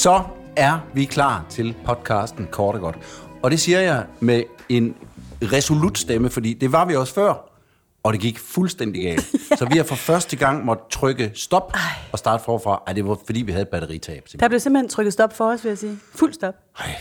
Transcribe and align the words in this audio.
Så 0.00 0.22
er 0.56 0.78
vi 0.94 1.04
klar 1.04 1.44
til 1.50 1.74
podcasten 1.84 2.48
Kort 2.52 2.74
og 2.74 2.80
Godt. 2.80 2.96
Og 3.42 3.50
det 3.50 3.60
siger 3.60 3.80
jeg 3.80 4.06
med 4.20 4.42
en 4.68 4.94
resolut 5.42 5.98
stemme, 5.98 6.30
fordi 6.30 6.54
det 6.54 6.72
var 6.72 6.84
vi 6.84 6.96
også 6.96 7.14
før, 7.14 7.50
og 8.02 8.12
det 8.12 8.20
gik 8.20 8.38
fuldstændig 8.38 9.02
galt. 9.02 9.26
ja. 9.50 9.56
Så 9.56 9.64
vi 9.70 9.76
har 9.76 9.84
for 9.84 9.94
første 9.94 10.36
gang 10.36 10.64
måtte 10.64 10.82
trykke 10.90 11.30
stop 11.34 11.70
Ej. 11.74 11.80
og 12.12 12.18
starte 12.18 12.44
forfra. 12.44 12.82
Ej, 12.86 12.92
det 12.92 13.06
var 13.06 13.18
fordi, 13.26 13.42
vi 13.42 13.52
havde 13.52 13.62
et 13.62 13.68
batteritab. 13.68 14.14
Simpelthen. 14.14 14.40
Der 14.40 14.48
blev 14.48 14.60
simpelthen 14.60 14.88
trykket 14.88 15.12
stop 15.12 15.36
for 15.36 15.44
os, 15.52 15.64
vil 15.64 15.70
jeg 15.70 15.78
sige. 15.78 15.98
Fuld 16.14 16.32
stop. 16.32 16.54
Ej, 16.78 16.96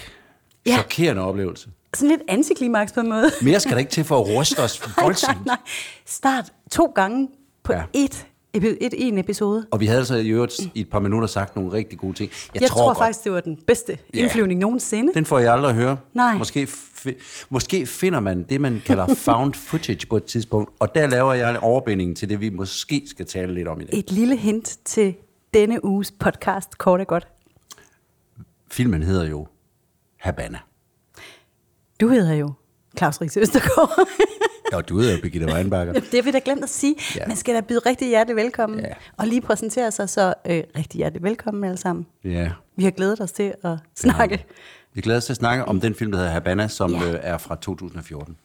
Ja. 0.66 0.74
chokerende 0.76 1.22
oplevelse. 1.22 1.70
Sådan 1.94 2.10
lidt 2.10 2.22
antiklimaks 2.28 2.92
på 2.92 3.00
en 3.00 3.10
måde. 3.10 3.32
Mere 3.42 3.60
skal 3.60 3.72
der 3.72 3.78
ikke 3.80 3.92
til 3.92 4.04
for 4.04 4.20
at 4.22 4.28
ruste 4.28 4.60
os 4.60 4.82
nej, 4.98 5.04
voldsomt. 5.06 5.46
nej. 5.46 5.58
Start 6.06 6.46
to 6.72 6.86
gange 6.96 7.28
på 7.64 7.74
Ja. 7.74 7.84
ja. 7.94 8.08
Et, 8.54 8.94
en 8.98 9.18
episode. 9.18 9.68
Og 9.72 9.80
vi 9.80 9.86
havde 9.86 10.00
altså 10.00 10.16
i 10.16 10.30
øvrigt 10.30 10.60
i 10.60 10.82
et 10.82 10.90
par 10.90 11.00
minutter 11.00 11.28
sagt 11.28 11.56
nogle 11.56 11.72
rigtig 11.72 12.00
gode 12.00 12.14
ting. 12.14 12.32
Jeg, 12.54 12.62
jeg 12.62 12.70
tror, 12.70 12.88
godt, 12.88 12.98
faktisk, 12.98 13.24
det 13.24 13.32
var 13.32 13.40
den 13.40 13.58
bedste 13.68 13.98
indflyvning 14.14 14.60
nogensinde. 14.60 15.14
Den 15.14 15.26
får 15.26 15.40
jeg 15.40 15.54
aldrig 15.54 15.70
at 15.70 15.76
høre. 15.76 15.98
Nej. 16.14 16.38
Måske, 16.38 16.64
fi- 16.74 17.46
måske 17.50 17.86
finder 17.86 18.20
man 18.20 18.44
det, 18.44 18.62
man 18.62 18.82
kalder 18.86 19.14
found 19.16 19.54
footage 19.54 20.08
på 20.10 20.18
et 20.18 20.24
tidspunkt, 20.26 20.72
og 20.80 20.96
der 20.96 21.08
laver 21.08 21.34
jeg 21.34 21.50
en 21.52 21.58
overbinding 21.58 22.18
til 22.18 22.30
det, 22.30 22.42
vi 22.42 22.50
måske 22.50 23.04
skal 23.08 23.26
tale 23.26 23.54
lidt 23.54 23.68
om 23.68 23.82
i 23.82 23.84
dag. 23.84 24.00
Et 24.00 24.12
lille 24.12 24.36
hint 24.38 24.78
til 24.86 25.16
denne 25.54 25.86
uges 25.86 26.12
podcast, 26.12 26.78
kort 26.78 27.00
og 27.00 27.08
godt. 27.08 27.28
Filmen 28.72 29.04
hedder 29.04 29.30
jo 29.30 29.48
Habana. 30.18 30.60
Du 32.02 32.08
hedder 32.08 32.34
jo 32.34 32.54
Claus 32.98 33.22
Ries 33.22 33.38
Østergaard. 33.38 34.08
Og 34.74 34.90
du 34.90 35.00
hedder 35.00 35.16
jo 35.16 35.22
Birgitte 35.22 35.48
Weinberger. 35.48 35.94
det 35.94 36.14
har 36.14 36.22
vi 36.22 36.32
da 36.32 36.40
glemt 36.46 36.64
at 36.64 36.70
sige. 36.70 36.96
Ja. 37.16 37.20
Ja. 37.22 37.28
Man 37.28 37.38
skal 37.38 37.56
da 37.56 37.62
byde 37.62 37.80
rigtig 37.86 38.08
hjertelig 38.08 38.36
velkommen. 38.36 38.80
Ja. 38.80 38.86
Og 39.18 39.28
lige 39.28 39.42
præsentere 39.42 39.92
sig, 39.92 40.10
så 40.10 40.34
øh, 40.50 40.64
rigtig 40.78 40.98
hjertelig 40.98 41.24
velkommen 41.24 41.64
alle 41.64 41.78
sammen. 41.78 42.06
Ja. 42.24 42.52
Vi 42.76 42.84
har 42.84 42.92
glædet 42.92 43.22
os 43.22 43.32
til 43.32 43.54
at 43.64 43.78
snakke. 43.96 44.46
Vi 44.94 45.02
glæder 45.02 45.18
os 45.18 45.26
til 45.26 45.34
at 45.34 45.38
snakke 45.38 45.66
om 45.66 45.82
den 45.82 45.96
film, 45.96 46.12
der 46.12 46.18
hedder 46.18 46.32
Habana, 46.32 46.68
som 46.68 46.92
Ja. 46.94 47.12
øh, 47.12 47.20
er 47.22 47.38
fra 47.38 47.56
2014. 47.56 48.36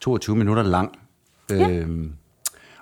22 0.00 0.36
minutter 0.36 0.62
lang. 0.62 0.98
Ja. 1.50 1.70
Øhm, 1.70 2.12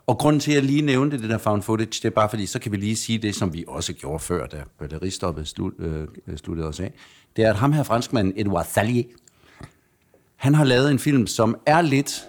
og 0.06 0.18
grunden 0.18 0.40
til, 0.40 0.50
at 0.50 0.54
jeg 0.54 0.62
lige 0.64 0.82
nævnte 0.82 1.18
det 1.22 1.30
der 1.30 1.38
found 1.38 1.62
footage, 1.62 1.86
det 1.88 2.04
er 2.04 2.10
bare 2.10 2.28
fordi, 2.28 2.46
så 2.46 2.58
kan 2.58 2.72
vi 2.72 2.76
lige 2.76 2.96
sige 2.96 3.18
det, 3.18 3.34
som 3.34 3.54
vi 3.54 3.64
også 3.68 3.92
gjorde 3.92 4.18
før, 4.18 4.46
da 4.46 4.56
batteristoppet 4.78 5.48
slut, 5.48 5.72
øh, 5.78 6.06
sluttede 6.36 6.68
os 6.68 6.80
af. 6.80 6.92
Det 7.36 7.44
er, 7.44 7.50
at 7.50 7.56
ham 7.56 7.72
her 7.72 7.82
franskmanden, 7.82 8.32
Edouard 8.36 8.64
Salier, 8.70 9.04
han 10.36 10.54
har 10.54 10.64
lavet 10.64 10.90
en 10.90 10.98
film, 10.98 11.26
som 11.26 11.56
er 11.66 11.80
lidt, 11.80 12.24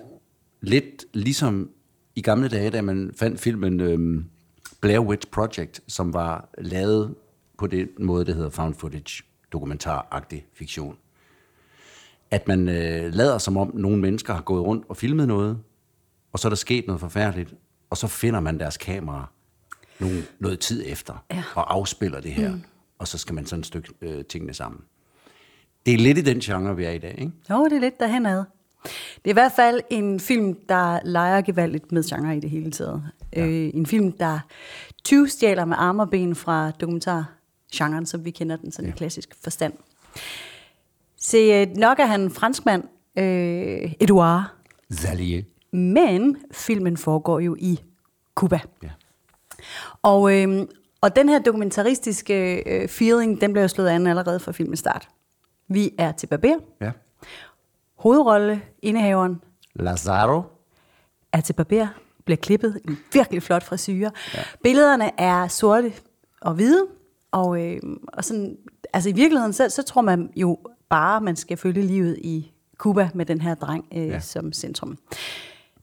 lidt 0.61 1.05
ligesom 1.13 1.69
i 2.15 2.21
gamle 2.21 2.47
dage, 2.49 2.69
da 2.69 2.81
man 2.81 3.11
fandt 3.15 3.39
filmen 3.39 3.79
øhm, 3.79 4.25
Blair 4.81 4.99
Witch 4.99 5.27
Project, 5.31 5.81
som 5.87 6.13
var 6.13 6.49
lavet 6.57 7.15
på 7.57 7.67
den 7.67 7.87
måde, 7.99 8.25
det 8.25 8.35
hedder 8.35 8.49
found 8.49 8.73
footage, 8.75 9.23
dokumentaragtig 9.51 10.45
fiktion. 10.53 10.97
At 12.31 12.47
man 12.47 12.69
øh, 12.69 13.13
lader 13.13 13.37
som 13.37 13.57
om 13.57 13.71
nogle 13.75 13.97
mennesker 13.97 14.33
har 14.33 14.41
gået 14.41 14.63
rundt 14.63 14.85
og 14.89 14.97
filmet 14.97 15.27
noget, 15.27 15.59
og 16.33 16.39
så 16.39 16.47
er 16.47 16.49
der 16.49 16.55
sket 16.55 16.87
noget 16.87 16.99
forfærdeligt, 16.99 17.53
og 17.89 17.97
så 17.97 18.07
finder 18.07 18.39
man 18.39 18.59
deres 18.59 18.77
kamera 18.77 19.29
nogle, 19.99 20.23
noget 20.39 20.59
tid 20.59 20.83
efter, 20.85 21.25
Ja. 21.31 21.43
og 21.55 21.73
afspiller 21.73 22.19
det 22.21 22.31
her, 22.31 22.51
mm. 22.51 22.61
og 22.99 23.07
så 23.07 23.17
skal 23.17 23.35
man 23.35 23.45
sådan 23.45 23.59
et 23.59 23.65
stykke 23.65 23.89
øh, 24.01 24.25
tingene 24.25 24.53
sammen. 24.53 24.81
Det 25.85 25.93
er 25.93 25.97
lidt 25.97 26.17
i 26.17 26.21
den 26.21 26.39
genre, 26.39 26.75
vi 26.75 26.83
er 26.83 26.91
i 26.91 26.97
dag, 26.97 27.15
ikke? 27.17 27.31
Jo, 27.49 27.63
det 27.63 27.73
er 27.73 27.79
lidt 27.79 27.99
derhen 27.99 28.25
ad. 28.25 28.43
Det 29.17 29.25
er 29.25 29.29
i 29.29 29.33
hvert 29.33 29.51
fald 29.51 29.81
en 29.89 30.19
film, 30.19 30.57
der 30.69 30.99
leger 31.03 31.41
gevaldigt 31.41 31.91
med 31.91 32.03
genre 32.03 32.37
i 32.37 32.39
det 32.39 32.49
hele 32.49 32.71
taget. 32.71 33.03
Ja. 33.35 33.45
Øh, 33.45 33.71
en 33.73 33.85
film, 33.85 34.11
der 34.11 34.39
20 35.03 35.29
stjæler 35.29 35.65
med 35.65 35.75
arme 35.79 36.03
og 36.03 36.09
ben 36.09 36.35
fra 36.35 36.71
dokumentargenren, 36.71 38.05
som 38.05 38.25
vi 38.25 38.31
kender 38.31 38.55
den 38.55 38.71
sådan 38.71 38.89
ja. 38.89 38.93
i 38.93 38.97
klassisk 38.97 39.35
forstand. 39.43 39.73
Se, 41.19 41.37
øh, 41.37 41.77
nok 41.77 41.99
er 41.99 42.05
han 42.05 42.31
franskmand, 42.31 42.83
øh, 43.17 43.93
Edouard, 43.99 44.43
Zalier. 44.93 45.43
men 45.71 46.37
filmen 46.51 46.97
foregår 46.97 47.39
jo 47.39 47.55
i 47.59 47.79
Cuba. 48.35 48.59
Ja. 48.83 48.89
Og, 50.01 50.33
øh, 50.33 50.67
og 51.01 51.15
den 51.15 51.29
her 51.29 51.39
dokumentaristiske 51.39 52.63
øh, 52.69 52.87
feeling, 52.87 53.41
den 53.41 53.53
blev 53.53 53.61
jo 53.61 53.67
slået 53.67 53.89
an 53.89 54.07
allerede 54.07 54.39
fra 54.39 54.51
filmens 54.51 54.79
start. 54.79 55.07
Vi 55.67 55.91
er 55.97 56.11
til 56.11 56.27
barber. 56.27 56.55
ja. 56.81 56.91
Hovedrolle, 57.97 58.61
indehaveren, 58.81 59.41
Lazaro. 59.75 60.41
er 61.33 61.41
til 61.41 61.53
barber, 61.53 61.87
bliver 62.25 62.37
klippet, 62.37 62.79
en 62.87 62.97
virkelig 63.13 63.43
flot 63.43 63.63
frisyre. 63.63 64.11
Ja. 64.33 64.39
Billederne 64.63 65.19
er 65.19 65.47
sorte 65.47 65.93
og 66.41 66.53
hvide, 66.53 66.85
og, 67.31 67.65
øh, 67.65 67.81
og 68.13 68.25
sådan, 68.25 68.57
altså 68.93 69.09
i 69.09 69.13
virkeligheden, 69.13 69.53
så, 69.53 69.69
så 69.69 69.83
tror 69.83 70.01
man 70.01 70.29
jo 70.35 70.57
bare, 70.89 71.21
man 71.21 71.35
skal 71.35 71.57
følge 71.57 71.81
livet 71.81 72.17
i 72.21 72.51
Cuba 72.77 73.09
med 73.13 73.25
den 73.25 73.41
her 73.41 73.55
dreng 73.55 73.85
øh, 73.93 74.07
ja. 74.07 74.19
som 74.19 74.53
centrum. 74.53 74.97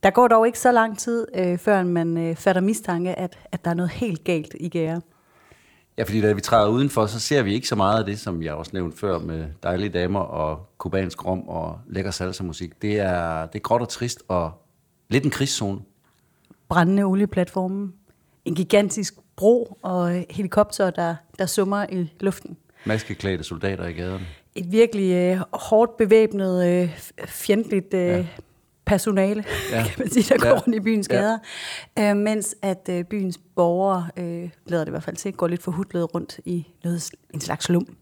Der 0.03 0.09
går 0.09 0.27
dog 0.27 0.45
ikke 0.47 0.59
så 0.59 0.71
lang 0.71 0.97
tid, 0.97 1.27
øh, 1.35 1.57
før 1.57 1.83
man 1.83 2.17
øh, 2.17 2.35
fatter 2.35 2.61
mistanke, 2.61 3.19
at, 3.19 3.37
at 3.51 3.65
der 3.65 3.71
er 3.71 3.75
noget 3.75 3.91
helt 3.91 4.23
galt 4.23 4.55
i 4.59 4.69
gære. 4.69 5.01
Ja, 5.97 6.03
fordi 6.03 6.21
da 6.21 6.33
vi 6.33 6.41
træder 6.41 6.67
udenfor, 6.69 7.05
så 7.05 7.19
ser 7.19 7.43
vi 7.43 7.53
ikke 7.53 7.67
så 7.67 7.75
meget 7.75 7.99
af 7.99 8.05
det, 8.05 8.19
som 8.19 8.43
jeg 8.43 8.53
også 8.53 8.71
nævnte 8.73 8.97
før, 8.97 9.19
med 9.19 9.45
dejlige 9.63 9.89
damer 9.89 10.19
og 10.19 10.67
kubansk 10.77 11.25
rom 11.25 11.49
og 11.49 11.79
lækker 11.87 12.11
salsa-musik. 12.11 12.81
Det 12.81 12.99
er, 12.99 13.45
det 13.45 13.55
er 13.55 13.63
gråt 13.63 13.81
og 13.81 13.89
trist 13.89 14.23
og 14.27 14.51
lidt 15.09 15.23
en 15.23 15.31
krigszone. 15.31 15.79
Brændende 16.69 17.03
olieplatformen, 17.03 17.93
en 18.45 18.55
gigantisk 18.55 19.13
bro 19.35 19.77
og 19.81 20.25
helikopter, 20.29 20.89
der, 20.89 21.15
der 21.39 21.45
summer 21.45 21.85
i 21.91 22.13
luften. 22.19 22.57
Maskeklædte 22.85 23.43
soldater 23.43 23.87
i 23.87 23.93
gaderne. 23.93 24.25
et 24.55 24.71
virkelig 24.71 25.11
øh, 25.13 25.37
hårdt 25.53 25.97
bevæbnet, 25.97 26.67
øh, 26.67 26.99
fjendtligt 27.25 27.93
øh, 27.93 27.99
Ja. 28.01 28.25
Ja. 28.87 28.91
personale, 28.91 29.43
Ja. 29.71 29.77
ja. 29.77 29.83
kan 29.87 29.93
man 29.97 30.09
sige, 30.09 30.33
der 30.33 30.39
går 30.41 30.47
Ja. 30.49 30.53
rundt 30.61 30.75
i 30.75 30.79
byens 30.79 31.07
Ja. 31.11 31.15
gader. 31.15 31.37
Øh, 31.99 32.17
mens 32.17 32.55
at 32.61 32.89
øh, 32.89 33.03
byens 33.03 33.39
borgere, 33.55 34.07
øh, 34.17 34.49
lader 34.65 34.83
det 34.83 34.87
i 34.87 34.91
hvert 34.91 35.03
fald 35.03 35.15
til, 35.15 35.33
går 35.33 35.47
lidt 35.47 35.63
forhudlet 35.63 36.15
rundt 36.15 36.39
i 36.45 36.67
noget, 36.83 37.09
en 37.33 37.41
slags 37.41 37.65
slum. 37.65 37.97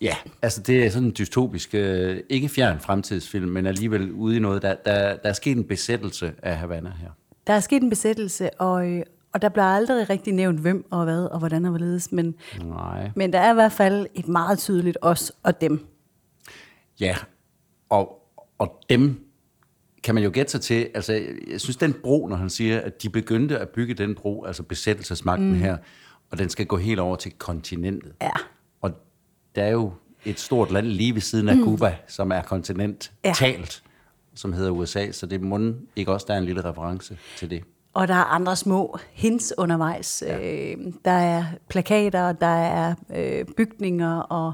Ja, 0.00 0.16
altså 0.42 0.60
det 0.62 0.86
er 0.86 0.90
sådan 0.90 1.08
en 1.08 1.14
dystopisk, 1.18 1.70
øh, 1.74 2.20
ikke 2.28 2.48
fjern 2.48 2.80
fremtidsfilm, 2.80 3.48
men 3.50 3.66
alligevel 3.66 4.12
ude 4.12 4.36
i 4.36 4.38
noget. 4.38 4.62
Der, 4.62 4.74
der, 4.74 5.16
der 5.16 5.28
er 5.28 5.32
sket 5.32 5.56
en 5.56 5.64
besættelse 5.64 6.32
af 6.42 6.56
Havana 6.56 6.92
her. 7.00 7.08
Der 7.46 7.52
er 7.52 7.60
sket 7.60 7.82
en 7.82 7.90
besættelse, 7.90 8.50
og, 8.60 8.88
øh, 8.90 9.02
og 9.32 9.42
der 9.42 9.48
bliver 9.48 9.64
aldrig 9.64 10.10
rigtig 10.10 10.32
nævnt, 10.32 10.60
hvem 10.60 10.84
og 10.90 11.04
hvad 11.04 11.24
og 11.24 11.38
hvordan 11.38 11.64
og 11.64 11.70
hvorledes, 11.70 12.12
men, 12.12 12.34
Nej. 12.64 13.10
men 13.16 13.32
der 13.32 13.38
er 13.38 13.50
i 13.50 13.54
hvert 13.54 13.72
fald 13.72 14.06
et 14.14 14.28
meget 14.28 14.58
tydeligt 14.58 14.98
os 15.02 15.32
og 15.42 15.60
dem. 15.60 15.86
Ja, 17.00 17.16
og, 17.90 18.28
og 18.58 18.80
dem 18.90 19.26
kan 20.04 20.14
man 20.14 20.24
jo 20.24 20.30
gætte 20.32 20.52
sig 20.52 20.60
til, 20.60 20.88
altså 20.94 21.12
jeg 21.50 21.60
synes 21.60 21.76
den 21.76 21.92
bro, 21.92 22.26
når 22.26 22.36
han 22.36 22.50
siger, 22.50 22.80
at 22.80 23.02
de 23.02 23.10
begyndte 23.10 23.58
at 23.58 23.68
bygge 23.68 23.94
den 23.94 24.14
bro, 24.14 24.44
altså 24.44 24.62
besættelsesmagten 24.62 25.48
mm. 25.48 25.54
her, 25.54 25.76
og 26.30 26.38
den 26.38 26.48
skal 26.48 26.66
gå 26.66 26.76
helt 26.76 27.00
over 27.00 27.16
til 27.16 27.32
kontinentet. 27.32 28.12
Ja. 28.22 28.30
Og 28.80 28.90
der 29.54 29.62
er 29.62 29.70
jo 29.70 29.92
et 30.24 30.40
stort 30.40 30.70
land 30.70 30.86
lige 30.86 31.14
ved 31.14 31.20
siden 31.20 31.48
af 31.48 31.56
mm. 31.56 31.64
Cuba, 31.64 31.96
som 32.06 32.32
er 32.32 32.42
kontinentalt, 32.42 33.82
som 34.34 34.52
hedder 34.52 34.70
USA, 34.70 35.10
så 35.12 35.26
det 35.26 35.40
må 35.40 35.72
ikke 35.96 36.12
også, 36.12 36.26
der 36.28 36.34
er 36.34 36.38
en 36.38 36.44
lille 36.44 36.64
reference 36.64 37.18
til 37.36 37.50
det. 37.50 37.64
Og 37.94 38.08
der 38.08 38.14
er 38.14 38.24
andre 38.24 38.56
små 38.56 38.98
hints 39.12 39.54
undervejs. 39.58 40.22
Ja. 40.26 40.38
Øh, 40.38 40.76
der 41.04 41.10
er 41.10 41.44
plakater, 41.68 42.32
der 42.32 42.46
er 42.46 42.94
øh, 43.14 43.44
bygninger 43.56 44.18
og 44.18 44.52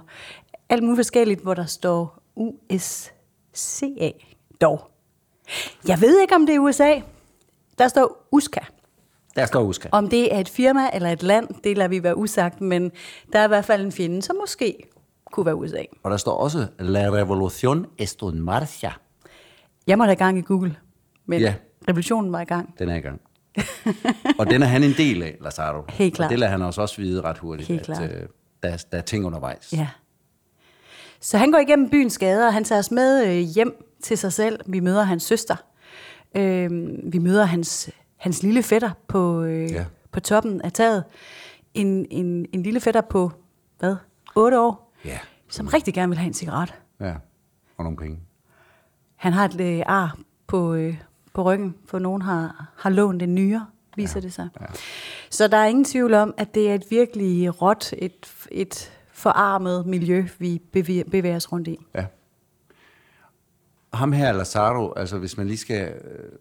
alt 0.69 0.83
muligt 0.83 0.99
forskelligt, 0.99 1.41
hvor 1.41 1.55
der 1.55 1.67
står 1.67 2.23
USCA 2.37 4.11
dog. 4.61 4.91
Jeg 5.89 6.01
ved 6.01 6.21
ikke, 6.21 6.35
om 6.35 6.47
det 6.47 6.55
er 6.55 6.59
USA. 6.59 6.95
Der 7.79 7.89
står 7.89 8.29
USCA. 8.33 8.61
Der 9.37 9.47
står 9.47 9.63
Uska. 9.63 9.89
Om 9.93 10.09
det 10.09 10.35
er 10.35 10.41
et 10.41 10.49
firma 10.49 10.81
eller 10.93 11.11
et 11.11 11.23
land, 11.23 11.49
det 11.65 11.77
lader 11.79 11.89
vi 11.89 12.03
være 12.03 12.17
usagt, 12.17 12.61
men 12.61 12.93
der 13.33 13.39
er 13.39 13.45
i 13.45 13.49
hvert 13.49 13.65
fald 13.65 13.85
en 13.85 13.93
fjende, 13.93 14.23
som 14.23 14.37
måske 14.37 14.77
kunne 15.33 15.47
være 15.47 15.55
USA. 15.57 15.83
Og 16.03 16.11
der 16.11 16.17
står 16.17 16.37
også, 16.37 16.67
La 16.79 17.09
revolución 17.23 17.87
está 18.03 18.27
en 18.27 18.41
marcha. 18.41 18.91
Jeg 19.87 19.99
må 19.99 20.05
da 20.07 20.11
i 20.13 20.15
gang 20.15 20.39
i 20.39 20.41
Google, 20.43 20.77
men 21.27 21.41
Ja. 21.41 21.55
revolutionen 21.89 22.33
var 22.33 22.41
i 22.41 22.45
gang. 22.45 22.75
Den 22.79 22.89
er 22.89 22.95
i 22.95 23.01
gang. 23.01 23.21
og 24.39 24.47
den 24.51 24.63
er 24.63 24.67
han 24.67 24.83
en 24.85 24.93
del 24.97 25.23
af, 25.23 25.37
Lazaro. 25.41 25.83
Helt 25.89 26.15
klart. 26.15 26.27
Og 26.27 26.31
det 26.31 26.39
lader 26.39 26.51
han 26.51 26.63
os 26.63 26.79
også 26.79 26.97
vide 26.97 27.21
ret 27.21 27.39
hurtigt, 27.39 27.69
Helt 27.69 27.89
at 27.89 28.03
øh, 28.03 28.29
der, 28.63 28.85
der 28.93 28.99
er 28.99 29.03
ting 29.03 29.27
undervejs. 29.27 29.73
Ja. 29.73 29.89
Så 31.21 31.39
han 31.39 31.53
går 31.53 31.59
igennem 31.59 31.91
byens 31.91 32.19
gader, 32.19 32.47
og 32.47 32.53
han 32.53 32.65
tager 32.65 32.79
os 32.79 32.91
med 32.91 33.27
øh, 33.27 33.33
hjem 33.55 33.85
til 34.03 34.19
sig 34.19 34.33
selv. 34.33 34.61
Vi 34.67 34.81
møder 34.81 35.03
hans 35.03 35.23
søster. 35.23 35.57
Øh, 36.37 36.71
vi 37.13 37.19
møder 37.19 37.45
hans, 37.45 37.91
hans 38.17 38.43
lille 38.43 38.63
fætter 38.63 38.91
på, 39.09 39.43
øh, 39.43 39.73
Ja. 39.73 39.85
på 40.13 40.21
toppen 40.21 40.61
af 40.63 40.73
taget. 40.73 41.05
En, 41.75 42.07
en, 42.11 42.47
en 42.53 42.63
lille 42.63 42.81
fætter 42.81 43.01
på, 43.01 43.33
hvad, 43.79 43.97
8 44.37 44.61
år, 44.61 44.93
Ja. 45.05 45.19
som 45.49 45.67
rigtig 45.67 45.95
gerne 45.95 46.09
vil 46.11 46.19
have 46.19 46.27
en 46.27 46.35
cigaret. 46.35 46.75
ja. 47.01 47.15
Og 47.77 47.85
nogle 47.85 47.97
penge. 47.97 48.19
Han 49.17 49.33
har 49.33 49.45
et 49.45 49.61
øh, 49.61 49.83
ar 49.87 50.19
på, 50.47 50.75
øh, 50.75 50.97
på 51.35 51.43
ryggen, 51.43 51.75
for 51.87 51.99
nogen 51.99 52.23
har, 52.23 52.73
har 52.77 52.91
lånt 52.91 53.23
en 53.23 53.35
nyere, 53.35 53.67
viser 53.97 54.21
ja. 54.21 54.25
det 54.25 54.33
sig. 54.33 54.49
Ja. 54.61 54.67
Så 55.31 55.49
der 55.49 55.57
er 55.57 55.67
ingen 55.67 55.85
tvivl 55.85 56.15
om, 56.15 56.35
at 56.37 56.55
det 56.55 56.71
er 56.71 56.75
et 56.75 56.85
virkelig 56.91 57.63
råt, 57.63 57.93
et, 57.99 58.27
et 58.51 58.93
forarmet 59.13 59.87
miljø, 59.87 60.27
vi 60.39 60.61
bevæger, 60.73 61.05
bevæger 61.11 61.37
os 61.37 61.53
rundt 61.53 61.69
i. 61.69 61.79
Ja. 61.95 62.07
Ham 63.99 64.13
her, 64.13 64.33
Lazaro, 64.33 64.93
altså 64.97 65.19
hvis 65.19 65.37
man 65.37 65.47
lige 65.47 65.57
skal 65.57 65.89
øh, 65.89 66.33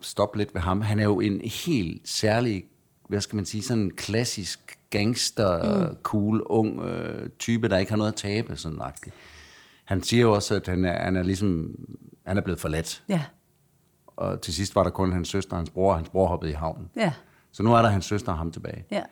stoppe 0.00 0.38
lidt 0.38 0.54
ved 0.54 0.60
ham, 0.60 0.80
han 0.80 0.98
er 0.98 1.04
jo 1.04 1.20
en 1.20 1.40
helt 1.40 2.08
særlig, 2.08 2.64
hvad 3.08 3.20
skal 3.20 3.36
man 3.36 3.44
sige, 3.44 3.62
sådan 3.62 3.82
en 3.82 3.90
klassisk 3.96 4.78
gangster, 4.90 5.88
mm. 5.90 5.96
cool, 6.02 6.42
ung 6.46 6.80
øh, 6.82 7.28
type, 7.38 7.68
der 7.68 7.78
ikke 7.78 7.92
har 7.92 7.96
noget 7.96 8.12
at 8.12 8.16
tabe, 8.18 8.56
sådan 8.56 8.78
agtigt. 8.80 9.14
Han 9.84 10.02
siger 10.02 10.20
jo 10.20 10.32
også, 10.32 10.54
at 10.54 10.66
han 10.66 10.84
er, 10.84 11.04
han 11.04 11.16
er 11.16 11.22
ligesom, 11.22 11.74
han 12.26 12.36
er 12.36 12.40
blevet 12.40 12.60
forladt. 12.60 13.02
Ja, 13.08 13.22
Og 14.06 14.40
til 14.40 14.54
sidst 14.54 14.74
var 14.74 14.82
der 14.82 14.90
kun 14.90 15.12
hans 15.12 15.28
søster 15.28 15.52
og 15.52 15.58
hans 15.58 15.70
bror, 15.70 15.90
og 15.90 15.96
hans 15.98 16.08
bror 16.08 16.26
hoppede 16.26 16.50
i 16.52 16.54
havnen. 16.54 16.90
ja, 16.96 17.12
Så 17.52 17.62
nu 17.62 17.74
er 17.74 17.82
der 17.82 17.88
hans 17.88 18.04
søster 18.04 18.32
og 18.32 18.38
ham 18.38 18.52
tilbage. 18.52 18.84
ja. 18.90 19.02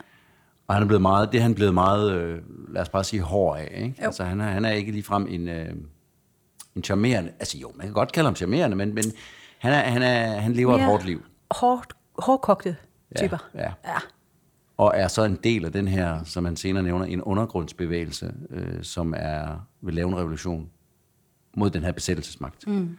Og 0.67 0.75
han 0.75 0.83
er 0.83 0.87
blevet 0.87 1.01
meget, 1.01 1.31
det 1.31 1.37
er 1.37 1.41
han 1.41 1.55
blevet 1.55 1.73
meget, 1.73 2.11
øh, 2.13 2.39
lad 2.73 2.81
os 2.81 2.89
bare 2.89 3.03
sige, 3.03 3.21
hård 3.21 3.57
af. 3.57 3.71
Ikke? 3.83 3.95
Jo. 4.01 4.05
Altså, 4.05 4.23
han 4.23 4.41
er, 4.41 4.45
han 4.45 4.65
er 4.65 4.71
ikke 4.71 4.91
ligefrem 4.91 5.27
en, 5.29 5.47
øh, 5.47 5.73
en 6.75 6.83
charmerende, 6.83 7.31
altså 7.39 7.57
jo, 7.57 7.71
man 7.75 7.87
kan 7.87 7.93
godt 7.93 8.11
kalde 8.11 8.27
ham 8.27 8.35
charmerende, 8.35 8.75
men, 8.75 8.95
men 8.95 9.03
han, 9.57 9.73
er, 9.73 9.79
han, 9.79 10.01
er, 10.01 10.39
han 10.39 10.53
lever 10.53 10.75
et 10.75 10.83
hårdt 10.83 11.05
liv. 11.05 11.23
Hårdt, 11.51 11.93
hårdkogte 12.19 12.75
typer. 13.15 13.49
Ja, 13.55 13.61
ja. 13.61 13.71
ja. 13.85 13.97
Og 14.77 14.91
er 14.95 15.07
så 15.07 15.23
en 15.23 15.39
del 15.43 15.65
af 15.65 15.71
den 15.71 15.87
her, 15.87 16.23
som 16.23 16.43
man 16.43 16.55
senere 16.55 16.83
nævner, 16.83 17.05
en 17.05 17.21
undergrundsbevægelse, 17.21 18.33
øh, 18.49 18.83
som 18.83 19.13
er 19.17 19.67
vil 19.81 19.93
lave 19.93 20.07
en 20.07 20.17
revolution 20.17 20.69
mod 21.57 21.69
den 21.69 21.83
her 21.83 21.91
besættelsesmagt. 21.91 22.67
Mm. 22.67 22.97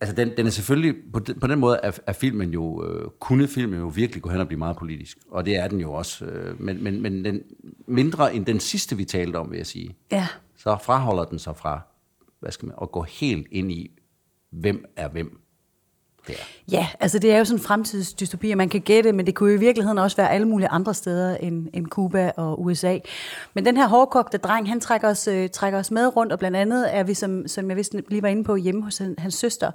Altså, 0.00 0.16
den, 0.16 0.36
den 0.36 0.46
er 0.46 0.50
selvfølgelig, 0.50 0.94
på 1.12 1.18
den, 1.18 1.40
på 1.40 1.46
den 1.46 1.58
måde 1.58 1.80
er, 1.82 1.92
er 2.06 2.12
filmen 2.12 2.50
jo, 2.50 2.84
øh, 2.84 3.10
kunne 3.20 3.48
filmen 3.48 3.80
jo 3.80 3.86
virkelig 3.86 4.22
gå 4.22 4.30
hen 4.30 4.40
og 4.40 4.46
blive 4.46 4.58
meget 4.58 4.76
politisk. 4.76 5.18
Og 5.30 5.46
det 5.46 5.56
er 5.56 5.68
den 5.68 5.80
jo 5.80 5.92
også. 5.92 6.24
Øh, 6.24 6.60
men 6.60 6.84
men, 6.84 7.02
men 7.02 7.24
den, 7.24 7.42
mindre 7.86 8.34
end 8.34 8.46
den 8.46 8.60
sidste, 8.60 8.96
vi 8.96 9.04
talte 9.04 9.36
om, 9.36 9.50
vil 9.50 9.56
jeg 9.56 9.66
sige. 9.66 9.96
ja. 10.12 10.26
Så 10.56 10.78
fraholder 10.82 11.24
den 11.24 11.38
sig 11.38 11.56
fra, 11.56 11.80
hvad 12.40 12.52
skal 12.52 12.66
man, 12.66 12.76
at 12.82 12.90
gå 12.92 13.02
helt 13.02 13.46
ind 13.52 13.72
i, 13.72 13.90
hvem 14.52 14.84
er 14.96 15.08
hvem 15.08 15.40
der. 16.28 16.34
Ja, 16.70 16.88
altså 17.00 17.18
det 17.18 17.32
er 17.32 17.38
jo 17.38 17.44
sådan 17.44 17.58
en 17.58 17.64
fremtidsdystopi, 17.64 18.50
og 18.50 18.56
man 18.58 18.68
kan 18.68 18.80
gætte, 18.80 19.12
men 19.12 19.26
det 19.26 19.34
kunne 19.34 19.50
jo 19.50 19.56
i 19.56 19.60
virkeligheden 19.60 19.98
også 19.98 20.16
være 20.16 20.30
alle 20.30 20.48
mulige 20.48 20.68
andre 20.68 20.94
steder 20.94 21.36
end, 21.36 21.68
end 21.72 21.86
Cuba 21.86 22.32
og 22.36 22.62
USA. 22.62 22.98
Men 23.54 23.64
den 23.66 23.76
her 23.76 23.88
hårdkogte 23.88 24.38
dreng, 24.38 24.68
han 24.68 24.80
trækker 24.80 25.08
os, 25.08 25.28
øh, 25.28 25.48
trækker 25.50 25.78
os 25.78 25.90
med 25.90 26.16
rundt, 26.16 26.32
og 26.32 26.38
blandt 26.38 26.56
andet 26.56 26.96
er 26.96 27.02
vi, 27.02 27.14
som, 27.14 27.48
som 27.48 27.68
jeg 27.68 27.76
vidste 27.76 28.02
lige 28.08 28.22
var 28.22 28.28
inde 28.28 28.44
på, 28.44 28.56
hjemme 28.56 28.82
hos 28.82 28.98
han- 28.98 29.14
hans 29.18 29.34
søster. 29.34 29.70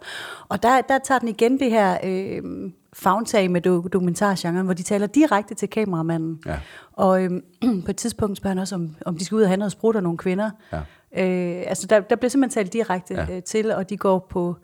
Og 0.50 0.64
der, 0.64 0.82
der 0.82 0.98
tager 0.98 1.20
den 1.20 1.28
igen 1.28 1.60
det 1.60 1.72
her 1.72 1.98
øh, 2.04 2.42
fagntag 2.94 3.52
med 3.52 3.62
do, 3.62 3.82
dokumentargenren, 3.82 4.66
hvor 4.66 4.74
de 4.74 4.84
taler 4.84 5.08
direkte 5.08 5.56
til 5.56 5.70
kameramanden. 5.70 6.40
Ja. 6.46 6.60
Og 6.94 7.24
øh, 7.24 7.32
på 7.86 7.92
et 7.92 7.96
tidspunkt 7.98 8.38
spørger 8.38 8.52
han 8.52 8.60
også, 8.62 8.76
om, 8.76 8.96
om 9.06 9.18
de 9.18 9.26
skal 9.26 9.36
ud 9.36 9.42
og 9.42 9.48
have 9.50 9.58
noget 9.58 9.72
sprut 9.72 9.96
af 9.96 10.04
nogle 10.04 10.18
kvinder. 10.18 10.50
Ja. 10.74 10.80
Øh, 11.18 11.64
altså 11.68 11.88
der, 11.88 12.00
der 12.00 12.16
bliver 12.16 12.30
simpelthen 12.30 12.64
talt 12.64 12.74
direkte 12.74 13.14
Ja. 13.14 13.36
øh, 13.36 13.44
til, 13.44 13.72
og 13.72 13.90
de 13.90 13.98
går 13.98 14.28
på, 14.30 14.56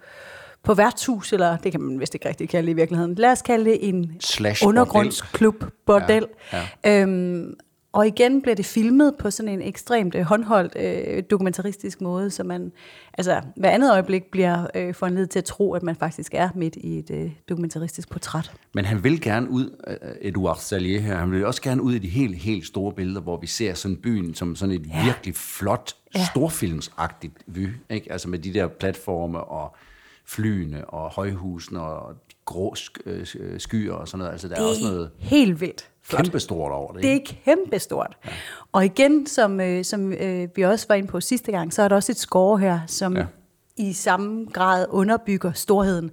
på 0.64 0.74
værtshus, 0.74 1.34
eller 1.34 1.58
det 1.58 1.72
kan 1.72 1.82
man 1.82 2.00
vist 2.00 2.14
ikke 2.16 2.30
rigtig 2.30 2.50
kalde 2.50 2.66
det 2.66 2.72
i 2.72 2.76
virkeligheden. 2.76 3.16
Lad 3.16 3.32
os 3.32 3.42
kalde 3.42 3.66
det 3.66 3.90
en 3.90 4.12
Slash 4.20 4.68
undergrundsklub, 4.68 5.64
bordel. 5.86 6.28
Ja, 6.54 6.64
Ja, 6.84 7.02
Øhm, 7.02 7.54
og 7.96 8.08
igen 8.08 8.42
bliver 8.42 8.56
det 8.56 8.66
filmet 8.66 9.14
på 9.20 9.32
sådan 9.32 9.50
en 9.50 9.62
ekstremt 9.62 10.16
øh, 10.16 10.22
håndholdt 10.22 10.76
øh, 10.80 11.24
dokumentaristisk 11.32 12.02
måde, 12.02 12.30
så 12.30 12.44
man 12.44 12.72
altså 13.14 13.42
hver 13.56 13.70
andet 13.70 13.92
øjeblik 13.92 14.24
bliver 14.32 14.68
øh, 14.76 14.94
foranledet 14.94 15.30
til 15.30 15.40
at 15.40 15.46
tro, 15.46 15.74
at 15.74 15.84
man 15.84 15.96
faktisk 15.96 16.34
er 16.34 16.50
midt 16.56 16.76
i 16.76 17.00
et 17.00 17.12
øh, 17.12 17.32
dokumentaristisk 17.50 18.10
portræt. 18.10 18.52
Men 18.74 18.86
han 18.86 19.04
vil 19.04 19.22
gerne 19.22 19.50
ud, 19.50 19.76
øh, 19.88 19.96
Edouard 20.22 20.58
Salier 20.58 21.00
her, 21.00 21.16
han 21.18 21.32
vil 21.32 21.46
også 21.46 21.62
gerne 21.62 21.82
ud 21.82 21.94
i 21.94 22.00
de 22.00 22.08
helt, 22.08 22.36
helt 22.36 22.66
store 22.66 22.94
billeder, 22.94 23.22
hvor 23.22 23.40
vi 23.40 23.48
ser 23.48 23.74
sådan 23.74 23.98
byen 23.98 24.34
som 24.36 24.56
sådan 24.56 24.76
et 24.76 24.88
ja. 24.88 25.04
Virkelig 25.06 25.36
flot, 25.36 25.96
Ja. 26.16 26.26
storfilmsagtigt 26.32 27.34
vy, 27.48 27.68
ikke? 27.90 28.12
Altså 28.12 28.30
med 28.30 28.40
de 28.40 28.54
der 28.54 28.68
platforme 28.68 29.40
og 29.44 29.76
flyene 30.26 30.86
og 30.86 31.10
højhusene 31.10 31.82
og 31.82 32.16
grå 32.46 32.74
sk- 32.78 33.02
øh, 33.06 33.60
skyer 33.60 33.94
og 33.94 34.08
sådan 34.08 34.18
noget. 34.20 34.32
Altså 34.32 34.48
der 34.48 34.56
er 34.56 34.62
også 34.62 34.84
noget 34.84 35.12
helt 35.18 35.62
vildt 35.62 35.90
kæmpestort 36.10 36.72
over 36.72 36.94
det. 36.94 37.04
Det 37.04 37.10
ikke? 37.10 37.42
er 37.46 37.56
kæmpestort. 37.56 38.18
Ja. 38.26 38.30
Og 38.72 38.86
igen, 38.86 39.28
som, 39.28 39.60
øh, 39.62 39.86
som 39.86 40.14
øh, 40.14 40.48
vi 40.56 40.62
også 40.62 40.86
var 40.90 40.96
inde 40.96 41.08
på 41.08 41.22
sidste 41.22 41.52
gang, 41.52 41.74
så 41.74 41.82
er 41.82 41.88
der 41.88 41.96
også 41.96 42.12
et 42.12 42.18
score 42.18 42.60
her, 42.60 42.80
som 42.88 43.18
Ja. 43.18 43.26
i 43.78 43.94
samme 43.94 44.46
grad 44.54 44.86
underbygger 44.90 45.52
storheden. 45.52 46.12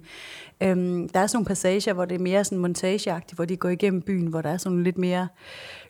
Øhm, 0.63 1.09
der 1.09 1.19
er 1.19 1.27
sådan 1.27 1.37
nogle 1.37 1.45
passager, 1.45 1.93
hvor 1.93 2.05
det 2.05 2.15
er 2.15 2.19
mere 2.19 2.43
sådan 2.43 2.57
montageagtigt, 2.57 3.35
hvor 3.37 3.45
de 3.45 3.57
går 3.57 3.69
igennem 3.69 4.01
byen, 4.01 4.27
hvor 4.27 4.41
der 4.41 4.49
er 4.49 4.57
sådan 4.57 4.83
lidt 4.83 4.97
mere 4.97 5.27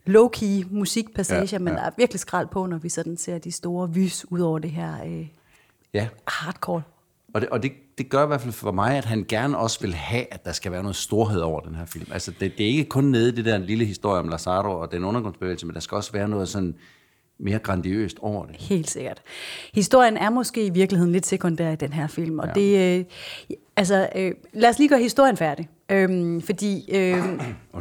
low-key 0.10 0.68
musikpassager, 0.69 1.42
Ja, 1.42 1.48
ja, 1.51 1.60
men 1.60 1.74
der 1.74 1.81
er 1.81 1.90
virkelig 1.98 2.19
skrald 2.19 2.48
på, 2.48 2.66
når 2.66 2.78
vi 2.78 2.90
sådan 2.90 3.18
ser 3.18 3.38
de 3.38 3.51
store 3.51 3.94
vys 3.94 4.25
ud 4.31 4.40
over 4.40 4.60
det 4.60 4.72
her 4.72 4.94
øh, 5.06 5.28
Ja, 5.94 6.07
hardcore. 6.28 6.81
Og, 7.33 7.41
det, 7.41 7.50
og 7.50 7.63
det, 7.63 7.71
det 7.97 8.09
gør 8.09 8.24
i 8.24 8.27
hvert 8.27 8.41
fald 8.41 8.53
for 8.53 8.71
mig, 8.71 8.97
at 8.97 9.06
han 9.06 9.25
gerne 9.27 9.57
også 9.57 9.80
vil 9.81 9.94
have, 9.94 10.25
at 10.31 10.45
der 10.45 10.51
skal 10.51 10.71
være 10.71 10.81
noget 10.81 10.95
storhed 10.95 11.41
over 11.41 11.59
den 11.59 11.75
her 11.75 11.85
film. 11.85 12.12
Altså 12.12 12.31
det, 12.39 12.57
det 12.57 12.63
er 12.63 12.68
ikke 12.68 12.85
kun 12.85 13.03
nede 13.03 13.30
i 13.30 13.31
det 13.31 13.45
der 13.45 13.57
lille 13.57 13.85
historie 13.85 14.19
om 14.19 14.30
Lazaro 14.30 14.80
og 14.80 14.91
den 14.91 15.03
undergrundsbevægelse, 15.03 15.65
men 15.65 15.75
der 15.75 15.81
skal 15.81 15.95
også 15.95 16.12
være 16.12 16.27
noget 16.27 16.50
sådan 16.50 16.75
mere 17.39 17.59
grandiøst 17.59 18.18
over 18.21 18.45
det. 18.45 18.56
Helt 18.59 18.89
sikkert. 18.89 19.21
Historien 19.74 20.18
er 20.18 20.30
måske 20.30 20.65
i 20.65 20.69
virkeligheden 20.69 21.12
lidt 21.12 21.25
sekundær 21.25 21.71
i 21.71 21.75
den 21.75 21.94
her 21.94 22.07
film, 22.07 22.39
og 22.39 22.47
ja. 22.47 22.53
det, 22.53 23.00
øh, 23.00 23.06
altså, 23.75 24.09
øh, 24.15 24.31
lad 24.53 24.69
os 24.69 24.80
lige 24.80 24.89
gøre 24.89 25.00
historien 25.00 25.38
færdig. 25.38 25.69
Øhm, 25.89 26.41
fordi 26.41 26.91
øh, 26.91 27.24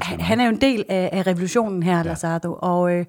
han, 0.03 0.41
er 0.41 0.45
jo 0.45 0.51
en 0.51 0.61
del 0.61 0.85
af, 0.89 1.09
af 1.13 1.27
revolutionen 1.27 1.83
her, 1.83 1.97
ja. 1.97 2.03
Lazardo, 2.03 2.59
og, 2.63 2.93
øh, 2.93 3.05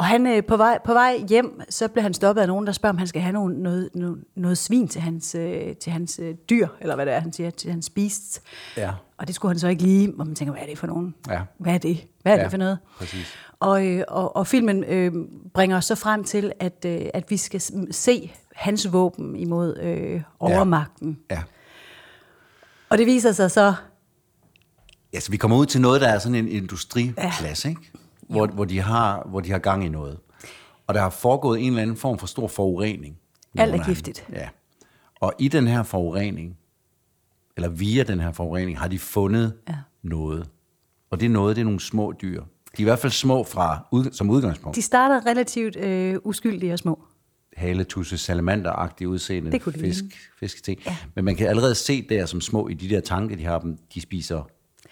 og 0.00 0.06
han 0.06 0.26
øh, 0.26 0.44
på, 0.44 0.56
vej, 0.56 0.78
på 0.84 0.92
vej 0.92 1.24
hjem, 1.28 1.60
så 1.68 1.88
bliver 1.88 2.02
han 2.02 2.14
stoppet 2.14 2.42
af 2.42 2.48
nogen, 2.48 2.66
der 2.66 2.72
spørger, 2.72 2.92
om 2.92 2.98
han 2.98 3.06
skal 3.06 3.22
have 3.22 3.32
noget, 3.32 3.56
noget, 3.56 3.88
noget, 3.94 4.24
noget 4.36 4.58
svin 4.58 4.88
til 4.88 5.00
hans, 5.00 5.34
øh, 5.34 5.76
til 5.76 5.92
hans 5.92 6.20
øh, 6.22 6.34
dyr, 6.50 6.68
eller 6.80 6.94
hvad 6.94 7.06
det 7.06 7.14
er, 7.14 7.20
han 7.20 7.32
siger, 7.32 7.50
til 7.50 7.70
hans 7.70 7.90
beasts. 7.90 8.42
Ja. 8.76 8.90
Og 9.18 9.26
det 9.26 9.34
skulle 9.34 9.50
han 9.50 9.58
så 9.58 9.68
ikke 9.68 9.82
lige, 9.82 10.12
hvor 10.12 10.24
man 10.24 10.34
tænker, 10.34 10.52
hvad 10.52 10.62
er 10.62 10.66
det 10.66 10.78
for 10.78 10.86
nogen? 10.86 11.14
Ja. 11.28 11.40
Hvad 11.58 11.74
er 11.74 11.78
det? 11.78 12.06
Hvad 12.22 12.32
er 12.32 12.36
Ja, 12.36 12.42
det 12.42 12.50
for 12.50 12.58
noget? 12.58 12.78
præcis. 12.98 13.34
Og, 13.60 13.86
øh, 13.86 14.04
og, 14.08 14.36
og 14.36 14.46
filmen 14.46 14.84
øh, 14.84 15.12
bringer 15.54 15.76
os 15.76 15.84
så 15.84 15.94
frem 15.94 16.24
til, 16.24 16.52
at, 16.60 16.84
øh, 16.86 17.00
at 17.14 17.30
vi 17.30 17.36
skal 17.36 17.60
se 17.90 18.32
hans 18.54 18.92
våben 18.92 19.36
imod 19.36 19.78
øh, 19.78 20.22
overmagten. 20.40 21.18
Ja. 21.30 21.34
Ja. 21.36 21.42
Og 22.88 22.98
det 22.98 23.06
viser 23.06 23.32
sig 23.32 23.50
så, 23.50 23.74
Ja, 25.12 25.20
så 25.20 25.30
vi 25.30 25.36
kommer 25.36 25.56
ud 25.56 25.66
til 25.66 25.80
noget, 25.80 26.00
der 26.00 26.08
er 26.08 26.18
sådan 26.18 26.34
en 26.34 26.48
industriplads, 26.48 27.64
ikke? 27.64 27.80
Hvor, 28.30 28.46
hvor, 28.46 28.64
de 28.64 28.80
har, 28.80 29.26
hvor 29.28 29.40
de 29.40 29.50
har 29.50 29.58
gang 29.58 29.84
i 29.84 29.88
noget. 29.88 30.18
Og 30.86 30.94
der 30.94 31.00
har 31.00 31.10
foregået 31.10 31.60
en 31.60 31.66
eller 31.66 31.82
anden 31.82 31.96
form 31.96 32.18
for 32.18 32.26
stor 32.26 32.48
forurening. 32.48 33.16
Alt 33.58 33.74
er 33.74 33.84
giftigt. 33.84 34.26
Ja. 34.32 34.48
Og 35.20 35.32
i 35.38 35.48
den 35.48 35.66
her 35.66 35.82
forurening, 35.82 36.56
eller 37.56 37.68
via 37.68 38.02
den 38.02 38.20
her 38.20 38.32
forurening, 38.32 38.78
har 38.78 38.88
de 38.88 38.98
fundet 38.98 39.54
Ja. 39.68 39.74
noget. 40.02 40.48
Og 41.10 41.20
det 41.20 41.30
noget, 41.30 41.56
det 41.56 41.60
er 41.62 41.64
nogle 41.64 41.80
små 41.80 42.14
dyr. 42.22 42.42
De 42.42 42.46
er 42.76 42.80
i 42.80 42.82
hvert 42.82 42.98
fald 42.98 43.12
små 43.12 43.44
fra, 43.44 43.86
ud, 43.92 44.04
som 44.12 44.30
udgangspunkt. 44.30 44.76
de 44.76 44.82
starter 44.82 45.26
relativt 45.26 45.76
øh, 45.76 46.16
uskyldige 46.24 46.72
og 46.72 46.78
små. 46.78 47.04
haletusse, 47.56 48.16
salamander-agtige 48.18 49.08
udseende 49.08 49.52
Det 49.52 49.62
kunne 49.62 49.72
det 49.72 49.80
fisk, 49.80 50.04
fisketing. 50.40 50.80
Ja. 50.86 50.96
Men 51.14 51.24
man 51.24 51.36
kan 51.36 51.46
allerede 51.48 51.74
se 51.74 52.06
der 52.08 52.26
som 52.26 52.40
små 52.40 52.68
i 52.68 52.74
de 52.74 52.88
der 52.88 53.00
tanke, 53.00 53.36
de 53.36 53.44
har 53.44 53.58
dem, 53.58 53.78
de 53.94 54.00
spiser, 54.00 54.42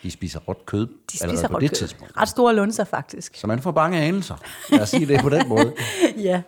de 0.02 0.10
spiser 0.10 0.40
råt 0.40 0.66
kød 0.66 0.86
De 1.12 1.18
spiser 1.18 1.48
på 1.48 1.58
det 1.58 1.70
kød. 1.70 1.76
tidspunkt. 1.76 2.12
Ret 2.16 2.28
store 2.28 2.54
lunser, 2.54 2.84
faktisk. 2.84 3.36
Så 3.36 3.46
man 3.46 3.58
får 3.62 3.70
bange 3.70 3.98
anelser. 3.98 4.34
Lad 4.70 4.80
os 4.80 4.88
sige 4.88 5.06
det 5.06 5.20
på 5.20 5.28
den 5.28 5.48
måde. 5.54 5.74
ja, 6.16 6.42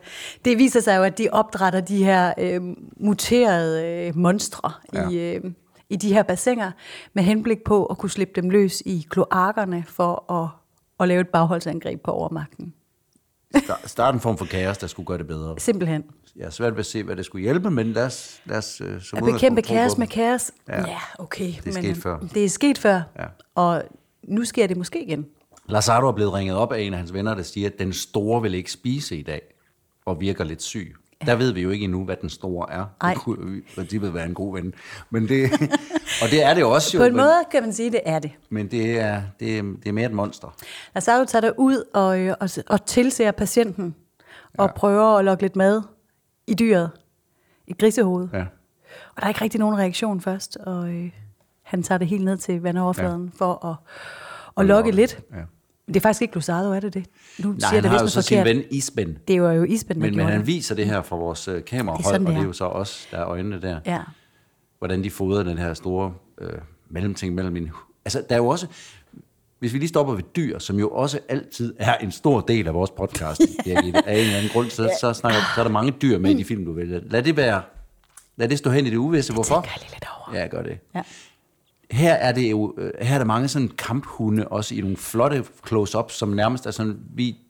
det 0.44 0.58
viser 0.58 0.80
sig 0.80 0.96
jo, 0.96 1.02
at 1.02 1.18
de 1.18 1.28
opdrætter 1.32 1.80
de 1.80 2.04
her 2.04 2.34
øh, 2.38 2.60
muterede 2.96 3.86
øh, 3.86 4.16
monstre 4.16 4.72
ja. 4.94 5.08
i, 5.08 5.34
øh, 5.34 5.44
i 5.88 5.96
de 5.96 6.12
her 6.12 6.22
bassiner, 6.22 6.70
med 7.14 7.22
henblik 7.22 7.58
på 7.64 7.84
at 7.86 7.98
kunne 7.98 8.10
slippe 8.10 8.40
dem 8.40 8.50
løs 8.50 8.80
i 8.86 9.06
kloakkerne 9.10 9.84
for 9.88 10.32
at, 10.32 10.48
at 11.00 11.08
lave 11.08 11.20
et 11.20 11.28
bagholdsangreb 11.28 12.00
på 12.02 12.10
overmagten. 12.10 12.74
Sta- 13.56 13.86
Start 13.88 14.14
en 14.14 14.20
form 14.20 14.38
for 14.38 14.44
kaos, 14.44 14.78
der 14.78 14.86
skulle 14.86 15.06
gøre 15.06 15.18
det 15.18 15.26
bedre. 15.26 15.54
Simpelthen. 15.58 16.04
Jeg 16.36 16.46
er 16.46 16.50
svært 16.50 16.72
ved 16.72 16.80
at 16.80 16.86
se, 16.86 17.02
hvad 17.02 17.16
det 17.16 17.24
skulle 17.24 17.42
hjælpe, 17.42 17.70
men 17.70 17.92
lad 17.92 18.06
os, 18.06 18.40
lad 18.44 18.58
os 18.58 18.80
øh, 18.80 19.02
som 19.02 19.18
At 19.18 19.24
bekæmpe 19.24 19.62
kaos 19.62 19.98
med 19.98 20.06
kaos? 20.06 20.50
Ja. 20.68 20.80
Ja, 20.80 20.98
okay. 21.18 21.52
Det 21.64 21.66
er 21.68 21.72
sket 21.72 21.96
før. 21.96 22.18
Det 22.34 22.44
er 22.44 22.48
sket 22.48 22.78
før, 22.78 23.02
Ja. 23.18 23.24
og 23.54 23.82
nu 24.24 24.44
sker 24.44 24.66
det 24.66 24.76
måske 24.76 25.02
igen. 25.04 25.26
Lazaro 25.68 26.08
er 26.08 26.12
blevet 26.12 26.32
ringet 26.34 26.56
op 26.56 26.72
af 26.72 26.80
en 26.80 26.92
af 26.92 26.98
hans 26.98 27.12
venner, 27.12 27.34
der 27.34 27.42
siger, 27.42 27.68
at 27.68 27.78
den 27.78 27.92
store 27.92 28.42
vil 28.42 28.54
ikke 28.54 28.72
spise 28.72 29.16
i 29.16 29.22
dag, 29.22 29.42
og 30.06 30.20
virker 30.20 30.44
lidt 30.44 30.62
syg. 30.62 30.96
Der 31.26 31.34
ved 31.36 31.52
vi 31.52 31.60
jo 31.62 31.70
ikke 31.70 31.84
endnu, 31.84 32.04
hvad 32.04 32.16
den 32.16 32.30
store 32.30 32.72
er. 32.72 32.86
Ej. 33.00 33.12
Det 33.12 33.22
kunne 33.22 33.58
i 33.58 33.60
princippet 33.74 34.14
være 34.14 34.26
en 34.26 34.34
god 34.34 34.54
ven. 34.54 34.74
Men 35.10 35.28
det, 35.28 35.50
og 36.22 36.30
det 36.30 36.44
er 36.44 36.54
det 36.54 36.64
også 36.64 36.96
jo. 36.96 37.00
På 37.00 37.06
en 37.06 37.12
men, 37.12 37.22
måde 37.22 37.34
kan 37.50 37.62
man 37.62 37.72
sige, 37.72 37.90
det 37.92 38.00
er 38.04 38.18
det. 38.18 38.30
Men 38.50 38.70
det 38.70 39.00
er, 39.00 39.22
det, 39.40 39.58
er, 39.58 39.62
det 39.62 39.86
er 39.88 39.92
mere 39.92 40.06
et 40.06 40.12
monster. 40.12 40.48
Lazaro 40.94 41.24
tager 41.24 41.40
dig 41.40 41.58
ud 41.58 41.84
og, 41.94 42.20
øh, 42.20 42.34
og, 42.40 42.48
og 42.66 42.86
tilser 42.86 43.30
patienten, 43.30 43.94
og 44.58 44.66
Ja. 44.66 44.72
prøver 44.72 45.18
at 45.18 45.24
lokke 45.24 45.42
lidt 45.42 45.56
mad 45.56 45.82
i 46.46 46.54
dyret, 46.54 46.90
i 47.66 47.72
grisehovedet. 47.72 48.30
Ja. 48.32 48.40
Og 49.14 49.16
der 49.16 49.24
er 49.24 49.28
ikke 49.28 49.40
rigtig 49.40 49.60
nogen 49.60 49.78
reaktion 49.78 50.20
først, 50.20 50.56
og 50.56 50.88
øh, 50.88 51.10
han 51.62 51.82
tager 51.82 51.98
det 51.98 52.08
helt 52.08 52.24
ned 52.24 52.36
til 52.36 52.62
vandoverfladen 52.62 53.24
ja. 53.24 53.44
for 53.44 53.66
at, 53.66 53.76
at 54.56 54.66
lokke 54.66 54.90
lidt. 54.90 55.20
Ja. 55.32 55.36
Men 55.90 55.94
det 55.94 56.00
er 56.00 56.02
faktisk 56.02 56.22
ikke 56.22 56.34
Losado, 56.34 56.72
er 56.72 56.80
det 56.80 56.94
det? 56.94 57.04
Nu 57.38 57.48
Nej, 57.48 57.58
siger 57.58 57.68
han 57.68 57.82
det 57.82 57.90
har 57.90 58.00
jo 58.00 58.06
så 58.08 58.16
noget 58.16 58.24
sin 58.24 58.38
forkert. 58.38 58.56
ven 58.56 58.64
Isben. 58.70 59.18
Det 59.28 59.42
var 59.42 59.52
jo 59.52 59.64
Isben, 59.64 59.98
Men, 60.00 60.16
men 60.16 60.26
han 60.26 60.38
det. 60.38 60.46
viser 60.46 60.74
det 60.74 60.86
her 60.86 61.02
fra 61.02 61.16
vores 61.16 61.48
øh, 61.48 61.64
kamerahold, 61.64 62.04
sådan, 62.04 62.26
og 62.26 62.32
det 62.32 62.36
det 62.36 62.42
er 62.42 62.46
jo 62.46 62.52
så 62.52 62.64
os, 62.64 63.08
der 63.10 63.18
er 63.18 63.26
øjnene 63.26 63.60
der. 63.62 63.80
Ja. 63.86 63.98
Hvordan 64.78 65.04
de 65.04 65.10
fodrer 65.10 65.42
den 65.42 65.58
her 65.58 65.74
store 65.74 66.14
øh, 66.40 66.52
mellemting 66.90 67.34
mellem 67.34 67.52
min... 67.52 67.70
Altså, 68.04 68.22
der 68.28 68.34
er 68.34 68.38
jo 68.38 68.46
også... 68.46 68.66
Hvis 69.58 69.72
vi 69.72 69.78
lige 69.78 69.88
stopper 69.88 70.14
ved 70.14 70.22
dyr, 70.36 70.58
som 70.58 70.78
jo 70.78 70.88
også 70.90 71.18
altid 71.28 71.74
er 71.78 71.94
en 71.96 72.12
stor 72.12 72.40
del 72.40 72.66
af 72.68 72.74
vores 72.74 72.90
podcast, 72.90 73.40
Birgit, 73.64 73.96
af 73.96 74.12
en 74.14 74.18
eller 74.18 74.36
anden 74.36 74.50
grund, 74.52 74.70
så, 74.70 74.90
så, 75.00 75.12
snakker, 75.12 75.40
så 75.54 75.60
er 75.60 75.64
der 75.64 75.70
mange 75.72 75.92
dyr 76.02 76.18
med 76.18 76.30
i 76.30 76.34
de 76.34 76.44
film, 76.44 76.64
du 76.64 76.72
vælger. 76.72 77.00
Lad 77.06 77.22
det 77.22 77.36
være... 77.36 77.62
Lad 78.36 78.48
det 78.48 78.58
stå 78.58 78.70
hen 78.70 78.86
i 78.86 78.90
det 78.90 78.96
uvisse. 78.96 79.32
Hvorfor? 79.32 79.54
tænker 79.54 79.70
jeg 79.74 79.80
lige 79.80 79.90
lidt 79.94 80.04
over. 80.18 80.38
Ja, 80.38 80.46
gør 80.46 80.62
det. 80.62 80.78
Ja. 80.94 81.02
Her 81.90 82.12
er 82.12 82.32
det 82.32 82.50
jo, 82.50 82.74
øh, 82.78 82.90
her 83.00 83.14
er 83.14 83.18
der 83.18 83.24
mange 83.24 83.48
sådan 83.48 83.68
kamphunde, 83.68 84.48
også 84.48 84.74
i 84.74 84.80
nogle 84.80 84.96
flotte 84.96 85.44
close-ups, 85.68 86.08
som 86.12 86.28
nærmest 86.28 86.66
er 86.66 86.70
sådan, 86.70 86.98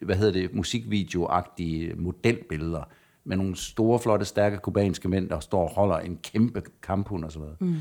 hvad 0.03 0.17
hedder 0.17 0.33
det, 0.33 0.51
musikvideo-agtige 0.53 1.95
modelbilleder, 1.97 2.83
med 3.25 3.37
nogle 3.37 3.57
store, 3.57 3.99
flotte, 3.99 4.25
stærke 4.27 4.57
kubanske 4.59 5.09
mænd, 5.09 5.29
der 5.29 5.41
står 5.41 5.63
og 5.69 5.75
holder 5.75 5.97
en 5.99 6.19
kæmpe 6.23 6.63
kamphund 6.83 7.25
og 7.25 7.33
sådan 7.33 7.43
noget. 7.61 7.61
Mm. 7.61 7.75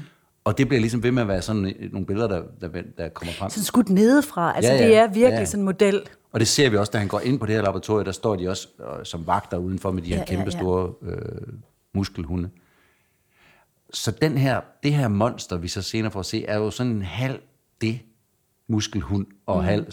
Og 0.44 0.58
det 0.58 0.68
bliver 0.68 0.82
ligesom 0.82 1.04
ved 1.04 1.12
med 1.12 1.22
at 1.22 1.28
være 1.28 1.42
sådan 1.42 1.66
øh, 1.66 1.92
nogle 1.94 2.06
billeder, 2.06 2.28
der, 2.28 2.42
der, 2.62 2.68
der 2.98 3.10
kommer 3.10 3.34
frem. 3.34 3.50
Sådan 3.50 3.64
skudt 3.64 3.90
nedefra. 3.90 4.56
Altså, 4.56 4.72
Ja, 4.72 4.78
ja, 4.78 4.88
ja. 4.88 4.90
ja. 4.90 4.96
det 4.96 5.04
er 5.04 5.08
virkelig 5.08 5.30
Ja. 5.34 5.40
ja. 5.40 5.46
sådan 5.46 5.62
en 5.62 5.66
model. 5.66 6.02
Og 6.32 6.40
det 6.40 6.48
ser 6.48 6.70
vi 6.70 6.78
også, 6.78 6.92
da 6.92 6.98
han 6.98 7.08
går 7.08 7.20
ind 7.20 7.40
på 7.40 7.46
det 7.46 7.56
her 7.56 7.62
laboratorium, 7.62 8.06
der 8.06 8.12
står 8.12 8.36
de 8.36 8.50
også 8.50 8.68
øh, 8.80 9.06
som 9.06 9.28
vagter 9.28 9.58
udenfor 9.58 9.92
med 9.92 10.02
de 10.04 10.08
her 10.10 10.16
Ja, 10.16 10.20
ja, 10.22 10.26
kæmpe 10.26 10.52
ja. 10.54 10.58
store 10.60 10.94
øh, 11.02 11.18
muskelhunde. 11.96 12.50
Så 13.94 14.12
den 14.12 14.38
her, 14.38 14.62
det 14.84 14.94
her 14.94 15.08
monster, 15.08 15.58
vi 15.58 15.68
så 15.68 15.82
senere 15.82 16.12
får 16.12 16.20
at 16.20 16.26
se, 16.26 16.46
er 16.46 16.58
jo 16.58 16.72
sådan 16.72 16.92
en 16.92 17.02
halv 17.02 17.40
det 17.82 18.00
muskelhund 18.68 19.28
og 19.46 19.58
mm. 19.58 19.64
halv, 19.64 19.86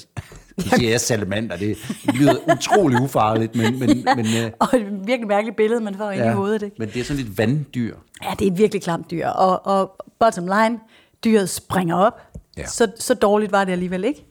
nu 0.57 0.63
siger 0.63 0.91
jeg 0.91 1.01
salamander, 1.01 1.57
det 1.57 1.79
lyder 2.15 2.35
utrolig 2.53 3.03
ufarligt, 3.03 3.57
men, 3.57 3.79
men, 3.79 4.05
men, 4.17 4.27
øh, 4.45 4.51
Og 4.61 4.69
et 4.75 5.07
virkelig 5.07 5.27
mærkeligt 5.27 5.57
billede, 5.57 5.81
man 5.81 5.95
får 5.95 6.11
ind 6.11 6.25
i 6.25 6.29
hovedet. 6.29 6.63
Ikke? 6.63 6.77
men 6.79 6.89
det 6.89 7.01
er 7.01 7.05
sådan 7.05 7.23
lidt 7.23 7.39
vanddyr. 7.39 7.97
Ja, 8.23 8.31
det 8.39 8.47
er 8.47 8.53
et 8.53 8.59
virkelig 8.59 8.83
klamt 8.83 9.11
dyr. 9.11 9.27
Og, 9.27 9.67
og 9.67 10.05
bottom 10.19 10.45
line, 10.47 10.81
dyret 11.25 11.49
springer 11.49 11.97
op. 11.97 12.21
Ja. 12.57 12.61
Ja. 12.61 12.67
Så, 12.67 12.93
så 12.97 13.15
dårligt 13.15 13.53
var 13.53 13.65
det 13.65 13.73
alligevel 13.73 14.05
ikke. 14.05 14.27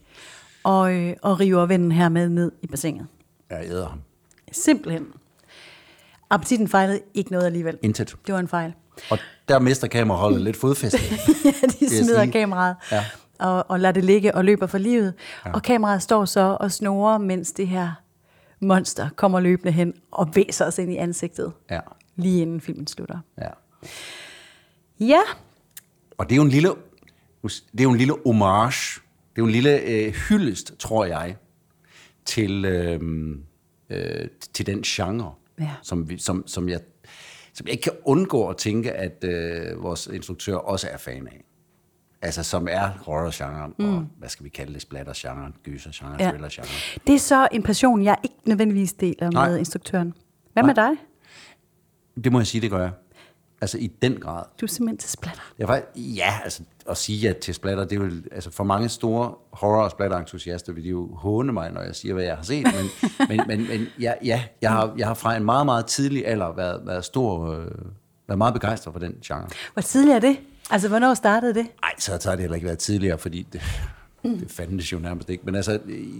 Og, 0.63 0.93
øh, 0.93 1.15
og 1.22 1.39
river 1.39 1.65
vennen 1.65 1.91
her 1.91 2.10
med 2.10 2.29
ned 2.29 2.51
i 2.62 2.67
bassinet. 2.67 3.07
Jeg 3.50 3.65
æder 3.65 3.88
ham. 3.88 4.01
Simpelthen. 4.51 5.07
Appetitten 6.29 6.67
fejlede 6.67 7.00
ikke 7.13 7.31
noget 7.31 7.45
alligevel. 7.45 7.77
Intet. 7.81 8.15
Det 8.27 8.34
var 8.34 8.39
en 8.39 8.48
fejl. 8.48 8.74
Og 9.10 9.18
der 9.50 9.60
mister 9.60 9.88
kameraholdet 9.88 10.42
lidt 10.42 10.58
fodfæste. 10.58 11.00
ja, 11.46 11.68
de 11.80 11.90
smider 11.90 12.32
kameraet 12.32 12.75
Ja. 12.92 13.06
og, 13.40 13.66
og 13.70 13.80
lader 13.80 13.92
det 13.92 14.04
ligge 14.04 14.36
og 14.36 14.46
løber 14.46 14.68
for 14.68 14.78
livet. 14.78 15.14
Ja. 15.46 15.52
Og 15.54 15.64
kameraet 15.64 16.02
står 16.02 16.25
så 16.25 16.58
og 16.60 16.72
snorer, 16.72 17.18
mens 17.18 17.52
det 17.52 17.68
her 17.68 17.92
monster 18.60 19.10
kommer 19.16 19.40
løbende 19.40 19.72
hen 19.72 19.94
og 20.12 20.36
væser 20.36 20.66
os 20.66 20.78
ind 20.78 20.92
i 20.94 20.96
ansigtet, 20.98 21.54
Ja, 21.72 21.80
lige 22.16 22.42
inden 22.42 22.62
filmen 22.62 22.88
slutter. 22.88 23.20
ja. 23.42 23.48
Ja, 25.00 25.20
Og 26.18 26.25
det 26.30 26.32
er 26.32 26.38
jo 26.38 26.42
en 26.44 26.50
lille, 26.50 26.70
det 27.44 27.80
er 27.80 27.84
jo 27.84 27.92
en 27.92 27.98
lille 27.98 28.14
homage, 28.25 29.02
det 29.36 29.42
er 29.42 29.42
jo 29.42 29.46
en 29.46 29.52
lille 29.52 29.80
øh, 29.82 30.14
hyldest, 30.14 30.74
tror 30.80 31.06
jeg, 31.06 31.36
til, 32.25 32.66
øh, 32.66 33.00
øh, 33.90 34.28
til 34.54 34.66
den 34.66 34.82
genre, 34.82 35.32
Ja. 35.60 35.72
som, 35.82 36.10
vi, 36.10 36.18
som, 36.18 36.48
som, 36.48 36.70
jeg, 36.70 36.80
som 37.55 37.67
jeg 37.67 37.71
ikke 37.71 37.83
kan 37.83 37.93
undgå 38.05 38.47
at 38.47 38.57
tænke, 38.57 38.91
at 38.91 39.24
øh, 39.24 39.83
vores 39.83 40.07
instruktør 40.07 40.55
også 40.55 40.88
er 40.91 40.97
fan 40.97 41.27
af. 41.27 41.43
Altså, 42.21 42.43
som 42.43 42.67
er 42.71 42.88
horror-genren, 42.88 43.74
mm. 43.79 43.85
og 43.97 44.05
hvad 44.17 44.29
skal 44.29 44.43
vi 44.43 44.50
kalde 44.50 44.74
det, 44.74 44.81
splatter-genren, 44.81 45.53
gyser-genren, 45.63 46.19
Ja. 46.19 46.29
thriller-genren. 46.29 47.01
det 47.07 47.15
er 47.15 47.19
så 47.19 47.47
en 47.51 47.63
passion, 47.63 48.03
jeg 48.03 48.17
ikke 48.24 48.35
nødvendigvis 48.45 48.93
deler 48.93 49.31
Nej. 49.31 49.50
med 49.50 49.57
instruktøren. 49.59 50.13
Hvad 50.53 50.63
med 50.63 50.75
dig? 50.75 50.89
Det 52.24 52.31
må 52.31 52.39
jeg 52.39 52.47
sige, 52.47 52.62
det 52.62 52.69
gør 52.71 52.79
jeg. 52.81 52.91
Altså, 53.62 53.77
i 53.77 53.88
den 53.88 54.19
grad. 54.19 54.43
Du 54.62 54.65
er 54.65 54.69
simpelthen 54.69 54.97
til 54.97 55.09
splatter. 55.09 55.41
Jeg 55.59 55.67
var, 55.67 55.81
ja, 55.95 56.33
altså 56.43 56.63
at 56.89 56.97
sige 56.97 57.17
ja 57.27 57.33
til 57.33 57.53
splatter, 57.53 57.85
det 57.85 58.00
er 58.00 58.03
jo, 58.05 58.12
altså 58.31 58.51
for 58.51 58.63
mange 58.63 58.89
store 58.89 59.33
horror- 59.53 59.83
og 59.83 59.91
splatter-entusiaster 59.91 60.74
vil 60.74 60.83
de 60.83 60.89
jo 60.89 61.15
håne 61.15 61.53
mig, 61.53 61.71
når 61.71 61.81
jeg 61.81 61.95
siger, 61.95 62.13
hvad 62.13 62.24
jeg 62.24 62.35
har 62.35 62.43
set, 62.43 62.63
men, 62.63 63.09
men, 63.38 63.47
men, 63.47 63.67
men 63.67 63.88
ja, 64.00 64.13
ja 64.24 64.43
jeg, 64.62 64.71
har, 64.71 64.93
jeg 64.97 65.07
har 65.07 65.13
fra 65.13 65.35
en 65.35 65.43
meget, 65.43 65.65
meget 65.65 65.85
tidlig 65.85 66.27
alder 66.27 66.53
været, 66.55 66.81
været 66.88 67.05
stor, 67.05 67.51
øh, 67.51 67.67
været 68.27 68.38
meget 68.38 68.53
begejstret 68.53 68.93
for 68.93 69.00
den 69.00 69.13
genre. 69.25 69.47
Hvor 69.74 69.81
tidligt 69.81 70.15
er 70.15 70.19
det? 70.19 70.38
Altså, 70.71 70.88
hvornår 70.88 71.13
startede 71.13 71.53
det? 71.53 71.67
Nej, 71.81 71.91
så, 72.00 72.17
så 72.21 72.29
har 72.29 72.35
det 72.35 72.41
heller 72.43 72.55
ikke 72.55 72.65
været 72.67 72.79
tidligere, 72.79 73.17
fordi 73.17 73.47
det, 73.53 73.62
det 74.24 74.51
fandtes 74.51 74.91
jo 74.93 75.00
nærmest 75.00 75.29
ikke. 75.29 75.43
Men 75.45 75.55
altså, 75.55 75.79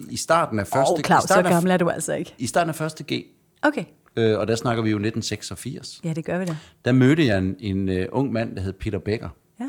i- 0.09 0.17
starten 0.17 0.59
af 0.59 0.67
første... 0.67 0.91
Åh, 0.91 0.93
oh, 0.93 0.99
Claus, 1.01 1.23
så 1.23 1.41
gammel 1.41 1.71
er 1.71 1.77
du 1.77 1.89
altså 1.89 2.13
ikke. 2.13 2.35
I 2.37 2.47
starten 2.47 2.69
af 2.69 2.75
første 2.75 3.03
G, 3.13 3.25
Okay, 3.61 3.83
øh, 4.15 4.39
og 4.39 4.48
der 4.48 4.55
snakker 4.55 4.84
vi 4.84 4.89
jo 4.89 4.95
1986, 4.95 6.01
ja, 6.03 6.13
det 6.13 6.25
gør 6.25 6.39
vi 6.39 6.45
da. 6.45 6.57
der 6.86 6.91
mødte 6.91 7.25
jeg 7.25 7.38
en, 7.38 7.55
en 7.60 7.89
uh, 7.89 8.05
ung 8.12 8.31
mand, 8.31 8.55
der 8.55 8.62
hed 8.62 8.74
Peter 8.74 9.00
Becker, 9.00 9.29
Ja. 9.60 9.67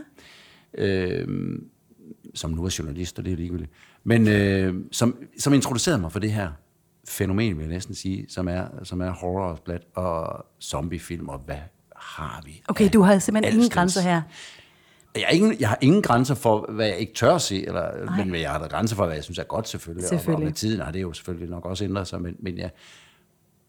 øh, 0.84 1.28
som 2.34 2.50
nu 2.50 2.64
er 2.64 2.76
journalist, 2.78 3.18
og 3.18 3.24
det 3.24 3.32
er 3.32 3.36
ligegyldigt, 3.36 3.70
men 4.04 4.28
øh, 4.28 4.74
som, 4.92 5.16
som 5.38 5.52
introducerede 5.54 6.00
mig 6.00 6.12
for 6.12 6.18
det 6.18 6.32
her 6.32 6.50
fænomen, 7.08 7.56
vil 7.56 7.62
jeg 7.64 7.72
næsten 7.72 7.94
sige, 7.94 8.26
som 8.28 8.48
er, 8.48 8.64
som 8.82 9.00
er 9.00 9.10
horror 9.10 9.44
og 9.46 9.56
splat 9.56 9.82
og 9.94 10.46
zombiefilm, 10.62 11.28
og 11.28 11.38
hvad 11.38 11.56
har 11.96 12.42
vi? 12.46 12.62
Okay, 12.68 12.88
du 12.92 13.02
har 13.02 13.18
simpelthen 13.18 13.54
ingen 13.54 13.70
grænser 13.70 14.00
her. 14.00 14.22
Jeg 15.14 15.24
har, 15.26 15.34
ingen, 15.34 15.56
jeg 15.60 15.68
har 15.68 15.78
ingen 15.80 16.02
grænser 16.02 16.34
for, 16.34 16.72
hvad 16.72 16.86
jeg 16.86 16.98
ikke 16.98 17.12
tør 17.14 17.34
at 17.34 17.42
se, 17.42 17.66
eller, 17.66 18.14
men 18.24 18.34
jeg 18.34 18.50
har 18.50 18.58
da 18.58 18.66
grænser 18.66 18.96
for, 18.96 19.04
hvad 19.06 19.14
jeg 19.14 19.24
synes 19.24 19.38
er 19.38 19.44
godt 19.44 19.68
selvfølgelig. 19.68 20.08
Og, 20.08 20.12
og 20.14 20.18
Selvfølgelig. 20.20 20.44
med 20.44 20.52
tiden 20.52 20.80
har 20.80 20.92
det 20.92 21.02
jo 21.02 21.12
selvfølgelig 21.12 21.48
nok 21.50 21.64
også 21.66 21.84
ændret 21.84 22.06
sig, 22.06 22.22
men, 22.22 22.36
men, 22.38 22.58
jeg, 22.58 22.70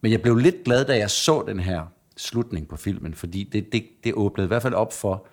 men 0.01 0.11
jeg 0.11 0.21
blev 0.21 0.35
lidt 0.35 0.55
glad, 0.65 0.85
da 0.85 0.97
jeg 0.97 1.09
så 1.09 1.43
den 1.47 1.59
her 1.59 1.81
slutning 2.17 2.67
på 2.67 2.75
filmen, 2.77 3.13
fordi 3.13 3.49
det, 3.53 3.71
det, 3.71 3.85
det 4.03 4.13
åbnede 4.13 4.45
i 4.45 4.47
hvert 4.47 4.61
fald 4.61 4.73
op 4.73 4.93
for, 4.93 5.27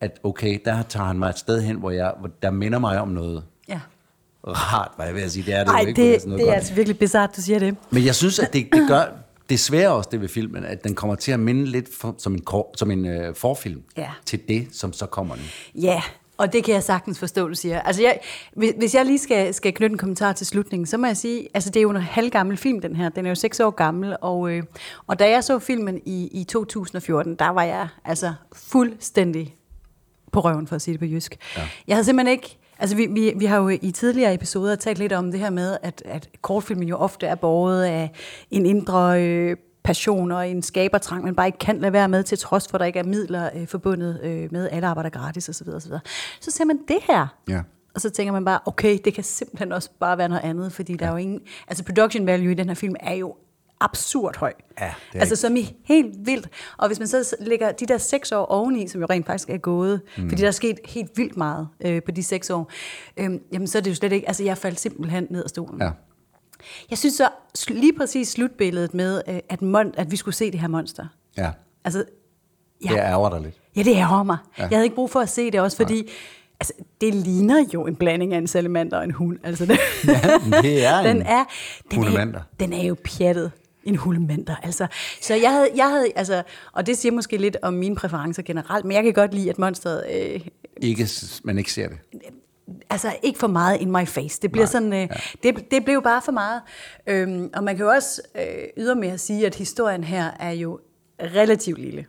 at 0.00 0.20
okay, 0.22 0.58
der 0.64 0.82
tager 0.82 1.06
han 1.06 1.18
mig 1.18 1.28
et 1.28 1.38
sted 1.38 1.62
hen, 1.62 1.76
hvor, 1.76 1.90
jeg, 1.90 2.14
hvor 2.20 2.30
der 2.42 2.50
minder 2.50 2.78
mig 2.78 3.00
om 3.00 3.08
noget 3.08 3.44
Ja. 3.68 3.80
rart, 4.46 4.90
hvad 4.96 5.06
jeg 5.06 5.14
vil 5.14 5.30
sige. 5.30 5.46
Det 5.46 5.54
er 5.54 5.58
det 5.58 5.66
Nej, 5.66 5.80
jo 5.82 5.86
ikke, 5.88 6.02
det, 6.12 6.26
noget 6.26 6.38
det 6.38 6.44
er 6.44 6.46
godt. 6.50 6.56
altså 6.56 6.74
virkelig 6.74 6.98
bizart, 6.98 7.36
du 7.36 7.40
siger 7.40 7.58
det. 7.58 7.76
Men 7.90 8.04
jeg 8.04 8.14
synes, 8.14 8.38
at 8.38 8.52
det, 8.52 8.68
det 8.72 8.88
gør 8.88 9.04
desværre 9.50 9.90
også 9.92 10.08
det 10.12 10.20
ved 10.20 10.28
filmen, 10.28 10.64
at 10.64 10.84
den 10.84 10.94
kommer 10.94 11.14
til 11.14 11.32
at 11.32 11.40
minde 11.40 11.66
lidt 11.66 11.88
for, 12.00 12.14
som 12.18 12.34
en, 12.34 12.40
kor, 12.40 12.70
som 12.76 12.90
en 12.90 13.06
øh, 13.06 13.34
forfilm 13.34 13.82
Ja. 13.96 14.10
til 14.26 14.40
det, 14.48 14.68
som 14.72 14.92
så 14.92 15.06
kommer 15.06 15.36
nu. 15.36 15.42
Ja, 15.82 16.02
og 16.36 16.52
det 16.52 16.64
kan 16.64 16.74
jeg 16.74 16.82
sagtens 16.82 17.18
forstå, 17.18 17.48
du 17.48 17.54
siger. 17.54 17.80
Altså, 17.80 18.02
jeg, 18.02 18.20
hvis, 18.52 18.72
hvis 18.78 18.94
jeg 18.94 19.06
lige 19.06 19.18
skal, 19.18 19.54
skal 19.54 19.72
knytte 19.72 19.94
en 19.94 19.98
kommentar 19.98 20.32
til 20.32 20.46
slutningen, 20.46 20.86
så 20.86 20.96
må 20.96 21.06
jeg 21.06 21.16
sige, 21.16 21.48
altså 21.54 21.70
det 21.70 21.80
er 21.80 21.82
jo 21.82 21.90
en 21.90 21.96
halvgammel 21.96 22.56
film, 22.56 22.80
den 22.80 22.96
her. 22.96 23.08
Den 23.08 23.26
er 23.26 23.30
jo 23.30 23.34
seks 23.34 23.60
år 23.60 23.70
gammel, 23.70 24.16
og, 24.20 24.50
øh, 24.50 24.62
og 25.06 25.18
da 25.18 25.30
jeg 25.30 25.44
så 25.44 25.58
filmen 25.58 26.00
i, 26.04 26.28
i 26.32 26.44
2014, 26.44 27.34
der 27.34 27.48
var 27.48 27.62
jeg 27.62 27.88
altså 28.04 28.34
fuldstændig 28.52 29.56
på 30.32 30.40
røven, 30.40 30.66
for 30.66 30.76
at 30.76 30.82
sige 30.82 30.92
det 30.92 31.00
på 31.00 31.06
jysk. 31.06 31.36
Ja. 31.56 31.62
Jeg 31.86 31.96
havde 31.96 32.04
simpelthen 32.04 32.32
ikke... 32.32 32.58
Altså, 32.78 32.96
vi, 32.96 33.06
vi, 33.10 33.32
vi 33.36 33.44
har 33.44 33.56
jo 33.56 33.68
i 33.68 33.90
tidligere 33.90 34.34
episoder 34.34 34.76
talt 34.76 34.98
lidt 34.98 35.12
om 35.12 35.30
det 35.30 35.40
her 35.40 35.50
med, 35.50 35.76
at, 35.82 36.02
at 36.04 36.28
kortfilmen 36.42 36.88
jo 36.88 36.96
ofte 36.96 37.26
er 37.26 37.34
båret 37.34 37.84
af 37.84 38.10
en 38.50 38.66
indre 38.66 39.22
øh, 39.22 39.56
passion 39.86 40.32
og 40.32 40.48
en 40.48 40.62
skabertrang, 40.62 41.24
man 41.24 41.34
bare 41.34 41.46
ikke 41.46 41.58
kan 41.58 41.78
lade 41.78 41.92
være 41.92 42.08
med, 42.08 42.22
til 42.22 42.38
trods 42.38 42.68
for, 42.68 42.74
at 42.74 42.80
der 42.80 42.86
ikke 42.86 42.98
er 42.98 43.04
midler 43.04 43.50
øh, 43.54 43.66
forbundet 43.68 44.20
øh, 44.22 44.48
med, 44.52 44.68
alle 44.72 44.86
arbejder 44.86 45.10
gratis 45.10 45.48
osv. 45.48 45.68
osv. 45.68 45.92
Så 46.40 46.50
ser 46.50 46.64
man 46.64 46.78
det 46.88 46.98
her, 47.02 47.26
Ja. 47.48 47.60
og 47.94 48.00
så 48.00 48.10
tænker 48.10 48.32
man 48.32 48.44
bare, 48.44 48.58
okay, 48.66 48.98
det 49.04 49.14
kan 49.14 49.24
simpelthen 49.24 49.72
også 49.72 49.90
bare 50.00 50.18
være 50.18 50.28
noget 50.28 50.42
andet, 50.44 50.72
fordi 50.72 50.92
ja. 50.92 50.96
der 50.96 51.06
er 51.06 51.10
jo 51.10 51.16
ingen... 51.16 51.40
Altså, 51.68 51.84
production 51.84 52.26
value 52.26 52.50
i 52.50 52.54
den 52.54 52.68
her 52.68 52.74
film 52.74 52.94
er 53.00 53.14
jo 53.14 53.34
absurd 53.80 54.36
høj. 54.36 54.52
Ja, 54.80 54.94
det 55.12 55.18
altså, 55.18 55.36
som 55.36 55.56
i 55.56 55.76
helt 55.84 56.26
vildt. 56.26 56.48
Og 56.76 56.86
hvis 56.86 56.98
man 56.98 57.08
så 57.08 57.36
lægger 57.40 57.72
de 57.72 57.86
der 57.86 57.98
seks 57.98 58.32
år 58.32 58.44
oveni, 58.44 58.88
som 58.88 59.00
jo 59.00 59.06
rent 59.10 59.26
faktisk 59.26 59.50
er 59.50 59.56
gået, 59.58 60.00
mm. 60.18 60.28
fordi 60.28 60.42
der 60.42 60.48
er 60.48 60.52
sket 60.52 60.78
helt 60.84 61.10
vildt 61.16 61.36
meget 61.36 61.68
øh, 61.80 62.02
på 62.02 62.10
de 62.10 62.22
seks 62.22 62.50
år, 62.50 62.70
øh, 63.16 63.30
jamen 63.52 63.66
så 63.68 63.78
er 63.78 63.82
det 63.82 63.90
jo 63.90 63.94
slet 63.94 64.12
ikke... 64.12 64.26
Altså, 64.28 64.44
jeg 64.44 64.58
faldt 64.58 64.80
simpelthen 64.80 65.26
ned 65.30 65.44
af 65.44 65.50
stolen. 65.50 65.82
Ja. 65.82 65.90
Jeg 66.90 66.98
synes 66.98 67.14
så 67.14 67.28
lige 67.68 67.92
præcis 67.98 68.28
slutbilledet 68.28 68.94
med, 68.94 69.22
øh, 69.28 69.38
at, 69.48 69.62
mon- 69.62 69.92
at 69.96 70.10
vi 70.10 70.16
skulle 70.16 70.34
se 70.34 70.50
det 70.50 70.60
her 70.60 70.68
monster. 70.68 71.06
Ja, 71.36 71.50
Altså, 71.84 72.04
det 72.82 72.90
ærger 72.90 73.30
dig 73.30 73.40
lidt. 73.40 73.54
Ja, 73.76 73.82
det 73.82 73.96
ærger 73.96 74.22
mig. 74.22 74.36
Ja. 74.58 74.62
Jeg 74.62 74.70
havde 74.76 74.84
ikke 74.84 74.94
brug 74.96 75.10
for 75.10 75.20
at 75.20 75.28
se 75.28 75.50
det 75.50 75.60
også, 75.60 75.76
fordi 75.76 76.10
altså, 76.60 76.72
det 77.00 77.14
ligner 77.14 77.64
jo 77.74 77.86
en 77.86 77.96
blanding 77.96 78.34
af 78.34 78.38
en 78.38 78.46
salamander 78.46 78.96
og 78.98 79.04
en 79.04 79.10
hund. 79.10 79.38
Altså, 79.44 79.66
det, 79.66 79.78
Ja, 80.06 80.30
det 80.62 80.84
er 80.86 81.02
den 81.08 81.16
en 81.16 81.22
er, 81.22 81.44
den 81.90 81.98
hulemander. 81.98 82.38
er, 82.40 82.44
den 82.60 82.72
er 82.72 82.82
jo 82.82 82.96
pjattet. 83.04 83.52
En 83.84 83.96
hulemander, 83.96 84.56
altså. 84.62 84.86
Så 85.22 85.34
jeg 85.34 85.50
havde, 85.52 85.68
jeg 85.76 85.88
havde, 85.90 86.06
altså, 86.16 86.42
og 86.72 86.86
det 86.86 86.98
siger 86.98 87.12
måske 87.12 87.36
lidt 87.36 87.56
om 87.62 87.74
mine 87.74 87.96
præferencer 87.96 88.42
generelt, 88.42 88.84
men 88.84 88.94
jeg 88.94 89.04
kan 89.04 89.12
godt 89.12 89.34
lide, 89.34 89.50
at 89.50 89.58
monsteret, 89.58 90.04
øh, 90.14 90.40
Ikke, 90.82 91.08
man 91.44 91.58
ikke 91.58 91.72
ser 91.72 91.88
det. 91.88 91.98
Altså 92.90 93.08
ikke 93.22 93.38
for 93.38 93.46
meget 93.46 93.80
in 93.80 93.90
my 93.92 94.06
face. 94.06 94.38
Det 94.42 94.52
bliver 94.52 94.64
Nej, 94.66 94.72
sådan, 94.72 94.92
øh, 94.92 95.08
det, 95.42 95.70
det 95.70 95.84
blev 95.84 96.02
bare 96.02 96.22
for 96.22 96.32
meget. 96.32 96.62
Øhm, 97.06 97.50
og 97.54 97.64
man 97.64 97.76
kan 97.76 97.84
jo 97.84 97.90
også 97.92 98.22
øh, 98.34 98.42
ydermere 98.76 99.18
sige, 99.18 99.46
at 99.46 99.54
historien 99.54 100.04
her 100.04 100.30
er 100.40 100.50
jo 100.52 100.80
relativt 101.22 101.78
lille. 101.78 102.06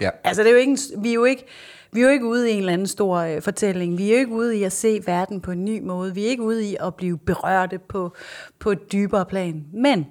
Ja. 0.00 0.10
Altså, 0.24 0.42
det 0.42 0.48
er 0.48 0.52
jo 0.52 0.58
ikke, 0.58 0.70
en- 0.72 1.02
vi, 1.02 1.10
er 1.10 1.14
jo 1.14 1.24
ikke, 1.24 1.46
vi 1.92 2.00
er 2.00 2.04
jo 2.04 2.10
ikke 2.10 2.26
ude 2.26 2.50
i 2.50 2.52
en 2.52 2.58
eller 2.58 2.72
anden 2.72 2.86
stor 2.86 3.16
øh, 3.16 3.42
fortælling. 3.42 3.98
Vi 3.98 4.08
er 4.08 4.12
jo 4.12 4.18
ikke 4.18 4.32
ude 4.32 4.56
i 4.58 4.62
at 4.62 4.72
se 4.72 5.00
verden 5.06 5.40
på 5.40 5.50
en 5.50 5.64
ny 5.64 5.80
måde. 5.82 6.14
Vi 6.14 6.24
er 6.24 6.28
ikke 6.28 6.42
ude 6.42 6.64
i 6.70 6.76
at 6.80 6.94
blive 6.94 7.18
berørte 7.18 7.78
på, 7.78 8.12
på 8.58 8.70
et 8.70 8.92
dybere 8.92 9.24
plan. 9.26 9.64
Men 9.72 10.06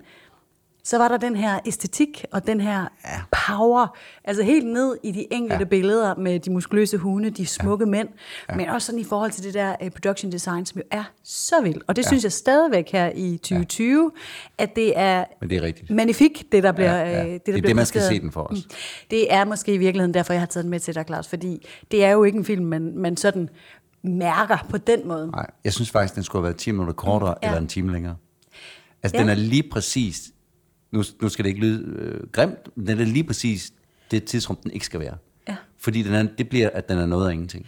så 0.86 0.98
var 0.98 1.08
der 1.08 1.18
den 1.18 1.36
her 1.36 1.60
æstetik 1.66 2.26
og 2.32 2.48
den 2.48 2.62
her 2.62 2.86
ja. 3.06 3.22
power, 3.48 3.98
altså 4.24 4.44
helt 4.44 4.68
ned 4.68 4.98
i 5.04 5.12
de 5.12 5.34
enkelte 5.34 5.60
ja. 5.64 5.64
Billeder 5.70 6.16
med 6.16 6.40
de 6.40 6.52
muskuløse 6.52 6.98
hunde, 6.98 7.30
de 7.30 7.46
smukke 7.46 7.86
ja. 7.86 7.90
mænd, 7.92 8.10
ja. 8.50 8.56
men 8.56 8.70
også 8.70 8.86
sådan 8.86 9.00
i 9.00 9.04
forhold 9.04 9.32
til 9.32 9.44
det 9.44 9.54
der 9.54 9.76
uh, 9.84 9.90
production 9.90 10.32
design, 10.32 10.66
som 10.66 10.78
jo 10.78 10.84
er 10.92 11.04
så 11.24 11.62
vildt. 11.64 11.84
Og 11.88 11.96
det 11.96 12.04
ja. 12.04 12.08
synes 12.08 12.24
jeg 12.24 12.32
stadigvæk 12.32 12.92
her 12.92 13.12
i 13.16 13.38
2020, 13.38 14.12
ja. 14.60 14.64
at 14.64 14.76
det 14.76 14.94
er 15.00 15.26
Men 15.42 15.50
det 15.50 15.58
er 15.58 15.62
rigtigt. 15.62 15.90
magnifik, 15.90 16.52
det 16.52 16.64
der 16.64 16.72
bliver 16.72 16.96
Ja, 16.96 17.10
ja. 17.10 17.26
øh, 17.26 17.32
det, 17.34 17.34
der 17.34 17.38
Det 17.46 17.48
er 17.48 17.54
bliver 17.54 17.62
det, 17.62 17.76
man 17.76 17.86
skal 17.86 18.02
se 18.02 18.20
den 18.20 18.32
for 18.32 18.42
os. 18.42 18.58
Mm. 18.58 18.76
Det 19.12 19.34
er 19.34 19.46
måske 19.46 19.74
i 19.74 19.78
virkeligheden 19.78 20.14
derfor, 20.14 20.34
jeg 20.34 20.42
har 20.42 20.48
taget 20.48 20.64
den 20.64 20.72
med 20.72 20.80
til 20.80 20.96
dig, 20.96 21.04
Claus, 21.08 21.28
fordi 21.28 21.68
det 21.92 22.04
er 22.06 22.12
jo 22.12 22.24
ikke 22.24 22.38
en 22.38 22.46
film, 22.46 22.66
man, 22.66 22.98
man 22.98 23.18
sådan 23.18 23.50
mærker 24.04 24.58
på 24.70 24.78
den 24.78 25.08
måde. 25.08 25.32
Nej, 25.32 25.48
jeg 25.64 25.74
synes 25.74 25.92
faktisk, 25.92 26.16
den 26.16 26.24
skulle 26.24 26.42
have 26.42 26.48
været 26.48 26.58
10 26.58 26.72
minutter 26.72 26.94
kortere 26.94 27.36
Ja. 27.44 27.48
eller 27.48 27.62
en 27.62 27.68
time 27.68 27.92
længere. 27.94 28.16
Altså, 29.04 29.18
ja. 29.18 29.22
den 29.22 29.30
er 29.30 29.36
lige 29.36 29.64
præcis, 29.72 30.32
nu, 30.92 31.04
nu 31.22 31.30
skal 31.30 31.46
det 31.46 31.50
ikke 31.50 31.62
lyde 31.62 31.96
øh, 32.00 32.28
grimt, 32.32 32.78
men 32.78 32.88
den 32.88 33.00
er 33.00 33.06
lige 33.06 33.24
præcis 33.24 33.72
det 34.12 34.24
tidsrum, 34.26 34.56
den 34.56 34.72
ikke 34.72 34.86
skal 34.86 35.00
være. 35.00 35.18
Ja. 35.50 35.56
Fordi 35.78 36.02
den 36.02 36.14
er, 36.14 36.24
det 36.38 36.50
bliver, 36.50 36.70
at 36.74 36.90
den 36.90 36.98
er 36.98 37.06
noget 37.06 37.30
af 37.30 37.34
ingenting. 37.34 37.66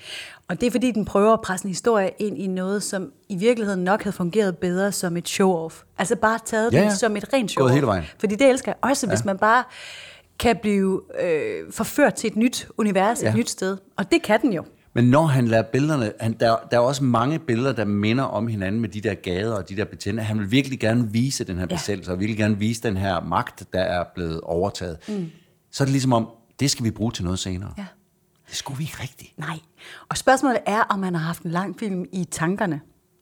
Og 0.47 0.61
det 0.61 0.67
er 0.67 0.71
fordi, 0.71 0.91
den 0.91 1.05
prøver 1.05 1.33
at 1.33 1.41
presse 1.41 1.65
en 1.65 1.69
historie 1.69 2.09
ind 2.19 2.37
i 2.37 2.47
noget, 2.47 2.83
som 2.83 3.11
i 3.29 3.35
virkeligheden 3.35 3.83
nok 3.83 4.03
havde 4.03 4.15
fungeret 4.15 4.57
bedre 4.57 4.91
som 4.91 5.17
et 5.17 5.27
show-off. 5.29 5.83
Altså 5.97 6.15
bare 6.15 6.39
taget 6.45 6.73
Ja, 6.73 6.81
ja. 6.81 6.95
som 6.95 7.17
et 7.17 7.33
rent 7.33 7.55
Gået 7.55 7.69
show-off. 7.69 7.73
hele 7.73 7.87
vejen. 7.87 8.03
Fordi 8.19 8.35
det 8.35 8.49
elsker 8.49 8.71
jeg 8.71 8.89
også, 8.89 9.07
ja. 9.07 9.11
hvis 9.11 9.25
man 9.25 9.37
bare 9.37 9.63
kan 10.39 10.57
blive 10.61 11.01
øh, 11.23 11.71
forført 11.71 12.13
til 12.13 12.27
et 12.27 12.35
nyt 12.35 12.67
univers. 12.77 13.23
Ja. 13.23 13.29
et 13.29 13.35
nyt 13.35 13.49
sted. 13.49 13.77
Og 13.95 14.11
det 14.11 14.21
kan 14.21 14.41
den 14.41 14.53
jo. 14.53 14.65
Men 14.97 15.05
når 15.09 15.25
han 15.25 15.47
lader 15.47 15.63
billederne, 15.63 16.11
han, 16.19 16.33
der, 16.33 16.55
der 16.71 16.77
er 16.77 16.81
også 16.81 17.03
mange 17.03 17.39
billeder, 17.39 17.73
der 17.73 17.85
minder 17.85 18.23
om 18.23 18.47
hinanden 18.47 18.81
med 18.81 18.89
de 18.89 19.01
der 19.01 19.13
gader 19.13 19.55
og 19.55 19.69
de 19.69 19.77
der 19.77 19.85
betjente. 19.85 20.23
Han 20.23 20.39
vil 20.39 20.51
virkelig 20.51 20.79
gerne 20.79 21.11
vise 21.11 21.43
den 21.43 21.55
her 21.57 21.65
Ja. 21.69 21.75
besættelse, 21.75 22.11
og 22.11 22.19
virkelig 22.19 22.37
gerne 22.37 22.57
vise 22.57 22.81
den 22.83 22.97
her 22.97 23.21
magt, 23.21 23.63
der 23.73 23.79
er 23.81 24.03
blevet 24.15 24.41
overtaget. 24.41 24.97
Mm. 25.07 25.29
Så 25.71 25.83
er 25.83 25.85
det 25.85 25.91
ligesom 25.91 26.13
om, 26.13 26.27
det 26.59 26.71
skal 26.71 26.85
vi 26.85 26.91
bruge 26.91 27.11
til 27.11 27.23
noget 27.23 27.39
senere. 27.39 27.73
Ja. 27.77 27.85
Det 28.49 28.55
skulle 28.55 28.77
vi 28.77 28.83
ikke 28.83 28.97
rigtigt. 29.01 29.39
Nej. 29.39 29.59
Og 30.09 30.17
spørgsmålet 30.17 30.59
er, 30.65 30.81
om 30.81 30.99
man 30.99 31.15
har 31.15 31.25
haft 31.25 31.41
en 31.43 31.51
lang 31.51 31.79
film 31.79 32.05
i 32.13 32.27
tankerne. 32.31 32.81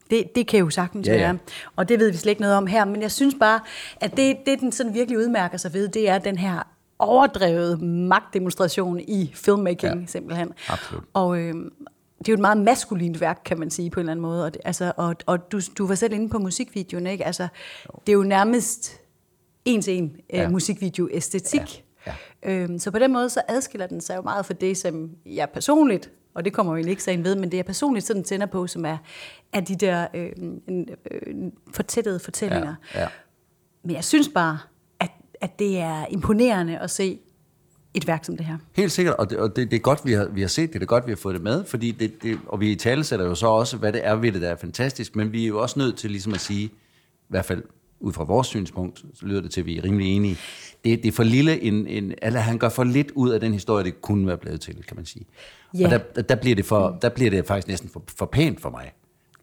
Det, 0.09 0.23
det 0.35 0.47
kan 0.47 0.59
jo 0.59 0.69
sagtens 0.69 1.07
Ja, 1.07 1.13
ja, 1.13 1.19
ja. 1.19 1.25
være. 1.25 1.37
Og 1.75 1.89
det 1.89 1.99
ved 1.99 2.11
vi 2.11 2.17
slet 2.17 2.29
ikke 2.29 2.41
noget 2.41 2.55
om 2.57 2.67
her. 2.67 2.85
Men 2.85 3.01
jeg 3.01 3.11
synes 3.11 3.35
bare, 3.39 3.59
at 4.01 4.17
det, 4.17 4.37
det 4.45 4.59
den 4.59 4.71
sådan 4.71 4.93
virkelig 4.93 5.17
udmærker 5.17 5.57
sig 5.57 5.73
ved, 5.73 5.87
det 5.87 6.09
er 6.09 6.17
den 6.17 6.37
her 6.37 6.67
overdrevet 6.99 7.81
magtdemonstration 7.81 8.99
i 8.99 9.31
filmmaking, 9.35 9.93
ja. 9.93 9.99
Ja. 9.99 10.05
simpelthen. 10.05 10.53
Absolut. 10.67 11.03
Og 11.13 11.39
øh, 11.39 11.53
det 12.19 12.27
er 12.27 12.31
jo 12.31 12.33
et 12.33 12.39
meget 12.39 12.57
maskulint 12.57 13.21
værk, 13.21 13.41
kan 13.45 13.59
man 13.59 13.69
sige 13.69 13.89
på 13.89 13.99
en 13.99 14.01
eller 14.01 14.11
anden 14.11 14.21
måde. 14.21 14.45
Og, 14.45 14.53
det, 14.53 14.61
altså, 14.65 14.93
og, 14.97 15.15
og 15.25 15.51
du, 15.51 15.59
du 15.77 15.87
var 15.87 15.95
selv 15.95 16.13
inde 16.13 16.29
på 16.29 16.39
musikvideoen, 16.39 17.07
ikke? 17.07 17.25
Altså, 17.25 17.47
det 18.07 18.13
er 18.13 18.17
jo 18.17 18.23
nærmest 18.23 19.01
en 19.65 19.81
til 19.81 19.97
en 19.97 20.15
ja. 20.33 20.41
Ja. 20.41 20.49
musikvideo-æstetik. 20.49 21.83
Ja. 22.07 22.13
Øhm, 22.43 22.79
så 22.79 22.91
på 22.91 22.99
den 22.99 23.13
måde, 23.13 23.29
så 23.29 23.41
adskiller 23.47 23.87
den 23.87 24.01
sig 24.01 24.15
jo 24.15 24.21
meget 24.21 24.45
fra 24.45 24.53
det, 24.53 24.77
som 24.77 25.09
jeg 25.25 25.49
personligt, 25.49 26.11
og 26.33 26.45
det 26.45 26.53
kommer 26.53 26.71
jo 26.73 26.75
egentlig 26.75 26.91
ikke 26.91 27.03
sagen 27.03 27.23
ved, 27.23 27.35
men 27.35 27.51
det 27.51 27.59
er 27.59 27.63
personligt 27.63 28.05
sådan 28.05 28.23
tænder 28.23 28.45
på, 28.45 28.67
som 28.67 28.85
er, 28.85 28.97
er 29.53 29.59
de 29.59 29.75
der 29.75 30.07
øh, 30.13 30.31
øh, 31.11 31.35
fortættede 31.73 32.19
fortællinger. 32.19 32.75
Ja, 32.95 33.01
ja. 33.01 33.07
Men 33.83 33.95
jeg 33.95 34.03
synes 34.03 34.29
bare, 34.29 34.59
at 35.41 35.59
det 35.59 35.79
er 35.79 36.05
imponerende 36.09 36.79
at 36.79 36.91
se 36.91 37.19
et 37.93 38.07
værk 38.07 38.25
som 38.25 38.37
det 38.37 38.45
her. 38.45 38.57
Helt 38.75 38.91
sikkert, 38.91 39.15
og 39.15 39.29
det, 39.29 39.37
og 39.37 39.55
det, 39.55 39.71
det 39.71 39.77
er 39.77 39.81
godt, 39.81 40.01
vi 40.05 40.13
har, 40.13 40.25
vi 40.25 40.41
har 40.41 40.47
set 40.47 40.73
det, 40.73 40.73
det 40.73 40.81
er 40.81 40.85
godt, 40.85 41.05
vi 41.05 41.11
har 41.11 41.17
fået 41.17 41.35
det 41.35 41.43
med, 41.43 41.65
fordi 41.65 41.91
det, 41.91 42.23
det, 42.23 42.39
og 42.47 42.59
vi 42.59 42.71
i 42.71 42.75
tale 42.75 43.03
sætter 43.03 43.25
jo 43.25 43.35
så 43.35 43.47
også, 43.47 43.77
hvad 43.77 43.93
det 43.93 44.07
er 44.07 44.15
ved 44.15 44.31
det, 44.31 44.41
der 44.41 44.49
er 44.49 44.55
fantastisk, 44.55 45.15
men 45.15 45.31
vi 45.31 45.43
er 45.43 45.47
jo 45.47 45.61
også 45.61 45.79
nødt 45.79 45.97
til 45.97 46.11
ligesom 46.11 46.33
at 46.33 46.39
sige, 46.39 46.65
i 46.65 46.71
hvert 47.29 47.45
fald 47.45 47.63
ud 47.99 48.13
fra 48.13 48.23
vores 48.23 48.47
synspunkt, 48.47 49.05
så 49.13 49.25
lyder 49.25 49.41
det 49.41 49.51
til, 49.51 49.61
at 49.61 49.65
vi 49.65 49.77
er 49.77 49.83
rimelig 49.83 50.15
enige, 50.15 50.37
det, 50.85 51.03
det 51.03 51.07
er 51.07 51.11
for 51.11 51.23
lille, 51.23 51.61
en, 51.61 51.87
en, 51.87 52.13
eller 52.21 52.39
han 52.39 52.57
gør 52.57 52.69
for 52.69 52.83
lidt 52.83 53.11
ud 53.11 53.29
af 53.29 53.39
den 53.39 53.53
historie, 53.53 53.83
det 53.83 54.01
kunne 54.01 54.27
være 54.27 54.37
blevet 54.37 54.61
til, 54.61 54.83
kan 54.87 54.95
man 54.95 55.05
sige. 55.05 55.25
Ja. 55.79 55.85
Og 55.85 55.91
der, 56.15 56.21
der, 56.21 56.35
bliver 56.35 56.55
det 56.55 56.65
for, 56.65 56.97
der 57.01 57.09
bliver 57.09 57.31
det 57.31 57.47
faktisk 57.47 57.67
næsten 57.67 57.89
for, 57.89 58.03
for 58.17 58.25
pænt 58.25 58.61
for 58.61 58.69
mig. 58.69 58.91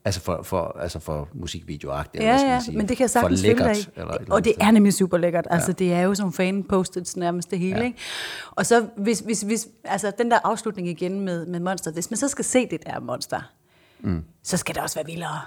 Altså 0.04 0.20
for, 0.20 0.42
for, 0.42 0.76
altså 0.80 0.98
for 0.98 1.28
musikvideoagtigt, 1.34 2.14
eller 2.22 2.32
Ja, 2.32 2.32
hvad 2.32 2.40
skal 2.40 2.48
ja, 2.48 2.54
man 2.54 2.62
sige. 2.62 2.76
men 2.78 2.88
det 2.88 2.96
kan 2.96 3.04
jeg 3.04 3.10
For 3.10 3.20
sagtens 3.20 3.40
dig 3.40 3.48
lækkert, 3.48 3.90
eller 3.96 4.14
eller 4.14 4.34
Og 4.34 4.44
det 4.44 4.52
sted. 4.56 4.66
er 4.66 4.70
nemlig 4.70 4.92
super 4.94 5.18
lækkert. 5.18 5.46
Altså, 5.50 5.72
det 5.72 5.92
er 5.92 6.00
jo 6.00 6.14
som 6.14 6.32
fan 6.32 6.64
posted 6.64 7.16
nærmest 7.16 7.50
det 7.50 7.58
hele. 7.58 7.78
Ja. 7.78 7.84
Ikke? 7.84 7.98
Og 8.50 8.66
så 8.66 8.86
hvis, 8.96 9.20
hvis, 9.20 9.40
hvis, 9.40 9.68
altså 9.84 10.12
den 10.18 10.30
der 10.30 10.38
afslutning 10.44 10.88
igen 10.88 11.20
med, 11.20 11.46
med 11.46 11.60
Monster, 11.60 11.92
hvis 11.92 12.10
man 12.10 12.16
så 12.18 12.28
skal 12.28 12.44
se 12.44 12.66
det 12.70 12.86
der 12.86 13.00
Monster, 13.00 13.40
mm. 14.00 14.24
så 14.42 14.56
skal 14.56 14.74
det 14.74 14.82
også 14.82 14.96
være 14.96 15.06
vildere. 15.06 15.38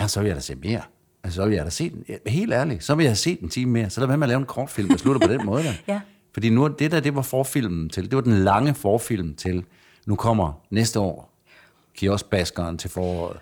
Ja, 0.00 0.08
så 0.08 0.20
vil 0.20 0.26
jeg 0.26 0.36
da 0.36 0.40
se 0.40 0.54
mere. 0.54 0.82
Altså, 1.24 1.36
så 1.36 1.46
vil 1.46 1.54
jeg 1.54 1.64
da 1.64 1.70
se 1.70 1.90
den. 1.90 2.04
Helt 2.26 2.52
ærligt, 2.52 2.84
så 2.84 2.94
vil 2.94 3.02
jeg 3.04 3.10
have 3.10 3.16
set 3.16 3.40
en 3.40 3.48
time 3.48 3.70
mere. 3.72 3.90
Så 3.90 4.00
lad 4.00 4.06
være 4.08 4.16
med 4.18 4.24
at 4.26 4.28
lave 4.28 4.38
en 4.40 4.46
kortfilm, 4.46 4.88
der 4.88 4.96
slutter 4.96 5.26
på 5.26 5.32
den 5.32 5.46
måde. 5.50 5.62
Da. 5.62 5.74
Ja. 5.88 6.00
Fordi 6.32 6.50
nu, 6.50 6.66
det 6.68 6.90
der, 6.92 7.00
det 7.00 7.14
var 7.14 7.22
forfilmen 7.22 7.88
til. 7.88 8.04
Det 8.04 8.14
var 8.16 8.20
den 8.22 8.32
lange 8.44 8.74
forfilm 8.74 9.34
til. 9.34 9.64
Nu 10.06 10.16
kommer 10.16 10.52
næste 10.70 11.00
år 11.00 11.31
kioskbaskeren 11.94 12.78
til 12.78 12.90
foråret. 12.90 13.36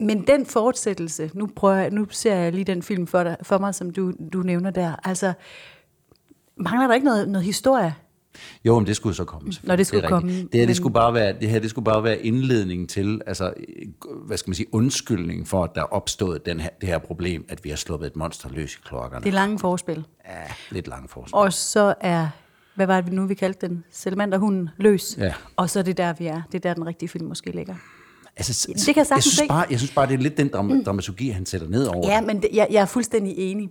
Men 0.00 0.26
den 0.26 0.46
fortsættelse, 0.46 1.30
nu, 1.34 1.48
prøver 1.56 1.90
nu 1.90 2.06
ser 2.10 2.34
jeg 2.34 2.52
lige 2.52 2.64
den 2.64 2.82
film 2.82 3.06
for, 3.06 3.24
dig, 3.24 3.36
for 3.42 3.58
mig, 3.58 3.74
som 3.74 3.90
du, 3.90 4.12
du 4.32 4.42
nævner 4.42 4.70
der. 4.70 4.94
Altså, 5.04 5.32
mangler 6.56 6.86
der 6.86 6.94
ikke 6.94 7.04
noget, 7.04 7.28
noget 7.28 7.44
historie? 7.44 7.94
Jo, 8.64 8.78
men 8.78 8.86
det 8.86 8.96
skulle 8.96 9.14
så 9.14 9.24
komme. 9.24 9.52
Når 9.62 9.76
det 9.76 9.86
skulle 9.86 10.02
rigtigt. 10.02 10.20
komme, 10.20 10.42
Det 10.42 10.60
her, 10.60 10.66
det 10.66 10.76
skulle 10.76 10.92
bare 10.92 11.14
være, 11.14 11.32
det 11.40 11.48
her, 11.48 11.58
det 11.58 11.70
skulle 11.70 11.84
bare 11.84 12.04
være 12.04 12.18
indledning 12.18 12.88
til, 12.88 13.20
altså, 13.26 13.54
hvad 14.26 14.36
skal 14.36 14.50
man 14.50 14.54
sige, 14.54 14.74
undskyldning 14.74 15.48
for, 15.48 15.64
at 15.64 15.70
der 15.74 15.80
er 15.80 15.92
opstået 15.92 16.46
den 16.46 16.60
her, 16.60 16.68
det 16.80 16.88
her 16.88 16.98
problem, 16.98 17.44
at 17.48 17.64
vi 17.64 17.68
har 17.68 17.76
sluppet 17.76 18.06
et 18.06 18.16
monster 18.16 18.48
løs 18.52 18.74
i 18.74 18.78
klokkerne. 18.84 19.24
Det 19.24 19.28
er 19.28 19.34
lange 19.34 19.58
forspil. 19.58 20.06
Ja, 20.28 20.42
lidt 20.70 20.88
lang 20.88 21.10
forskel. 21.10 21.34
Og 21.34 21.52
så 21.52 21.94
er, 22.00 22.28
hvad 22.78 22.86
var 22.86 23.00
det 23.00 23.12
nu, 23.12 23.26
vi 23.26 23.34
kaldte 23.34 23.68
den? 23.68 23.84
Salamanderhunden 23.90 24.70
løs. 24.76 25.16
Ja. 25.18 25.32
Og 25.56 25.70
så 25.70 25.78
er 25.78 25.82
det 25.82 25.96
der, 25.96 26.12
vi 26.12 26.26
er. 26.26 26.42
Det 26.52 26.54
er 26.54 26.68
der, 26.68 26.74
den 26.74 26.86
rigtige 26.86 27.08
film 27.08 27.26
måske 27.26 27.50
ligger. 27.50 27.74
Altså, 28.36 28.68
det 28.72 28.84
kan 28.84 28.96
jeg 28.96 29.06
sagtens 29.06 29.24
synes 29.24 29.48
bare, 29.48 29.66
jeg 29.70 29.78
synes 29.78 29.94
bare, 29.94 30.06
det 30.06 30.14
er 30.14 30.18
lidt 30.18 30.36
den 30.36 30.50
dram- 30.54 30.84
dramaturgi, 30.84 31.28
han 31.28 31.46
sætter 31.46 31.68
ned 31.68 31.86
over. 31.86 32.08
Ja, 32.08 32.20
men 32.20 32.42
det, 32.42 32.48
jeg, 32.52 32.66
jeg 32.70 32.80
er 32.80 32.86
fuldstændig 32.86 33.34
enig. 33.38 33.70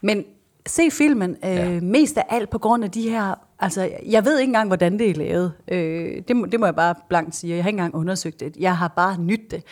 Men 0.00 0.24
se 0.66 0.90
filmen 0.90 1.30
øh, 1.30 1.50
ja. 1.50 1.70
Ja. 1.70 1.80
mest 1.80 2.18
af 2.18 2.24
alt 2.30 2.50
på 2.50 2.58
grund 2.58 2.84
af 2.84 2.90
de 2.90 3.08
her... 3.10 3.34
Altså, 3.58 3.90
jeg 4.06 4.24
ved 4.24 4.38
ikke 4.38 4.48
engang, 4.48 4.68
hvordan 4.68 4.98
det 4.98 5.10
er 5.10 5.14
lavet. 5.14 5.52
Øh, 5.68 6.22
det, 6.28 6.36
må, 6.36 6.46
det 6.46 6.60
må 6.60 6.66
jeg 6.66 6.74
bare 6.74 6.94
blankt 7.08 7.36
sige. 7.36 7.54
Jeg 7.54 7.64
har 7.64 7.68
ikke 7.68 7.76
engang 7.76 7.94
undersøgt 7.94 8.40
det. 8.40 8.56
Jeg 8.56 8.76
har 8.76 8.88
bare 8.88 9.20
nydt 9.20 9.50
det. 9.50 9.62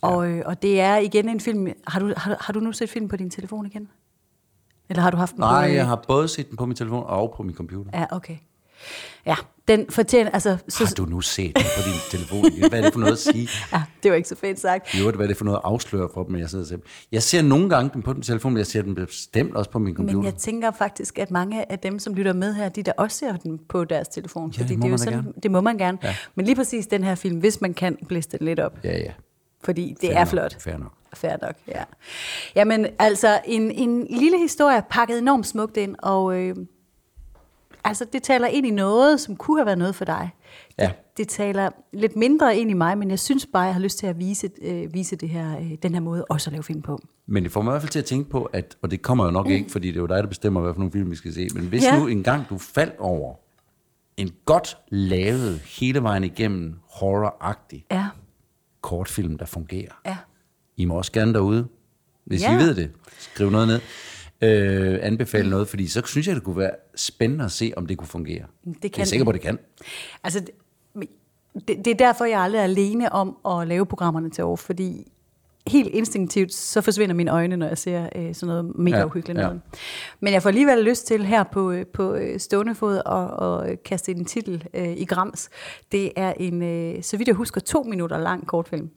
Og, 0.00 0.28
øh, 0.28 0.42
og 0.46 0.62
det 0.62 0.80
er 0.80 0.96
igen 0.96 1.28
en 1.28 1.40
film... 1.40 1.68
Har 1.86 2.00
du, 2.00 2.12
har, 2.16 2.36
har 2.40 2.52
du 2.52 2.60
nu 2.60 2.72
set 2.72 2.90
film 2.90 3.08
på 3.08 3.16
din 3.16 3.30
telefon 3.30 3.66
igen? 3.66 3.88
Eller 4.90 5.02
har 5.02 5.10
du 5.10 5.16
haft 5.16 5.32
den 5.32 5.40
Nej, 5.40 5.72
jeg 5.74 5.86
har 5.86 6.04
både 6.08 6.28
set 6.28 6.48
den 6.48 6.56
på 6.56 6.66
min 6.66 6.76
telefon 6.76 7.02
og 7.06 7.34
på 7.36 7.42
min 7.42 7.54
computer. 7.54 7.90
Ja, 7.94 8.04
okay. 8.10 8.36
Ja, 9.26 9.34
den 9.68 9.86
fortjener... 9.90 10.30
Altså, 10.30 10.56
så, 10.68 10.84
Har 10.84 10.94
du 10.94 11.04
nu 11.04 11.20
set 11.20 11.56
den 11.56 11.64
på 11.76 11.82
din 11.84 12.18
telefon? 12.18 12.68
Hvad 12.68 12.78
er 12.78 12.82
det 12.84 12.92
for 12.92 13.00
noget 13.00 13.12
at 13.12 13.18
sige? 13.18 13.48
Ja, 13.72 13.82
det 14.02 14.10
var 14.10 14.16
ikke 14.16 14.28
så 14.28 14.36
fedt 14.36 14.60
sagt. 14.60 14.94
Jo, 15.00 15.10
hvad 15.10 15.20
er 15.20 15.26
det 15.26 15.36
for 15.36 15.44
noget 15.44 15.56
at 15.56 15.62
afsløre 15.64 16.08
for 16.14 16.22
dem, 16.24 16.36
jeg 16.36 16.50
sidder 16.50 16.64
ser? 16.64 16.76
Jeg 17.12 17.22
ser 17.22 17.42
nogle 17.42 17.68
gange 17.68 17.90
den 17.94 18.02
på 18.02 18.12
din 18.12 18.22
telefon, 18.22 18.52
men 18.52 18.58
jeg 18.58 18.66
ser 18.66 18.82
den 18.82 18.94
bestemt 18.94 19.54
også 19.56 19.70
på 19.70 19.78
min 19.78 19.94
computer. 19.94 20.16
Men 20.16 20.24
jeg 20.24 20.34
tænker 20.34 20.70
faktisk, 20.70 21.18
at 21.18 21.30
mange 21.30 21.72
af 21.72 21.78
dem, 21.78 21.98
som 21.98 22.14
lytter 22.14 22.32
med 22.32 22.54
her, 22.54 22.68
de 22.68 22.82
der 22.82 22.92
også 22.96 23.18
ser 23.18 23.36
den 23.36 23.60
på 23.68 23.84
deres 23.84 24.08
telefon. 24.08 24.54
Ja, 24.58 24.62
det 24.64 24.78
må 24.78 24.86
er 24.86 24.90
jo 24.90 24.96
sådan, 24.96 25.12
gerne. 25.12 25.32
det 25.42 25.50
må 25.50 25.60
man 25.60 25.78
gerne. 25.78 25.98
Ja. 26.02 26.16
Men 26.34 26.46
lige 26.46 26.56
præcis 26.56 26.86
den 26.86 27.04
her 27.04 27.14
film, 27.14 27.38
hvis 27.38 27.60
man 27.60 27.74
kan 27.74 27.98
blæse 28.08 28.28
den 28.30 28.38
lidt 28.46 28.60
op, 28.60 28.78
Ja, 28.84 28.98
ja. 28.98 29.12
fordi 29.64 29.96
det 30.00 30.08
Fair 30.08 30.16
er 30.16 30.18
nok, 30.18 30.28
flot. 30.28 30.62
fair 30.62 30.76
nok. 30.76 30.92
Fair 31.14 31.36
nok, 31.42 31.54
ja. 31.68 31.84
Jamen, 32.56 32.86
altså, 32.98 33.40
en, 33.44 33.70
en 33.70 34.06
lille 34.10 34.38
historie 34.38 34.82
pakket 34.90 35.18
enormt 35.18 35.46
smukt 35.46 35.76
ind, 35.76 35.96
og 35.98 36.36
øh, 36.36 36.56
altså, 37.84 38.04
det 38.12 38.22
taler 38.22 38.46
ind 38.46 38.66
i 38.66 38.70
noget, 38.70 39.20
som 39.20 39.36
kunne 39.36 39.58
have 39.58 39.66
været 39.66 39.78
noget 39.78 39.94
for 39.94 40.04
dig. 40.04 40.30
Ja. 40.78 40.86
Det, 40.86 40.94
det 41.16 41.28
taler 41.28 41.70
lidt 41.92 42.16
mindre 42.16 42.58
ind 42.58 42.70
i 42.70 42.74
mig, 42.74 42.98
men 42.98 43.10
jeg 43.10 43.18
synes 43.18 43.46
bare, 43.52 43.62
jeg 43.62 43.74
har 43.74 43.80
lyst 43.80 43.98
til 43.98 44.06
at 44.06 44.18
vise, 44.18 44.50
øh, 44.62 44.94
vise 44.94 45.16
det 45.16 45.28
her, 45.28 45.58
øh, 45.58 45.72
den 45.82 45.94
her 45.94 46.00
måde 46.00 46.24
også 46.24 46.50
at 46.50 46.52
lave 46.52 46.62
film 46.62 46.82
på. 46.82 47.00
Men 47.26 47.42
det 47.42 47.52
får 47.52 47.62
mig 47.62 47.70
i 47.70 47.72
hvert 47.72 47.82
fald 47.82 47.90
til 47.90 47.98
at 47.98 48.04
tænke 48.04 48.30
på, 48.30 48.44
at, 48.44 48.76
og 48.82 48.90
det 48.90 49.02
kommer 49.02 49.24
jo 49.24 49.30
nok 49.30 49.48
ikke, 49.48 49.70
fordi 49.70 49.88
det 49.88 49.96
er 49.96 50.00
jo 50.00 50.06
dig, 50.06 50.16
der 50.16 50.28
bestemmer, 50.28 50.60
hvad 50.60 50.74
for 50.74 50.78
nogle 50.78 50.92
film 50.92 51.10
vi 51.10 51.16
skal 51.16 51.34
se, 51.34 51.48
men 51.54 51.64
hvis 51.64 51.84
ja. 51.84 51.98
nu 51.98 52.06
engang 52.06 52.48
du 52.50 52.58
faldt 52.58 52.94
over 52.98 53.34
en 54.16 54.30
godt 54.44 54.78
lavet, 54.88 55.58
hele 55.58 56.02
vejen 56.02 56.24
igennem, 56.24 56.74
horror-agtig 56.86 57.86
Ja, 57.90 58.06
kortfilm, 58.80 59.38
der 59.38 59.46
fungerer, 59.46 60.00
ja. 60.06 60.16
I 60.80 60.84
må 60.84 60.94
også 60.94 61.12
gerne 61.12 61.34
derude, 61.34 61.66
hvis 62.24 62.42
Ja. 62.42 62.54
I 62.54 62.56
ved 62.56 62.74
det. 62.74 62.90
Skriv 63.18 63.50
noget 63.50 63.68
ned. 63.68 63.80
Øh, 64.42 64.98
anbefale 65.02 65.50
noget, 65.50 65.68
fordi 65.68 65.86
så 65.86 66.02
synes 66.06 66.26
jeg, 66.28 66.34
det 66.36 66.44
kunne 66.44 66.56
være 66.56 66.70
spændende 66.96 67.44
at 67.44 67.52
se, 67.52 67.72
om 67.76 67.86
det 67.86 67.98
kunne 67.98 68.08
fungere. 68.08 68.44
Det 68.64 68.76
jeg 68.82 68.92
kan 68.92 69.02
er 69.02 69.06
sikker 69.06 69.24
på, 69.24 69.32
det 69.32 69.40
kan. 69.40 69.58
Altså, 70.24 70.40
det, 71.68 71.84
det, 71.84 71.86
er 71.86 71.94
derfor, 71.94 72.24
jeg 72.24 72.40
aldrig 72.40 72.58
er 72.58 72.62
alene 72.62 73.12
om 73.12 73.36
at 73.46 73.68
lave 73.68 73.86
programmerne 73.86 74.30
til 74.30 74.44
år, 74.44 74.56
fordi 74.56 75.12
helt 75.66 75.88
instinktivt, 75.94 76.54
så 76.54 76.80
forsvinder 76.80 77.14
mine 77.14 77.30
øjne, 77.30 77.56
når 77.56 77.66
jeg 77.66 77.78
ser 77.78 78.08
øh, 78.16 78.34
sådan 78.34 78.46
noget 78.48 78.78
mega 78.78 78.96
Ja, 78.98 79.04
uhyggeligt 79.04 79.38
ja. 79.38 79.44
noget. 79.44 79.60
Men 80.20 80.32
jeg 80.32 80.42
får 80.42 80.48
alligevel 80.48 80.84
lyst 80.84 81.06
til 81.06 81.26
her 81.26 81.44
på, 81.44 81.70
øh, 81.70 81.86
på 81.86 82.14
øh, 82.14 82.40
stående 82.40 82.74
fod 82.74 83.02
og, 83.06 83.26
og 83.26 83.68
kaste 83.84 84.12
en 84.12 84.24
titel 84.24 84.64
øh, 84.74 84.88
i 84.88 85.04
grams. 85.04 85.48
Det 85.92 86.12
er 86.16 86.32
en, 86.36 86.62
øh, 86.62 87.02
så 87.02 87.16
vidt 87.16 87.28
jeg 87.28 87.36
husker, 87.36 87.60
to 87.60 87.82
minutter 87.82 88.18
lang 88.18 88.46
kortfilm. 88.46 88.90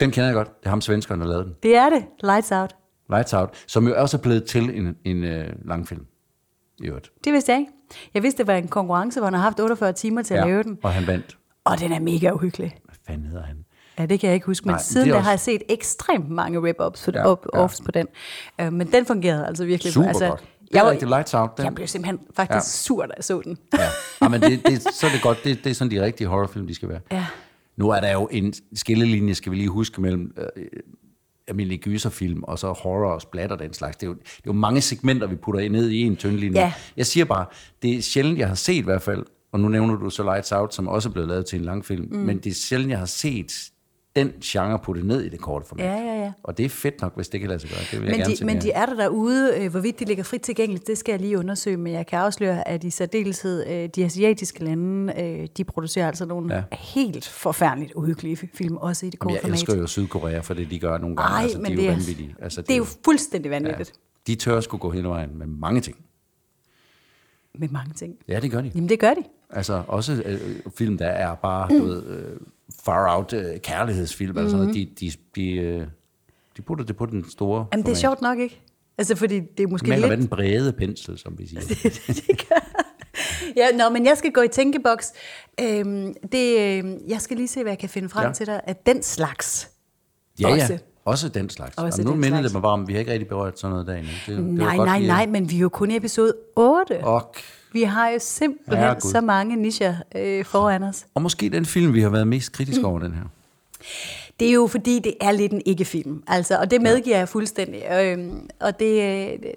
Den 0.00 0.10
kender 0.10 0.26
jeg 0.26 0.34
godt. 0.34 0.48
Det 0.60 0.66
er 0.66 0.70
ham 0.70 0.80
svenskeren, 0.80 1.20
der 1.20 1.26
lavede 1.26 1.44
den. 1.44 1.54
Det 1.62 1.76
er 1.76 1.90
det. 1.90 2.04
Lights 2.22 2.52
Out. 2.52 2.76
Lights 3.10 3.32
Out, 3.34 3.50
som 3.66 3.88
jo 3.88 3.94
også 4.00 4.16
er 4.16 4.20
blevet 4.20 4.44
til 4.44 4.78
en, 4.78 4.96
en 5.04 5.24
øh, 5.24 5.52
langfilm. 5.64 6.06
I 6.78 6.86
øvrigt. 6.86 7.10
Det 7.24 7.32
vidste 7.32 7.52
jeg 7.52 7.58
ikke. 7.60 7.72
Jeg 8.14 8.22
vidste, 8.22 8.38
det 8.38 8.46
var 8.46 8.54
en 8.54 8.68
konkurrence, 8.68 9.20
hvor 9.20 9.26
han 9.26 9.34
har 9.34 9.40
haft 9.40 9.60
48 9.60 9.92
timer 9.92 10.22
til 10.22 10.34
at 10.34 10.46
lave 10.46 10.62
den. 10.62 10.78
Og 10.82 10.92
han 10.92 11.06
vandt. 11.06 11.36
Og 11.64 11.80
den 11.80 11.92
er 11.92 12.00
mega 12.00 12.30
uhyggelig. 12.30 12.76
Hvad 12.84 12.94
fanden 13.06 13.26
hedder 13.26 13.42
han? 13.44 13.56
Ja, 13.98 14.06
det 14.06 14.20
kan 14.20 14.26
jeg 14.26 14.34
ikke 14.34 14.46
huske, 14.46 14.64
men 14.66 14.72
Nej, 14.72 14.82
siden 14.82 15.08
er 15.08 15.12
der 15.12 15.18
også- 15.18 15.24
har 15.24 15.30
jeg 15.32 15.40
set 15.40 15.62
ekstremt 15.68 16.30
mange 16.30 16.60
på, 17.14 17.18
Ja, 17.18 17.20
ja, 17.20 17.26
op, 17.30 17.46
ja. 17.54 17.84
på 17.84 17.90
den. 17.90 18.06
Uh, 18.62 18.72
men 18.72 18.92
den 18.92 19.06
fungerede 19.06 19.46
altså 19.46 19.64
virkelig. 19.64 19.92
Super 19.92 20.08
altså, 20.08 20.28
godt. 20.28 20.40
Det 20.40 20.46
er 20.46 20.78
Jeg, 20.78 20.84
var, 20.84 20.90
Lights 21.08 21.34
Out. 21.34 21.56
Den, 21.56 21.64
jeg 21.64 21.74
blev 21.74 21.86
simpelthen 21.86 22.18
faktisk 22.36 22.50
Ja. 22.50 22.54
ja. 22.54 22.60
sur, 22.60 23.06
da 23.06 23.12
jeg 23.16 23.24
så 23.24 23.40
den. 23.44 23.58
Ja, 23.72 23.78
ja 24.22 24.28
men 24.28 24.40
det, 24.40 24.66
det, 24.66 24.82
så 24.82 25.06
er 25.06 25.10
det 25.10 25.22
godt. 25.22 25.38
Det, 25.44 25.64
det 25.64 25.70
er 25.70 25.74
sådan, 25.74 25.90
de 25.90 26.02
rigtige 26.04 26.28
horrorfilm, 26.28 26.66
de 26.66 26.74
skal 26.74 26.88
være. 26.88 27.00
Ja. 27.12 27.26
Nu 27.76 27.90
er 27.90 28.00
der 28.00 28.12
jo 28.12 28.28
en 28.32 28.54
skillelinje, 28.74 29.34
skal 29.34 29.52
vi 29.52 29.56
lige 29.56 29.68
huske, 29.68 30.00
mellem 30.00 30.34
øh, 30.36 30.66
almindelige 31.48 31.80
gyserfilm 31.80 32.42
og 32.42 32.58
så 32.58 32.72
horror 32.72 33.12
og 33.12 33.20
splatter 33.20 33.56
den 33.56 33.72
slags. 33.72 33.96
Det 33.96 34.06
er, 34.06 34.10
jo, 34.10 34.14
det 34.14 34.36
er 34.36 34.40
jo 34.46 34.52
mange 34.52 34.80
segmenter, 34.80 35.26
vi 35.26 35.36
putter 35.36 35.70
ned 35.70 35.90
i 35.90 36.00
en 36.00 36.16
tynd 36.16 36.36
linje. 36.36 36.60
Ja. 36.60 36.72
Jeg 36.96 37.06
siger 37.06 37.24
bare, 37.24 37.46
det 37.82 37.96
er 37.96 38.02
sjældent, 38.02 38.38
jeg 38.38 38.48
har 38.48 38.54
set 38.54 38.74
i 38.74 38.84
hvert 38.84 39.02
fald, 39.02 39.24
og 39.52 39.60
nu 39.60 39.68
nævner 39.68 39.96
du 39.96 40.10
så 40.10 40.22
Lights 40.22 40.52
Out, 40.52 40.74
som 40.74 40.88
også 40.88 41.08
er 41.08 41.12
blevet 41.12 41.28
lavet 41.28 41.46
til 41.46 41.58
en 41.58 41.64
langfilm, 41.64 42.08
mm. 42.10 42.18
men 42.18 42.38
det 42.38 42.50
er 42.50 42.54
sjældent, 42.54 42.90
jeg 42.90 42.98
har 42.98 43.06
set 43.06 43.70
den 44.16 44.32
genre 44.44 44.78
puttet 44.78 45.04
ned 45.06 45.22
i 45.22 45.28
det 45.28 45.40
korte 45.40 45.66
format. 45.66 45.84
Ja, 45.86 45.92
ja, 45.96 46.22
ja. 46.22 46.32
Og 46.42 46.58
det 46.58 46.64
er 46.64 46.68
fedt 46.68 47.00
nok, 47.00 47.14
hvis 47.16 47.28
det 47.28 47.40
kan 47.40 47.48
lade 47.48 47.60
sig 47.60 47.70
gøre. 47.70 47.78
Det 47.90 47.92
vil 47.92 48.00
jeg 48.00 48.10
Men 48.10 48.20
gerne 48.20 48.34
de, 48.36 48.44
men 48.44 48.54
mere 48.56 48.62
de 48.62 48.70
er 48.72 48.86
der 48.86 48.94
derude. 48.94 49.54
Øh, 49.58 49.70
Hvorvidt 49.70 50.00
de 50.00 50.04
ligger 50.04 50.24
frit 50.24 50.40
tilgængeligt, 50.42 50.86
det 50.86 50.98
skal 50.98 51.12
jeg 51.12 51.20
lige 51.20 51.38
undersøge. 51.38 51.76
Men 51.76 51.92
jeg 51.92 52.06
kan 52.06 52.18
afsløre, 52.18 52.68
at 52.68 52.84
i 52.84 52.90
særdeleshed 52.90 53.66
øh, 53.66 53.88
de 53.96 54.04
asiatiske 54.04 54.64
lande, 54.64 55.12
øh, 55.22 55.48
de 55.56 55.64
producerer 55.64 56.06
altså 56.06 56.24
nogle 56.26 56.54
Ja. 56.54 56.62
helt 56.72 57.28
forfærdeligt 57.28 57.92
uhyggelige 57.92 58.36
film, 58.54 58.76
også 58.76 59.06
i 59.06 59.10
det 59.10 59.18
korte 59.18 59.34
jeg 59.34 59.40
format. 59.42 59.54
elsker 59.60 59.76
jo 59.76 59.86
Sydkorea 59.86 60.38
for 60.40 60.54
det, 60.54 60.70
de 60.70 60.78
gør 60.78 60.98
nogle 60.98 61.16
gange. 61.16 61.34
Ej, 61.36 61.42
altså, 61.42 61.58
men 61.60 61.66
de 61.66 61.72
er 61.72 61.76
det 61.76 61.84
jo 61.86 61.90
er, 61.90 61.94
vanvittige. 61.94 62.34
Altså, 62.42 62.62
det 62.62 62.70
er 62.70 62.76
jo 62.76 62.86
fuldstændig 63.04 63.50
vanvittigt. 63.50 63.92
Ja, 64.28 64.32
de 64.32 64.34
tør 64.38 64.60
skulle 64.60 64.80
gå 64.80 64.90
hele 64.90 65.08
vejen 65.08 65.38
med 65.38 65.46
mange 65.46 65.80
ting. 65.80 65.96
Med 67.58 67.68
mange 67.68 67.92
ting. 67.94 68.14
Ja, 68.28 68.40
det 68.40 68.50
gør 68.50 68.60
de. 68.60 68.70
Jamen, 68.74 68.88
det 68.88 68.98
gør 69.00 69.14
de. 69.14 69.22
Altså 69.50 69.82
også 69.88 70.22
øh, 70.26 70.40
film, 70.76 70.98
der 70.98 71.06
er 71.06 71.34
bare 71.34 71.68
du 71.78 71.84
ved, 71.84 72.06
øh, 72.06 72.36
far 72.84 73.16
out 73.16 73.32
øh, 73.32 73.58
kærlighedsfilm. 73.58 74.36
Mm-hmm. 74.36 74.60
Altså, 74.60 74.72
de, 74.74 74.88
de, 75.00 75.12
de, 75.36 75.50
øh, 75.52 75.86
de 76.56 76.62
putter 76.62 76.84
det 76.84 76.96
på 76.96 77.06
den 77.06 77.30
store 77.30 77.66
Jamen, 77.72 77.86
det 77.86 77.92
er 77.92 77.96
sjovt 77.96 78.20
nok, 78.22 78.38
ikke? 78.38 78.60
Altså, 78.98 79.16
fordi 79.16 79.40
det 79.40 79.60
er 79.60 79.66
måske 79.66 79.88
Maler 79.88 80.08
lidt... 80.08 80.20
den 80.20 80.28
brede 80.28 80.72
pensel, 80.72 81.18
som 81.18 81.38
vi 81.38 81.46
siger. 81.46 81.60
Ja, 83.56 83.76
nå, 83.76 83.88
men 83.88 84.06
jeg 84.06 84.18
skal 84.18 84.32
gå 84.32 84.40
i 84.42 84.48
tænkeboks. 84.48 85.12
Øhm, 85.60 86.14
det, 86.32 86.78
øhm, 86.78 86.98
jeg 87.08 87.20
skal 87.20 87.36
lige 87.36 87.48
se, 87.48 87.62
hvad 87.62 87.72
jeg 87.72 87.78
kan 87.78 87.88
finde 87.88 88.08
frem 88.08 88.26
Ja. 88.26 88.32
til 88.32 88.46
dig. 88.46 88.60
At 88.64 88.86
den 88.86 89.02
slags. 89.02 89.70
ja, 90.40 90.54
ja. 90.54 90.78
Også. 91.04 91.28
Den 91.28 91.50
slags. 91.50 91.74
Også 91.76 91.86
Også 91.86 92.02
nu 92.02 92.10
mindede 92.10 92.28
slags. 92.30 92.44
det 92.46 92.52
mig 92.52 92.62
bare 92.62 92.72
om, 92.72 92.88
vi 92.88 92.92
har 92.92 93.00
ikke 93.00 93.12
rigtig 93.12 93.28
berørt 93.28 93.58
sådan 93.60 93.70
noget 93.72 93.86
dagen. 93.86 94.04
Det, 94.26 94.36
det 94.36 94.44
Nej, 94.44 94.76
godt 94.76 94.86
nej, 94.88 94.98
lige- 94.98 95.08
nej, 95.08 95.26
men 95.26 95.50
vi 95.50 95.56
er 95.56 95.60
jo 95.60 95.68
kun 95.68 95.90
i 95.90 95.96
episode 95.96 96.34
8. 96.56 97.04
Og, 97.04 97.34
Vi 97.72 97.82
har 97.82 98.08
jo 98.08 98.18
simpelthen 98.20 98.78
Herregud. 98.84 99.10
så 99.10 99.20
mange 99.20 99.56
nischer 99.56 99.94
øh, 100.14 100.44
foran 100.44 100.82
os. 100.82 101.04
og 101.14 101.22
måske 101.22 101.48
den 101.48 101.64
film, 101.64 101.94
vi 101.94 102.00
har 102.00 102.08
været 102.08 102.28
mest 102.28 102.52
kritiske 102.52 102.86
over, 102.86 102.98
den 102.98 103.12
her. 103.14 103.22
Det 104.40 104.48
er 104.48 104.52
jo 104.52 104.66
fordi, 104.66 104.98
det 104.98 105.14
er 105.20 105.30
lidt 105.32 105.52
en 105.52 105.62
ikke-film. 105.66 106.22
Altså, 106.26 106.58
og 106.58 106.70
det 106.70 106.80
medgiver 106.82 107.16
jeg 107.18 107.28
fuldstændig. 107.28 107.82
Øhm, 107.92 108.48
og 108.60 108.80
det, 108.80 109.02
øh, 109.02 109.38
det... 109.42 109.52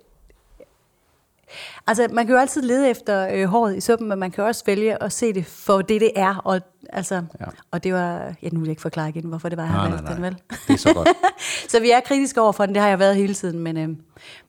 Altså, 1.87 2.07
man 2.11 2.25
kan 2.25 2.35
jo 2.35 2.41
altid 2.41 2.61
lede 2.61 2.89
efter 2.89 3.27
øh, 3.33 3.45
håret 3.45 3.77
i 3.77 3.81
suppen, 3.81 4.07
men 4.07 4.19
man 4.19 4.31
kan 4.31 4.43
også 4.43 4.63
vælge 4.65 5.03
at 5.03 5.11
se 5.13 5.33
det 5.33 5.45
for 5.45 5.81
det, 5.81 6.01
det 6.01 6.11
er. 6.15 6.35
Og, 6.35 6.61
altså, 6.89 7.15
Ja. 7.39 7.45
og 7.71 7.83
det 7.83 7.93
var... 7.93 8.33
Ja, 8.41 8.49
nu 8.51 8.59
vil 8.59 8.65
jeg 8.67 8.69
ikke 8.71 8.81
forklare 8.81 9.09
igen, 9.09 9.25
hvorfor 9.25 9.49
det 9.49 9.57
var, 9.57 9.63
Nej, 9.65 9.71
har 9.73 9.87
nej, 9.87 9.91
valgt 9.91 10.07
den, 10.09 10.21
nej. 10.21 10.29
vel? 10.29 10.41
Det 10.67 10.73
er 10.73 10.77
så 10.77 10.93
godt. 10.93 11.09
så 11.71 11.79
vi 11.79 11.91
er 11.91 11.99
kritiske 11.99 12.41
over 12.41 12.51
for 12.51 12.65
den, 12.65 12.75
det 12.75 12.81
har 12.81 12.89
jeg 12.89 12.99
været 12.99 13.15
hele 13.15 13.33
tiden. 13.33 13.59
Men, 13.59 13.77
øh, 13.77 13.87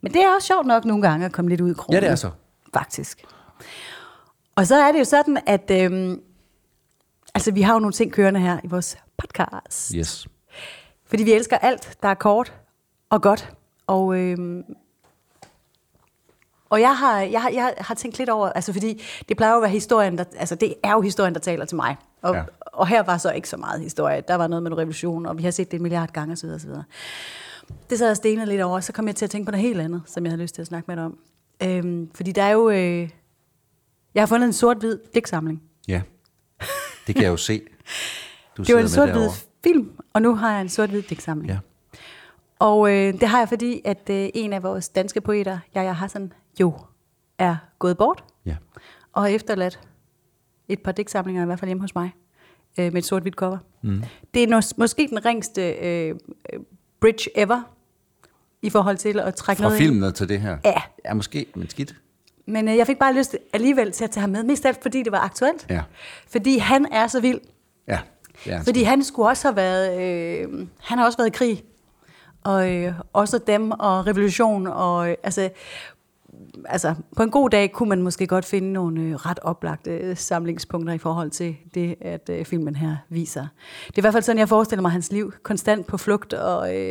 men 0.01 0.13
det 0.15 0.23
er 0.23 0.35
også 0.37 0.47
sjovt 0.47 0.67
nok 0.67 0.85
nogle 0.85 1.03
gange 1.09 1.27
at 1.27 1.33
komme 1.33 1.49
lidt 1.49 1.61
ud 1.61 1.71
i 1.71 1.75
krogen. 1.75 1.95
Ja, 1.95 2.01
det 2.01 2.09
er 2.11 2.15
så. 2.17 2.31
Faktisk. 2.75 3.25
Og 4.57 4.67
så 4.67 4.75
er 4.77 4.93
det 4.93 4.99
jo 4.99 5.05
sådan, 5.05 5.39
at... 5.47 5.71
Øh, 5.71 6.17
altså, 7.35 7.53
vi 7.53 7.63
har 7.63 7.73
jo 7.73 7.79
nogle 7.79 7.93
ting 7.93 8.13
kørende 8.13 8.41
her 8.41 8.59
i 8.65 8.67
vores 8.69 8.99
podcast. 9.19 9.93
Yes. 9.97 10.29
Fordi 11.07 11.23
vi 11.23 11.33
elsker 11.33 11.59
alt, 11.59 11.97
der 12.03 12.09
er 12.09 12.15
kort 12.15 12.53
og 13.11 13.23
godt. 13.23 13.53
Og, 13.87 14.17
øhm, 14.19 14.63
og 16.71 16.81
jeg, 16.81 16.97
har, 16.99 17.21
jeg, 17.21 17.43
har, 17.43 17.51
jeg 17.51 17.75
har 17.79 17.95
tænkt 17.95 18.19
lidt 18.19 18.31
over, 18.31 18.49
altså 18.49 18.73
fordi 18.73 19.03
det 19.29 19.37
plejer 19.37 19.53
jo 19.53 19.57
at 19.59 19.63
være 19.63 19.71
historien, 19.71 20.19
der, 20.19 20.25
altså 20.37 20.55
det 20.55 20.75
er 20.85 20.93
jo 20.93 21.01
historien, 21.01 21.35
der 21.35 21.41
taler 21.41 21.65
til 21.65 21.77
mig. 21.77 21.97
Og, 22.23 22.35
Ja. 22.35 22.43
og 22.67 22.89
her 22.89 23.03
var 23.03 23.19
så 23.19 23.31
ikke 23.33 23.49
så 23.49 23.57
meget 23.57 23.81
historie. 23.81 24.23
Der 24.29 24.35
var 24.35 24.47
noget 24.47 24.63
med 24.63 24.71
en 24.71 24.79
revolution, 24.79 25.27
og 25.27 25.39
vi 25.39 25.43
har 25.43 25.51
set 25.51 25.71
det 25.71 25.77
en 25.77 25.83
milliard 25.83 26.13
gange 26.13 26.33
osv. 26.33 26.49
osv. 26.49 26.71
Det 27.91 27.99
sad 27.99 28.07
jeg 28.07 28.17
stenet 28.17 28.49
lidt 28.49 28.61
over, 28.63 28.81
så 28.81 28.93
kom 28.93 29.07
jeg 29.07 29.17
til 29.17 29.25
at 29.25 29.31
tænke 29.31 29.45
på 29.45 29.51
noget 29.51 29.67
helt 29.67 29.81
andet, 29.81 30.03
som 30.07 30.25
jeg 30.25 30.31
havde 30.33 30.43
lyst 30.43 30.55
til 30.55 30.63
at 30.63 30.67
snakke 30.69 30.85
med 30.89 30.97
dig 30.97 31.05
om. 31.05 31.19
Øhm, 31.63 32.11
fordi 32.15 32.33
der 32.33 32.43
er 32.43 32.51
jo... 32.51 32.71
Øh, 32.71 33.09
jeg 34.15 34.21
har 34.23 34.27
fundet 34.27 34.47
en 34.47 34.53
sort-hvid 34.53 34.99
digtsamling. 35.15 35.63
Ja. 35.89 36.03
Det 37.07 37.15
kan 37.15 37.25
jeg 37.25 37.31
jo 37.31 37.37
se. 37.37 37.63
Du 38.57 38.63
Det 38.67 38.75
var 38.75 38.81
en 38.81 38.89
sort-hvid 38.89 39.29
film, 39.65 39.91
og 40.13 40.23
nu 40.23 40.35
har 40.35 40.53
jeg 40.53 40.61
en 40.61 40.69
sort-hvid 40.69 41.03
digtsamling. 41.03 41.51
Ja. 41.53 41.59
Og 42.59 42.91
øh, 42.93 43.21
det 43.21 43.29
har 43.29 43.39
jeg, 43.39 43.49
fordi 43.49 43.81
at 43.85 44.11
øh, 44.11 44.29
en 44.35 44.53
af 44.53 44.63
vores 44.63 44.89
danske 44.89 45.21
poeter, 45.21 45.59
Jaja 45.75 45.93
Hassan, 45.93 46.33
jo 46.61 46.75
er 47.39 47.57
gået 47.79 47.99
bort 47.99 48.25
Ja. 48.47 48.57
og 49.13 49.23
har 49.23 49.29
efterladt 49.29 49.81
et 50.69 50.83
par 50.83 50.93
digtsamlinger, 50.93 51.43
i 51.43 51.47
hvert 51.47 51.59
fald 51.59 51.69
hjemme 51.69 51.81
hos 51.81 51.95
mig, 51.95 52.11
øh, 52.79 52.85
med 52.93 52.99
et 52.99 53.05
sort-hvidt 53.05 53.35
cover. 53.35 53.59
Mm. 53.83 54.03
Det 54.35 54.43
er 54.43 54.47
nos- 54.47 54.75
måske 54.79 55.07
den 55.11 55.25
ringste 55.25 55.71
øh, 55.73 56.15
bridge 57.01 57.31
ever, 57.39 57.63
i 58.63 58.71
forhold 58.71 58.97
til 58.97 59.21
at 59.21 59.35
trække 59.35 59.61
Fra 59.63 59.69
noget 59.69 59.81
ind. 59.81 59.89
filmen 59.91 60.13
til 60.13 60.29
det 60.29 60.41
her. 60.41 60.59
Ja. 60.65 60.83
Ja, 61.05 61.15
måske, 61.15 61.47
men 61.55 61.69
skidt. 61.69 61.95
Men 62.47 62.69
øh, 62.69 62.77
jeg 62.77 62.87
fik 62.87 62.99
bare 62.99 63.15
lyst 63.15 63.37
alligevel 63.53 63.93
til 63.93 64.05
at 64.05 64.11
tage 64.11 64.21
ham 64.21 64.31
med, 64.31 64.43
mest 64.45 64.65
af 64.65 64.69
alt 64.69 64.83
fordi 64.83 65.03
det 65.03 65.13
var 65.13 65.19
aktuelt. 65.19 65.67
Ja. 65.71 65.83
Fordi 66.29 66.59
han 66.59 66.87
er 66.93 67.07
så 67.07 67.21
vild. 67.21 67.41
Ja. 67.89 67.99
han 68.45 68.65
Fordi 68.65 68.83
han 68.83 69.05
skulle 69.05 69.29
også 69.29 69.49
have 69.49 69.57
været, 69.57 70.01
øh, 70.03 70.67
han 70.81 70.99
har 70.99 71.05
også 71.07 71.19
været 71.19 71.29
i 71.29 71.37
krig. 71.37 71.65
Og 72.45 72.75
øh, 72.75 72.93
også 73.13 73.39
dem 73.47 73.71
og 73.71 74.07
revolution. 74.07 74.67
Og 74.67 75.11
øh, 75.11 75.17
altså, 75.23 75.51
altså, 76.65 76.95
på 77.17 77.23
en 77.23 77.31
god 77.31 77.51
dag 77.51 77.73
kunne 77.73 77.89
man 77.89 78.03
måske 78.03 78.27
godt 78.27 78.45
finde 78.45 78.73
nogle 78.73 79.01
øh, 79.01 79.15
ret 79.15 79.39
oplagte 79.39 79.91
øh, 79.91 80.17
samlingspunkter 80.17 80.93
i 80.95 80.99
forhold 80.99 81.31
til 81.31 81.57
det, 81.75 81.95
at 82.01 82.31
øh, 82.33 82.45
filmen 82.45 82.77
her 82.77 82.97
viser. 83.09 83.47
Det 83.87 83.95
er 83.95 83.99
i 83.99 84.01
hvert 84.01 84.13
fald 84.13 84.23
sådan, 84.23 84.39
jeg 84.39 84.49
forestiller 84.49 84.83
mig 84.83 84.91
hans 84.91 85.13
liv. 85.13 85.33
Konstant 85.43 85.87
på 85.87 85.97
flugt, 85.97 86.33
og 86.35 86.77
øh, 86.77 86.89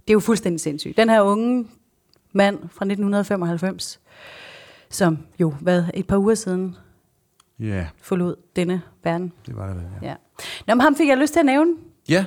det 0.00 0.08
er 0.08 0.12
jo 0.12 0.20
fuldstændig 0.20 0.60
sindssygt. 0.60 0.96
Den 0.96 1.08
her 1.10 1.20
unge 1.20 1.66
mand 2.32 2.56
fra 2.58 2.84
1995, 2.84 4.00
som 4.90 5.18
jo 5.40 5.54
hvad, 5.60 5.84
et 5.94 6.06
par 6.06 6.16
uger 6.16 6.34
siden 6.34 6.76
Ja, 7.60 7.86
forlod 8.02 8.36
denne 8.56 8.82
verden. 9.04 9.32
det 9.46 9.56
var 9.56 9.66
det 9.74 9.82
ja. 10.02 10.08
Ja. 10.08 10.14
Nå, 10.66 10.74
men 10.74 10.80
ham 10.80 10.96
fik 10.96 11.08
jeg 11.08 11.18
lyst 11.18 11.32
til 11.32 11.40
at 11.40 11.46
nævne. 11.46 11.74
Ja. 12.08 12.24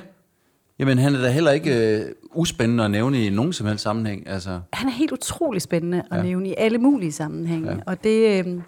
Jamen, 0.82 0.98
han 0.98 1.14
er 1.14 1.20
da 1.20 1.28
heller 1.30 1.50
ikke 1.50 1.98
øh, 1.98 2.12
uspændende 2.34 2.84
at 2.84 2.90
nævne 2.90 3.26
i 3.26 3.30
nogen 3.30 3.52
som 3.52 3.66
helst 3.66 3.82
sammenhæng. 3.82 4.28
Altså, 4.28 4.60
Han 4.72 4.88
er 4.88 4.92
helt 4.92 5.12
utrolig 5.12 5.62
spændende 5.62 6.02
at 6.10 6.16
Ja. 6.18 6.22
nævne 6.22 6.48
i 6.48 6.54
alle 6.58 6.78
mulige 6.78 7.12
sammenhænge. 7.12 7.70
Ja. 7.70 7.76
Og 7.86 8.04
det, 8.04 8.46
øh, 8.46 8.60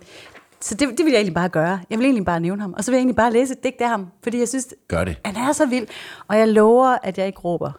så 0.61 0.75
det, 0.75 0.89
det 0.89 1.05
vil 1.05 1.11
jeg 1.11 1.17
egentlig 1.19 1.35
bare 1.35 1.49
gøre. 1.49 1.81
Jeg 1.91 1.99
vil 1.99 2.05
egentlig 2.05 2.25
bare 2.25 2.41
nævne 2.41 2.61
ham. 2.63 2.75
Og 2.77 2.85
så 2.85 2.91
vil 2.91 2.97
jeg 2.97 3.01
egentlig 3.01 3.17
bare 3.17 3.33
læse 3.33 3.53
et 3.53 3.65
digt 3.65 3.81
af 3.81 3.89
ham. 3.89 4.07
Fordi 4.23 4.39
jeg 4.39 4.49
synes, 4.49 4.67
gør 4.89 5.05
det. 5.05 5.17
han 5.25 5.37
er 5.49 5.53
så 5.53 5.67
vild. 5.67 5.87
Og 6.29 6.39
jeg 6.39 6.49
lover, 6.49 6.97
at 7.03 7.19
jeg 7.19 7.27
ikke 7.27 7.39
råber. 7.39 7.73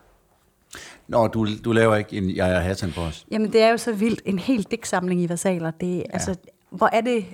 Nå, 1.08 1.28
du, 1.28 1.48
du 1.66 1.72
laver 1.72 1.96
ikke 1.96 2.18
en 2.18 2.36
jeg 2.36 2.52
er 2.56 2.60
Hattan 2.60 2.92
på 2.92 3.02
os. 3.02 3.26
Jamen, 3.32 3.54
det 3.54 3.62
er 3.62 3.70
jo 3.70 3.78
så 3.78 3.94
vildt. 3.94 4.22
En 4.26 4.40
hel 4.40 4.64
digtsamling 4.72 5.22
i 5.22 5.30
versaler. 5.30 5.72
Det, 5.72 5.98
ja. 5.98 6.04
altså, 6.14 6.36
hvor 6.70 6.90
er 6.94 7.02
det... 7.02 7.26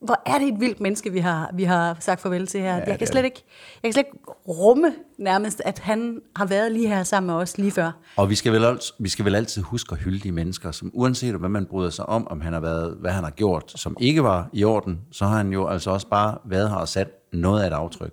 Hvor 0.00 0.22
er 0.26 0.38
det 0.38 0.48
et 0.48 0.60
vildt 0.60 0.80
menneske, 0.80 1.12
vi 1.12 1.18
har, 1.18 1.50
vi 1.54 1.64
har 1.64 1.96
sagt 2.00 2.20
farvel 2.20 2.46
til 2.46 2.60
her. 2.60 2.76
Ja, 2.76 2.84
jeg, 2.86 2.98
kan 2.98 3.06
slet 3.06 3.24
ikke, 3.24 3.44
jeg 3.82 3.88
kan 3.88 3.92
slet 3.92 4.06
ikke 4.06 4.18
rumme 4.48 4.94
nærmest, 5.18 5.62
at 5.64 5.78
han 5.78 6.20
har 6.36 6.46
været 6.46 6.72
lige 6.72 6.88
her 6.88 7.02
sammen 7.02 7.26
med 7.26 7.34
os 7.34 7.58
lige 7.58 7.70
før. 7.70 7.90
Og 8.16 8.30
vi 8.30 8.34
skal, 8.34 8.52
vel 8.52 8.64
også, 8.64 8.94
vi 8.98 9.08
skal 9.08 9.24
vel 9.24 9.34
altid 9.34 9.62
huske 9.62 9.92
at 9.92 9.98
hylde 9.98 10.18
de 10.18 10.32
mennesker, 10.32 10.70
som 10.70 10.90
uanset 10.94 11.34
hvad 11.34 11.48
man 11.48 11.66
bryder 11.66 11.90
sig 11.90 12.06
om, 12.08 12.28
om 12.28 12.40
han 12.40 12.52
har 12.52 12.60
været, 12.60 12.96
hvad 13.00 13.10
han 13.10 13.24
har 13.24 13.30
gjort, 13.30 13.72
som 13.76 13.96
ikke 14.00 14.22
var 14.22 14.48
i 14.52 14.64
orden, 14.64 15.00
så 15.12 15.24
har 15.26 15.36
han 15.36 15.52
jo 15.52 15.66
altså 15.68 15.90
også 15.90 16.06
bare 16.06 16.38
været 16.44 16.68
her 16.70 16.76
og 16.76 16.88
sat 16.88 17.08
noget 17.32 17.62
af 17.62 17.66
et 17.66 17.72
aftryk. 17.72 18.12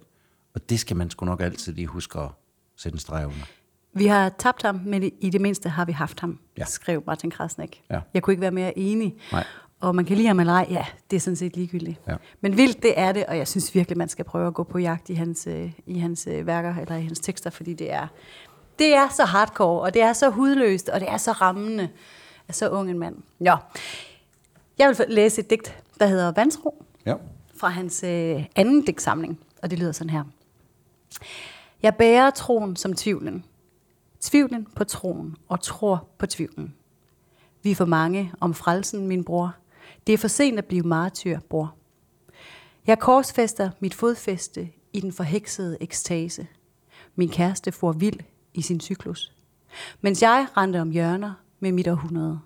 Og 0.56 0.69
det 0.69 0.80
skal 0.80 0.97
man 0.97 1.10
sgu 1.10 1.26
nok 1.26 1.41
altid 1.41 1.73
lige 1.73 1.88
huske 1.88 2.19
at 2.19 2.28
sætte 2.78 2.95
en 2.95 3.00
streg 3.00 3.26
under. 3.26 3.45
Vi 3.93 4.08
har 4.08 4.30
tabt 4.39 4.62
ham, 4.62 4.80
men 4.86 5.04
i- 5.04 5.30
det 5.30 5.41
mindste 5.41 5.69
har 5.69 5.86
vi 5.86 5.91
haft 5.91 6.19
ham, 6.19 6.39
ja. 6.58 6.65
skrev 6.65 7.04
Martin 7.08 7.32
Krasnik. 7.32 7.84
Ja. 7.89 8.00
Jeg 8.13 8.21
kunne 8.23 8.32
ikke 8.32 8.41
være 8.41 8.52
mere 8.52 8.78
enig. 8.78 9.15
Nej. 9.32 9.43
Og 9.79 9.95
man 9.95 10.05
kan 10.05 10.15
lide 10.17 10.27
ham 10.27 10.39
eller 10.39 10.53
ej, 10.53 10.67
ja, 10.69 10.85
det 11.11 11.15
er 11.15 11.19
sådan 11.21 11.35
set 11.35 11.55
ligegyldigt. 11.55 11.99
Ja. 12.07 12.15
Men 12.41 12.57
vildt, 12.57 12.83
det 12.83 12.99
er 12.99 13.11
det, 13.11 13.25
og 13.25 13.37
jeg 13.37 13.47
synes 13.47 13.75
virkelig, 13.75 13.97
man 13.97 14.09
skal 14.09 14.25
prøve 14.25 14.47
at 14.47 14.53
gå 14.53 14.63
på 14.63 14.77
jagt 14.77 15.09
i 15.09 15.13
hans, 15.13 15.47
øh, 15.47 15.71
i 15.85 15.99
hans 15.99 16.27
øh, 16.31 16.47
værker, 16.47 16.75
eller 16.75 16.95
i 16.95 17.03
hans 17.03 17.19
tekster, 17.19 17.49
fordi 17.49 17.73
det 17.73 17.91
er, 17.93 18.07
det 18.79 18.95
er 18.95 19.09
så 19.09 19.25
hardcore, 19.25 19.81
og 19.81 19.93
det 19.93 20.01
er 20.01 20.13
så 20.13 20.29
hudløst, 20.29 20.89
og 20.89 20.99
det 20.99 21.09
er 21.09 21.17
så 21.17 21.31
rammende 21.31 21.89
af 22.47 22.55
så 22.55 22.69
ung 22.69 22.89
en 22.89 22.99
mand. 22.99 23.15
Ja. 23.41 23.55
Jeg 24.77 24.87
vil 24.89 25.05
læse 25.09 25.41
et 25.41 25.49
digt, 25.49 25.83
der 25.99 26.07
hedder 26.07 26.31
Vandsro, 26.31 26.83
Ja. 27.05 27.15
fra 27.57 27.69
hans 27.69 28.03
øh, 28.03 28.45
anden 28.55 28.81
digtsamling, 28.81 29.39
og 29.63 29.69
det 29.71 29.79
lyder 29.79 29.91
sådan 29.91 30.09
her. 30.09 30.23
Jeg 31.83 31.95
bærer 31.95 32.29
troen 32.29 32.75
som 32.75 32.93
tvivlen. 32.93 33.45
Tvivlen 34.21 34.67
på 34.75 34.83
troen, 34.83 35.35
og 35.47 35.61
tror 35.61 36.07
på 36.17 36.25
tvivlen. 36.25 36.73
Vi 37.63 37.71
er 37.71 37.75
for 37.75 37.85
mange 37.85 38.33
om 38.39 38.53
frelsen, 38.53 39.07
min 39.07 39.23
bror. 39.23 39.55
Det 40.07 40.13
er 40.13 40.17
for 40.17 40.27
sent 40.27 40.57
at 40.57 40.65
blive 40.65 40.83
martyr, 40.83 41.39
bror. 41.39 41.75
Jeg 42.87 42.99
korsfester 42.99 43.71
mit 43.79 43.93
fodfæste 43.93 44.69
i 44.93 44.99
den 44.99 45.13
forheksede 45.13 45.77
ekstase. 45.81 46.47
Min 47.15 47.29
kæreste 47.29 47.71
får 47.71 47.91
vild 47.91 48.19
i 48.53 48.61
sin 48.61 48.79
cyklus. 48.79 49.33
Mens 50.01 50.21
jeg 50.21 50.47
rendte 50.57 50.81
om 50.81 50.89
hjørner 50.89 51.33
med 51.59 51.71
mit 51.71 51.87
århundrede. 51.87 52.39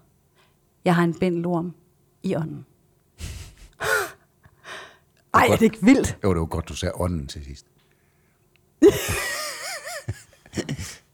Jeg 0.86 0.96
har 0.96 1.04
en 1.04 1.20
bændelorm 1.20 1.74
i 2.24 2.36
ånden. 2.36 2.66
Ej, 5.34 5.48
er 5.50 5.56
det 5.56 5.62
ikke 5.62 5.86
vildt? 5.86 6.18
Jo, 6.24 6.34
det 6.34 6.40
var 6.40 6.46
godt, 6.46 6.70
du 6.70 6.76
sagde 6.76 6.94
ånden 6.96 7.28
til 7.28 7.46
sidst. 7.46 7.66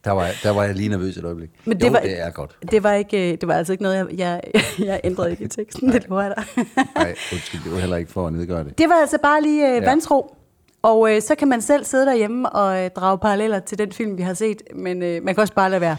der, 0.07 0.13
var, 0.13 0.29
der 0.43 0.49
var 0.51 0.63
jeg 0.63 0.75
lige 0.75 0.89
nervøs 0.89 1.17
et 1.17 1.25
øjeblik. 1.25 1.49
Men 1.65 1.79
det 1.79 1.87
jo, 1.87 1.91
var- 1.91 1.99
det 1.99 2.21
er 2.21 2.29
godt. 2.29 2.57
Det 2.71 2.83
var, 2.83 2.93
ikke, 2.93 3.31
øh, 3.31 3.37
det 3.41 3.47
var 3.47 3.53
altså 3.53 3.73
ikke 3.73 3.83
noget, 3.83 3.97
jeg, 3.97 4.07
jeg, 4.17 4.41
jeg 4.79 5.01
ændrede 5.03 5.31
ikke 5.31 5.43
i 5.43 5.47
teksten. 5.47 5.91
Det 5.91 6.07
lover 6.09 6.21
jeg 6.21 6.33
dig. 6.37 6.65
Nej, 6.95 7.15
undskyld, 7.33 7.61
det 7.63 7.71
var 7.71 7.79
heller 7.79 7.97
ikke 7.97 8.11
for 8.11 8.27
at 8.27 8.33
nedgøre 8.33 8.63
det. 8.63 8.77
Det 8.77 8.89
var 8.89 8.95
altså 8.95 9.17
bare 9.23 9.41
lige 9.41 9.69
øh, 9.69 9.75
Ja. 9.75 9.89
vandsro. 9.89 10.35
Og 10.81 11.15
øh, 11.15 11.21
så 11.21 11.35
kan 11.35 11.47
man 11.47 11.61
selv 11.61 11.85
sidde 11.85 12.05
derhjemme 12.05 12.49
og 12.49 12.83
øh, 12.83 12.89
drage 12.95 13.17
paralleller 13.17 13.59
til 13.59 13.77
den 13.77 13.91
film, 13.91 14.17
vi 14.17 14.21
har 14.23 14.33
set. 14.33 14.61
Men 14.75 15.03
øh, 15.03 15.23
man 15.23 15.35
kan 15.35 15.41
også 15.41 15.53
bare 15.53 15.69
lade 15.69 15.81
være. 15.81 15.97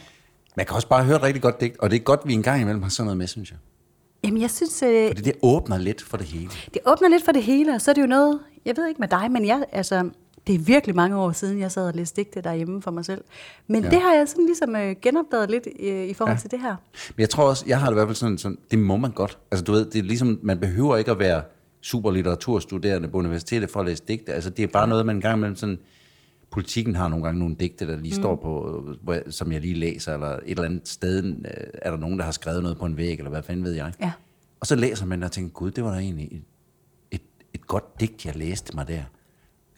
Man 0.56 0.66
kan 0.66 0.74
også 0.76 0.88
bare 0.88 1.04
høre 1.04 1.16
et 1.16 1.22
rigtig 1.22 1.42
godt 1.42 1.60
digt, 1.60 1.78
og 1.78 1.90
det 1.90 1.96
er 1.96 2.00
godt, 2.00 2.20
vi 2.24 2.32
en 2.34 2.42
gang 2.42 2.60
imellem 2.62 2.82
har 2.82 2.90
sådan 2.90 3.04
noget 3.04 3.18
med, 3.18 3.26
synes 3.26 3.50
jeg. 3.50 3.58
Jamen, 4.24 4.40
jeg 4.42 4.50
synes, 4.50 4.82
øh, 4.82 5.08
Fordi 5.08 5.20
det 5.22 5.32
åbner 5.42 5.78
lidt 5.78 6.02
for 6.02 6.16
det 6.16 6.26
hele. 6.26 6.50
det 6.74 6.82
åbner 6.86 7.08
lidt 7.08 7.24
for 7.24 7.32
det 7.32 7.42
hele, 7.42 7.74
og 7.74 7.80
så 7.80 7.90
er 7.90 7.94
det 7.94 8.02
jo 8.02 8.06
noget, 8.06 8.38
jeg 8.64 8.76
ved 8.76 8.88
ikke 8.88 9.00
med 9.00 9.08
dig, 9.08 9.30
men 9.30 9.46
jeg, 9.46 9.64
altså, 9.72 10.10
det 10.48 10.54
er 10.54 10.58
virkelig 10.58 10.96
mange 10.96 11.16
år 11.16 11.32
siden, 11.32 11.60
jeg 11.60 11.72
sad 11.72 11.86
og 11.88 11.94
læste 11.94 12.16
digte 12.16 12.40
derhjemme 12.40 12.82
for 12.82 12.90
mig 12.90 13.04
selv. 13.04 13.24
Men 13.66 13.84
ja. 13.84 13.90
Det 13.90 14.00
har 14.00 14.14
jeg 14.14 14.28
sådan 14.28 14.46
ligesom 14.46 14.76
øh, 14.76 14.96
genopdaget 15.02 15.50
lidt 15.50 15.68
øh, 15.80 16.08
i 16.08 16.14
forhold 16.14 16.36
ja. 16.36 16.40
Til 16.40 16.50
det 16.50 16.60
her. 16.60 16.76
Men 17.16 17.20
jeg 17.20 17.30
tror 17.30 17.48
også, 17.48 17.64
jeg 17.66 17.80
har 17.80 17.86
det 17.86 17.92
i 17.92 17.94
hvert 17.94 18.08
fald 18.08 18.16
sådan, 18.16 18.38
sådan, 18.38 18.58
det 18.70 18.78
må 18.78 18.96
man 18.96 19.10
godt. 19.10 19.38
Altså 19.50 19.64
du 19.64 19.72
ved, 19.72 19.86
det 19.90 19.98
er 19.98 20.02
ligesom, 20.02 20.38
man 20.42 20.58
behøver 20.58 20.96
ikke 20.96 21.10
at 21.10 21.18
være 21.18 21.42
superlitteraturstuderende 21.80 23.08
på 23.08 23.18
universitetet 23.18 23.70
for 23.70 23.80
at 23.80 23.86
læse 23.86 24.02
digte. 24.08 24.32
Altså 24.32 24.50
det 24.50 24.62
er 24.62 24.66
bare 24.66 24.88
noget, 24.88 25.06
man 25.06 25.16
en 25.16 25.22
gang 25.22 25.36
imellem 25.36 25.56
sådan, 25.56 25.78
politikken 26.50 26.96
har 26.96 27.08
nogle 27.08 27.24
gange 27.24 27.38
nogle 27.38 27.56
digte, 27.60 27.86
der 27.86 27.96
lige 27.96 28.14
mm. 28.16 28.22
står 28.22 28.36
på, 28.36 28.82
hvor 29.02 29.12
jeg, 29.12 29.22
som 29.30 29.52
jeg 29.52 29.60
lige 29.60 29.74
læser, 29.74 30.14
eller 30.14 30.28
et 30.28 30.40
eller 30.46 30.64
andet 30.64 30.88
sted 30.88 31.24
øh, 31.24 31.66
er 31.74 31.90
der 31.90 31.98
nogen, 31.98 32.18
der 32.18 32.24
har 32.24 32.32
skrevet 32.32 32.62
noget 32.62 32.78
på 32.78 32.84
en 32.84 32.96
væg, 32.96 33.18
eller 33.18 33.30
hvad 33.30 33.42
fanden 33.42 33.64
ved 33.64 33.72
jeg. 33.72 33.92
Ja. 34.00 34.12
Og 34.60 34.66
så 34.66 34.76
læser 34.76 35.06
man 35.06 35.22
og 35.22 35.32
tænker, 35.32 35.50
gud, 35.50 35.70
det 35.70 35.84
var 35.84 35.90
da 35.90 35.98
egentlig 35.98 36.28
et, 36.32 36.42
et, 37.10 37.22
et 37.54 37.66
godt 37.66 38.00
digt, 38.00 38.26
jeg 38.26 38.36
læste 38.36 38.76
mig 38.76 38.88
der. 38.88 39.02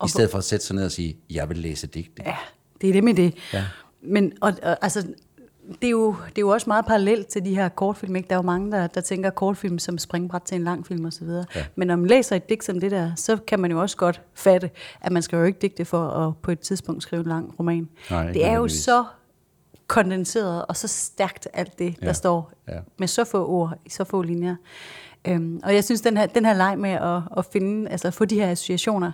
I 0.06 0.08
stedet 0.08 0.30
for 0.30 0.38
at 0.38 0.44
sætte 0.44 0.66
sig 0.66 0.76
ned 0.76 0.84
og 0.84 0.90
sige, 0.92 1.16
jeg 1.30 1.48
vil 1.48 1.58
læse 1.58 1.86
digte. 1.86 2.22
Ja, 2.26 2.36
det 2.80 2.88
er 2.88 2.92
det 2.92 3.04
med 3.04 3.14
det. 3.14 3.34
Ja. 3.52 3.64
Men 4.02 4.32
og, 4.40 4.52
og, 4.62 4.76
altså, 4.82 5.06
det 5.82 5.86
er, 5.86 5.90
jo, 5.90 6.16
det 6.28 6.38
er 6.38 6.42
jo 6.42 6.48
også 6.48 6.70
meget 6.70 6.86
parallelt 6.86 7.26
til 7.26 7.44
de 7.44 7.54
her 7.54 7.68
kortfilm. 7.68 8.16
Ikke? 8.16 8.28
Der 8.28 8.34
er 8.34 8.38
jo 8.38 8.42
mange, 8.42 8.72
der, 8.72 8.86
der 8.86 9.00
tænker 9.00 9.30
kortfilm 9.30 9.78
som 9.78 9.98
springbræt 9.98 10.42
til 10.42 10.54
en 10.54 10.64
lang 10.64 10.86
film 10.86 11.04
osv. 11.04 11.26
Ja. 11.54 11.64
Men 11.76 11.88
når 11.88 11.96
man 11.96 12.06
læser 12.06 12.36
et 12.36 12.48
digt 12.48 12.64
som 12.64 12.80
det 12.80 12.90
der, 12.90 13.12
så 13.16 13.36
kan 13.36 13.60
man 13.60 13.70
jo 13.70 13.80
også 13.80 13.96
godt 13.96 14.22
fatte, 14.34 14.70
at 15.00 15.12
man 15.12 15.22
skal 15.22 15.36
jo 15.36 15.44
ikke 15.44 15.58
digte 15.62 15.84
for 15.84 16.08
at 16.08 16.36
på 16.42 16.50
et 16.50 16.60
tidspunkt 16.60 17.02
skrive 17.02 17.20
en 17.22 17.26
lang 17.28 17.54
roman. 17.58 17.88
Nej, 18.10 18.32
det 18.32 18.46
er 18.46 18.56
jo 18.56 18.68
så 18.68 19.04
kondenseret 19.86 20.64
og 20.66 20.76
så 20.76 20.88
stærkt 20.88 21.48
alt 21.52 21.78
det, 21.78 22.00
der 22.00 22.06
Ja. 22.06 22.12
står 22.12 22.52
Ja. 22.68 22.78
med 22.98 23.08
så 23.08 23.24
få 23.24 23.46
ord, 23.46 23.78
i 23.86 23.90
så 23.90 24.04
få 24.04 24.22
linjer. 24.22 24.56
Øhm, 25.28 25.60
og 25.64 25.74
jeg 25.74 25.84
synes, 25.84 26.00
den 26.00 26.16
her, 26.16 26.26
den 26.26 26.44
her 26.44 26.54
leg 26.54 26.78
med 26.78 26.90
at, 26.90 27.22
at 27.36 27.44
finde, 27.52 27.90
altså 27.90 28.10
få 28.10 28.24
de 28.24 28.34
her 28.34 28.50
associationer, 28.50 29.12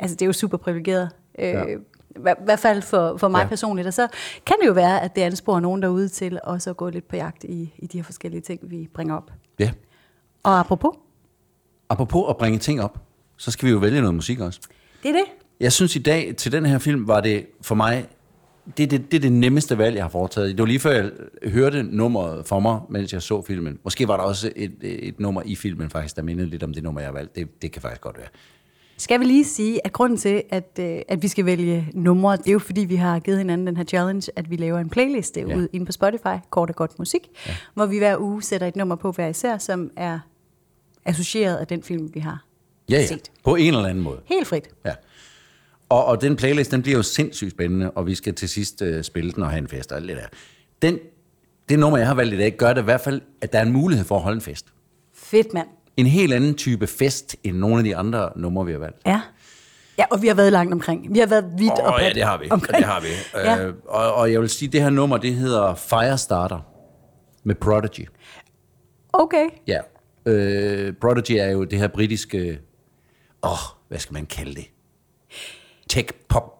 altså 0.00 0.14
det 0.16 0.22
er 0.22 0.26
jo 0.26 0.32
super 0.32 0.56
privilegeret. 0.56 1.10
Øh, 1.38 1.44
Ja. 1.44 1.64
I 1.66 1.76
hver- 2.20 2.44
hvert 2.44 2.58
fald 2.58 2.82
for, 2.82 3.16
for 3.16 3.28
mig 3.28 3.40
ja. 3.42 3.48
Personligt. 3.48 3.86
Og 3.86 3.94
så 3.94 4.08
kan 4.46 4.56
det 4.60 4.66
jo 4.68 4.72
være, 4.72 5.02
at 5.02 5.16
det 5.16 5.22
ansporer 5.22 5.60
nogen 5.60 5.82
derude 5.82 6.08
til 6.08 6.38
også 6.44 6.70
at 6.70 6.76
gå 6.76 6.88
lidt 6.90 7.08
på 7.08 7.16
jagt 7.16 7.44
i, 7.44 7.74
i 7.78 7.86
de 7.86 7.98
her 7.98 8.02
forskellige 8.04 8.40
ting, 8.40 8.60
vi 8.62 8.88
bringer 8.94 9.16
op. 9.16 9.30
Ja. 9.58 9.70
Og 10.42 10.58
apropos, 10.60 10.90
Apropos 11.88 12.24
at 12.30 12.36
bringe 12.36 12.58
ting 12.58 12.82
op, 12.82 12.98
så 13.36 13.50
skal 13.50 13.66
vi 13.66 13.72
jo 13.72 13.78
vælge 13.78 14.00
noget 14.00 14.14
musik 14.14 14.40
også. 14.40 14.60
det 15.02 15.08
er 15.08 15.12
det. 15.12 15.24
Jeg 15.60 15.72
synes 15.72 15.96
i 15.96 15.98
dag, 15.98 16.34
til 16.36 16.52
den 16.52 16.66
her 16.66 16.78
film, 16.78 17.08
var 17.08 17.20
det 17.20 17.46
for 17.62 17.74
mig, 17.74 18.06
det 18.76 18.82
er 18.82 18.86
det, 18.86 19.10
det, 19.10 19.16
er 19.16 19.20
det 19.20 19.32
nemmeste 19.32 19.78
valg, 19.78 19.96
jeg 19.96 20.04
har 20.04 20.08
foretaget. 20.08 20.48
Det 20.50 20.58
var 20.58 20.66
lige 20.66 20.80
før, 20.80 20.90
jeg 20.92 21.10
hørte 21.44 21.82
nummeret 21.82 22.46
for 22.46 22.60
mig, 22.60 22.80
mens 22.88 23.12
jeg 23.12 23.22
så 23.22 23.42
filmen. 23.42 23.78
Måske 23.84 24.08
var 24.08 24.16
der 24.16 24.24
også 24.24 24.52
et, 24.56 24.72
et 24.82 25.20
nummer 25.20 25.42
i 25.44 25.56
filmen 25.56 25.90
faktisk, 25.90 26.16
der 26.16 26.22
mindede 26.22 26.48
lidt 26.48 26.62
om 26.62 26.74
det 26.74 26.82
nummer, 26.82 27.00
jeg 27.00 27.08
har 27.08 27.14
valgt. 27.14 27.36
Det, 27.36 27.62
det 27.62 27.72
kan 27.72 27.82
faktisk 27.82 28.00
godt 28.00 28.18
være. 28.18 28.28
Skal 29.02 29.20
vi 29.20 29.24
lige 29.24 29.44
sige, 29.44 29.86
at 29.86 29.92
grunden 29.92 30.18
til, 30.18 30.42
at, 30.50 30.78
øh, 30.80 30.98
at 31.08 31.22
vi 31.22 31.28
skal 31.28 31.44
vælge 31.46 31.88
numre, 31.94 32.36
det 32.36 32.48
er 32.48 32.52
jo 32.52 32.58
fordi, 32.58 32.80
vi 32.80 32.96
har 32.96 33.18
givet 33.18 33.38
hinanden 33.38 33.66
den 33.66 33.76
her 33.76 33.84
challenge, 33.84 34.32
at 34.36 34.50
vi 34.50 34.56
laver 34.56 34.78
en 34.78 34.90
playliste 34.90 35.40
ja. 35.40 35.56
Ud 35.56 35.68
inde 35.72 35.86
på 35.86 35.92
Spotify, 35.92 36.36
kort 36.50 36.70
og 36.70 36.76
godt 36.76 36.98
musik, 36.98 37.28
ja. 37.46 37.54
hvor 37.74 37.86
vi 37.86 37.98
hver 37.98 38.18
uge 38.18 38.42
sætter 38.42 38.66
et 38.66 38.76
nummer 38.76 38.96
på 38.96 39.12
hver 39.12 39.28
især, 39.28 39.58
som 39.58 39.90
er 39.96 40.18
associeret 41.04 41.56
af 41.56 41.66
den 41.66 41.82
film, 41.82 42.10
vi 42.14 42.20
har 42.20 42.44
Ja, 42.90 42.96
ja. 42.96 43.06
set. 43.06 43.30
På 43.44 43.54
en 43.54 43.74
eller 43.74 43.88
anden 43.88 44.04
måde. 44.04 44.20
Helt 44.24 44.46
frit. 44.46 44.68
Ja. 44.84 44.92
Og, 45.88 46.04
og 46.04 46.20
den 46.20 46.36
playlist, 46.36 46.70
den 46.70 46.82
bliver 46.82 46.96
jo 46.96 47.02
sindssygt 47.02 47.50
spændende, 47.50 47.90
og 47.90 48.06
vi 48.06 48.14
skal 48.14 48.34
til 48.34 48.48
sidst 48.48 48.82
uh, 48.82 49.02
spille 49.02 49.32
den 49.32 49.42
og 49.42 49.50
have 49.50 49.58
en 49.58 49.68
fest 49.68 49.92
og 49.92 49.98
alt 49.98 50.08
det 50.08 50.16
der. 50.16 50.26
Den, 50.82 50.98
det 51.68 51.78
nummer, 51.78 51.98
jeg 51.98 52.06
har 52.06 52.14
valgt 52.14 52.34
i 52.34 52.36
dag, 52.38 52.56
gør 52.56 52.72
det 52.72 52.80
i 52.80 52.84
hvert 52.84 53.00
fald, 53.00 53.20
at 53.40 53.52
der 53.52 53.58
er 53.58 53.62
en 53.62 53.72
mulighed 53.72 54.04
for 54.04 54.16
at 54.16 54.22
holde 54.22 54.36
en 54.36 54.42
fest. 54.42 54.66
Fedt, 55.14 55.54
mand. 55.54 55.68
En 55.96 56.06
helt 56.06 56.32
anden 56.32 56.54
type 56.54 56.86
fest, 56.86 57.36
end 57.44 57.56
nogle 57.56 57.78
af 57.78 57.84
de 57.84 57.96
andre 57.96 58.30
numre, 58.36 58.66
vi 58.66 58.72
har 58.72 58.78
valgt. 58.78 58.98
Ja. 59.06 59.20
Ja, 59.98 60.04
og 60.10 60.22
vi 60.22 60.26
har 60.26 60.34
været 60.34 60.52
langt 60.52 60.72
omkring. 60.72 61.14
Vi 61.14 61.18
har 61.18 61.26
været 61.26 61.44
vidt 61.58 61.70
og 61.72 61.78
Åh, 61.78 61.84
ja, 61.86 62.04
bredt 62.04 62.14
det 62.14 62.22
har 62.24 62.38
vi. 62.38 62.50
Omkring. 62.50 62.76
Det 62.78 62.86
har 62.86 63.00
vi. 63.00 63.06
Ja. 63.34 63.64
Øh, 63.66 63.74
og, 63.88 64.14
og 64.14 64.32
jeg 64.32 64.40
vil 64.40 64.48
sige, 64.48 64.68
det 64.68 64.82
her 64.82 64.90
nummer, 64.90 65.16
det 65.16 65.34
hedder 65.34 65.74
Firestarter 65.74 66.60
med 67.44 67.54
Prodigy. 67.54 68.08
Okay. 69.12 69.48
Ja. 69.66 69.78
Øh, 70.26 70.94
Prodigy 71.00 71.32
er 71.32 71.48
jo 71.50 71.64
det 71.64 71.78
her 71.78 71.88
britiske, 71.88 72.60
åh, 73.42 73.50
hvad 73.88 73.98
skal 73.98 74.12
man 74.14 74.26
kalde 74.26 74.54
det? 74.54 74.70
Tech-pop 75.88 76.58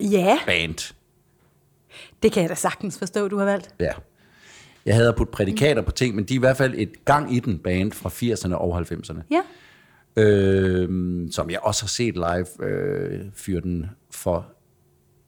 Ja, 0.00 0.38
band. 0.46 0.94
det 2.22 2.32
kan 2.32 2.42
jeg 2.42 2.50
da 2.50 2.54
sagtens 2.54 2.98
forstå, 2.98 3.28
du 3.28 3.38
har 3.38 3.44
valgt. 3.44 3.74
Ja. 3.80 3.92
Jeg 4.86 4.94
havde 4.94 5.12
puttet 5.16 5.34
prædikater 5.34 5.82
på 5.82 5.90
ting, 5.90 6.14
men 6.14 6.24
de 6.24 6.34
er 6.34 6.38
i 6.38 6.40
hvert 6.40 6.56
fald 6.56 6.74
et 6.76 7.04
gang 7.04 7.34
i 7.36 7.40
den 7.40 7.58
band 7.58 7.92
fra 7.92 8.08
80'erne 8.08 8.54
og 8.54 8.78
90'erne. 8.80 9.20
Ja. 9.30 9.42
øh, 10.22 10.88
som 11.30 11.50
jeg 11.50 11.58
også 11.62 11.82
har 11.82 11.88
set 11.88 12.14
live 12.14 12.68
øh, 12.68 13.20
fyre 13.34 13.60
den 13.60 13.86
for 14.10 14.46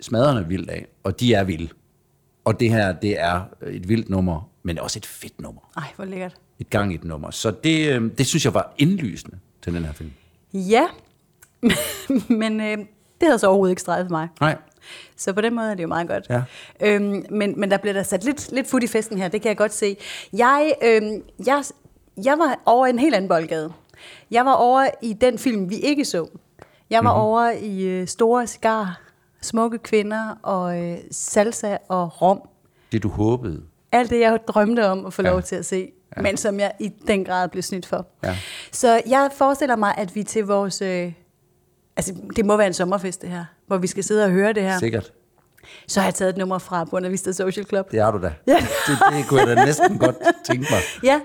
smadrende 0.01 0.49
vildt 0.49 0.71
af. 0.71 0.87
Og 1.05 1.21
de 1.21 1.35
er 1.35 1.45
vilde. 1.45 1.69
Og 2.45 2.61
det 2.61 2.71
her, 2.71 2.93
det 2.93 3.21
er 3.21 3.41
et 3.67 3.89
vildt 3.89 4.09
nummer, 4.09 4.51
men 4.63 4.79
også 4.79 4.99
et 4.99 5.07
fedt 5.07 5.41
nummer. 5.41 5.61
Ej, 5.77 5.85
hvor 5.97 6.05
lækkert. 6.05 6.35
Et 6.59 6.71
gang 6.71 6.93
i 6.93 6.95
et 6.95 7.05
nummer. 7.05 7.31
Så 7.31 7.51
det, 7.65 7.93
øh, 7.95 8.11
det 8.19 8.27
synes 8.27 8.45
jeg 8.45 8.55
var 8.55 8.75
indlysende 8.79 9.39
til 9.63 9.75
den 9.75 9.85
her 9.85 9.93
film. 9.93 10.11
Ja, 10.53 10.87
men 12.41 12.61
øh, 12.61 12.79
det 13.21 13.27
havde 13.29 13.39
så 13.39 13.47
overhovedet 13.47 13.73
ikke 13.73 13.83
streget 13.83 14.07
for 14.07 14.11
mig. 14.11 14.29
Nej. 14.41 14.57
Så 15.17 15.33
på 15.33 15.41
den 15.41 15.55
måde 15.55 15.71
er 15.71 15.75
det 15.75 15.83
jo 15.83 15.89
meget 15.89 16.09
godt. 16.09 16.27
Ja. 16.31 16.43
Øhm, 16.83 17.25
men, 17.31 17.61
men 17.61 17.71
der 17.71 17.77
bliver 17.77 17.93
der 17.93 18.03
sat 18.03 18.25
lidt, 18.25 18.53
lidt 18.53 18.67
fod 18.67 18.83
i 18.83 18.87
festen 18.87 19.19
her, 19.19 19.29
det 19.29 19.43
kan 19.43 19.49
jeg 19.49 19.57
godt 19.57 19.75
se. 19.75 19.97
Jeg, 20.33 20.75
øhm, 20.83 21.23
jeg, 21.47 21.65
jeg 22.25 22.39
var 22.39 22.59
over 22.67 22.87
i 22.87 22.91
en 22.91 22.99
helt 22.99 23.15
anden 23.15 23.29
boldgade. 23.29 23.73
Jeg 24.31 24.45
var 24.45 24.53
over 24.55 24.87
i 25.03 25.13
den 25.13 25.39
film, 25.39 25.71
vi 25.71 25.77
ikke 25.77 26.05
så. 26.05 26.27
Jeg 26.91 27.05
var 27.05 27.11
mm-hmm. 27.13 27.23
over 27.25 27.51
i 27.51 27.83
øh, 27.83 28.07
Store 28.07 28.47
Cigar, 28.47 29.01
Smukke 29.43 29.79
Kvinder 29.79 30.39
og 30.43 30.83
øh, 30.83 30.99
Salsa 31.11 31.77
og 31.89 32.23
Rom. 32.23 32.41
Det 32.93 33.03
du 33.03 33.09
håbede. 33.09 33.63
Alt 33.93 34.11
det, 34.11 34.21
jeg 34.21 34.39
drømte 34.49 34.87
om 34.87 35.07
at 35.07 35.13
få 35.13 35.23
Ja. 35.23 35.31
lov 35.31 35.43
til 35.43 35.57
at 35.57 35.67
se, 35.67 35.93
ja. 36.17 36.23
men 36.23 36.37
som 36.37 36.61
jeg 36.61 36.73
i 36.81 36.89
den 37.07 37.25
grad 37.25 37.49
blev 37.49 37.63
snydt 37.63 37.87
for. 37.87 38.07
Ja. 38.25 38.37
Så 38.73 39.03
jeg 39.09 39.31
forestiller 39.35 39.77
mig, 39.77 39.95
at 39.99 40.15
vi 40.15 40.23
til 40.23 40.45
vores... 40.47 40.83
Øh, 40.83 41.13
altså, 41.97 42.15
det 42.37 42.47
må 42.47 42.57
være 42.57 42.67
en 42.67 42.73
sommerfest, 42.73 43.23
det 43.23 43.31
her, 43.31 43.45
hvor 43.67 43.77
vi 43.77 43.87
skal 43.87 44.05
sidde 44.05 44.25
og 44.25 44.31
høre 44.31 44.53
det 44.53 44.63
her. 44.63 44.79
Sikkert. 44.79 45.13
Så 45.87 46.01
har 46.01 46.07
jeg 46.07 46.15
taget 46.15 46.31
et 46.31 46.37
nummer 46.37 46.59
fra 46.59 46.85
Buena 46.85 47.09
Vista 47.09 47.33
Social 47.33 47.67
Club. 47.67 47.91
Det 47.91 48.01
er 48.01 48.11
du 48.11 48.23
da. 48.23 48.35
Ja. 48.47 48.57
Det, 48.87 48.99
det 49.13 49.29
kunne 49.29 49.41
jeg 49.41 49.57
da 49.57 49.65
næsten 49.65 49.99
godt 49.99 50.17
tænke 50.45 50.67
mig. 50.71 50.81
Ja. 51.03 51.21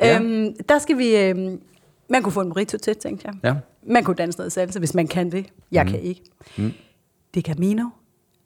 Ja. 0.00 0.18
Øhm, 0.18 0.54
der 0.68 0.78
skal 0.78 0.98
vi... 0.98 1.16
Øhm, 1.16 1.60
man 2.08 2.22
kunne 2.22 2.32
få 2.32 2.40
en 2.40 2.48
burrito 2.48 2.78
til, 2.78 2.96
tænkte 2.96 3.28
jeg. 3.28 3.34
Ja. 3.44 3.54
Man 3.86 4.04
kunne 4.04 4.16
danse 4.16 4.38
noget 4.38 4.52
salsa, 4.52 4.78
hvis 4.78 4.94
man 4.94 5.08
kan 5.08 5.32
det. 5.32 5.46
Jeg 5.72 5.84
mm. 5.84 5.90
kan 5.90 6.00
ikke. 6.00 6.22
Mm. 6.56 6.72
Det 7.34 7.44
Camino 7.44 7.84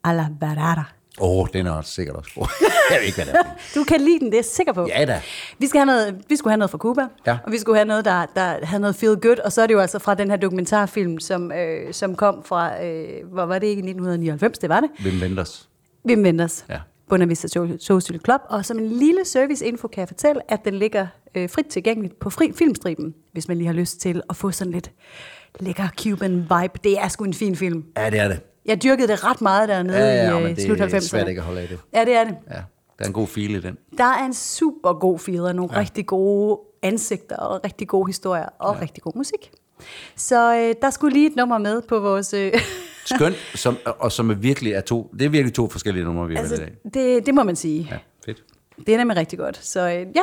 a 0.03 0.13
la 0.13 0.27
Barara. 0.39 0.83
Åh, 1.21 1.37
oh, 1.39 1.47
den 1.53 1.67
er 1.67 1.81
sikkert 1.81 2.15
også 2.15 2.31
god. 2.35 2.47
jeg 2.91 2.97
ved 2.99 3.05
ikke, 3.05 3.15
hvad 3.17 3.25
det 3.25 3.33
er. 3.35 3.43
Du 3.75 3.83
kan 3.83 4.01
lide 4.01 4.19
den, 4.19 4.25
det 4.27 4.33
er 4.33 4.37
jeg 4.37 4.45
sikker 4.45 4.73
på. 4.73 4.87
Ja 4.87 5.05
da. 5.05 5.21
Vi, 5.59 5.67
skal 5.67 5.79
have 5.79 5.85
noget, 5.85 6.21
vi 6.29 6.35
skulle 6.35 6.51
have 6.51 6.57
noget 6.57 6.71
fra 6.71 6.77
Cuba, 6.77 7.01
Ja. 7.27 7.37
og 7.45 7.51
vi 7.51 7.57
skulle 7.57 7.77
have 7.77 7.87
noget, 7.87 8.05
der, 8.05 8.25
der 8.35 8.65
havde 8.65 8.81
noget 8.81 8.95
feel 8.95 9.15
good, 9.21 9.37
og 9.39 9.51
så 9.51 9.61
er 9.61 9.67
det 9.67 9.73
jo 9.73 9.79
altså 9.79 9.99
fra 9.99 10.15
den 10.15 10.29
her 10.29 10.37
dokumentarfilm, 10.37 11.19
som, 11.19 11.51
øh, 11.51 11.93
som 11.93 12.15
kom 12.15 12.43
fra, 12.43 12.83
øh, 12.85 13.07
hvor 13.33 13.45
var 13.45 13.59
det 13.59 13.67
ikke, 13.67 13.79
1999, 13.79 14.57
det 14.57 14.69
var 14.69 14.79
det? 14.79 14.89
Hvem 15.01 15.21
venters? 15.21 15.69
Wim 16.07 16.23
Wenders. 16.23 16.65
Ja. 16.69 16.77
Buena 17.09 17.25
Vista 17.25 17.47
Social 17.79 18.19
Club. 18.25 18.41
Og 18.49 18.65
som 18.65 18.79
en 18.79 18.89
lille 18.89 19.25
serviceinfo 19.25 19.87
kan 19.87 19.99
jeg 19.99 20.07
fortælle, 20.07 20.41
at 20.51 20.65
den 20.65 20.73
ligger 20.73 21.07
øh, 21.35 21.49
frit 21.49 21.65
tilgængeligt 21.65 22.19
på 22.19 22.29
fri 22.29 22.51
filmstriben, 22.55 23.13
hvis 23.31 23.47
man 23.47 23.57
lige 23.57 23.67
har 23.67 23.73
lyst 23.73 24.01
til 24.01 24.21
at 24.29 24.35
få 24.35 24.51
sådan 24.51 24.73
lidt 24.73 24.91
lækker 25.59 25.87
Cuban 26.03 26.35
vibe. 26.41 26.79
Det 26.83 26.99
er 26.99 27.07
sgu 27.07 27.23
en 27.23 27.33
fin 27.33 27.55
film. 27.55 27.83
Ja, 27.97 28.09
det 28.09 28.19
er 28.19 28.27
det. 28.27 28.39
Jeg 28.65 28.83
dyrkede 28.83 29.07
det 29.07 29.23
ret 29.23 29.41
meget 29.41 29.69
dernede 29.69 29.97
Ja, 29.97 30.13
ja, 30.15 30.29
i 30.37 30.41
men 30.41 30.49
øh, 30.51 30.55
det 30.55 30.63
slut 30.65 30.79
er 30.79 30.87
90'erne. 30.87 30.99
svært 30.99 31.27
ikke 31.27 31.39
at 31.39 31.45
holde 31.45 31.61
af 31.61 31.67
det. 31.67 31.79
Ja, 31.93 32.05
det 32.05 32.13
er 32.15 32.23
det. 32.23 32.35
Ja, 32.49 32.53
der 32.97 33.03
er 33.03 33.07
en 33.07 33.13
god 33.13 33.27
feel 33.27 33.55
i 33.55 33.61
den. 33.61 33.77
Der 33.97 34.03
er 34.03 34.25
en 34.25 34.33
super 34.33 34.93
god 34.93 35.19
feel 35.19 35.39
og 35.41 35.55
nogle 35.55 35.73
ja. 35.73 35.79
rigtig 35.79 36.05
gode 36.05 36.59
ansigter 36.83 37.35
og 37.37 37.61
rigtig 37.65 37.87
gode 37.87 38.07
historier 38.07 38.45
og 38.59 38.75
ja. 38.75 38.81
rigtig 38.81 39.03
god 39.03 39.11
musik. 39.15 39.51
Så 40.15 40.55
øh, 40.57 40.75
der 40.81 40.89
skulle 40.89 41.13
lige 41.13 41.27
et 41.29 41.35
nummer 41.35 41.57
med 41.57 41.81
på 41.81 41.99
vores... 41.99 42.33
Øh, 42.33 42.53
Skønt, 43.05 43.35
som, 43.55 43.77
og 43.85 44.11
som 44.11 44.29
er 44.29 44.33
virkelig 44.33 44.73
er 44.73 44.81
to, 44.81 45.11
det 45.19 45.25
er 45.25 45.29
virkelig 45.29 45.53
to 45.53 45.69
forskellige 45.69 46.03
numre, 46.03 46.27
vi 46.27 46.35
har 46.35 46.41
altså, 46.41 46.55
i 46.55 46.59
dag. 46.59 46.75
det, 46.93 47.25
det 47.25 47.33
må 47.33 47.43
man 47.43 47.55
sige. 47.55 47.87
Ja, 47.91 47.97
fedt. 48.25 48.43
Det 48.85 48.93
er 48.93 48.97
nemlig 48.97 49.17
rigtig 49.17 49.39
godt. 49.39 49.65
Så 49.65 49.79
øh, 49.87 49.93
ja, 49.93 50.21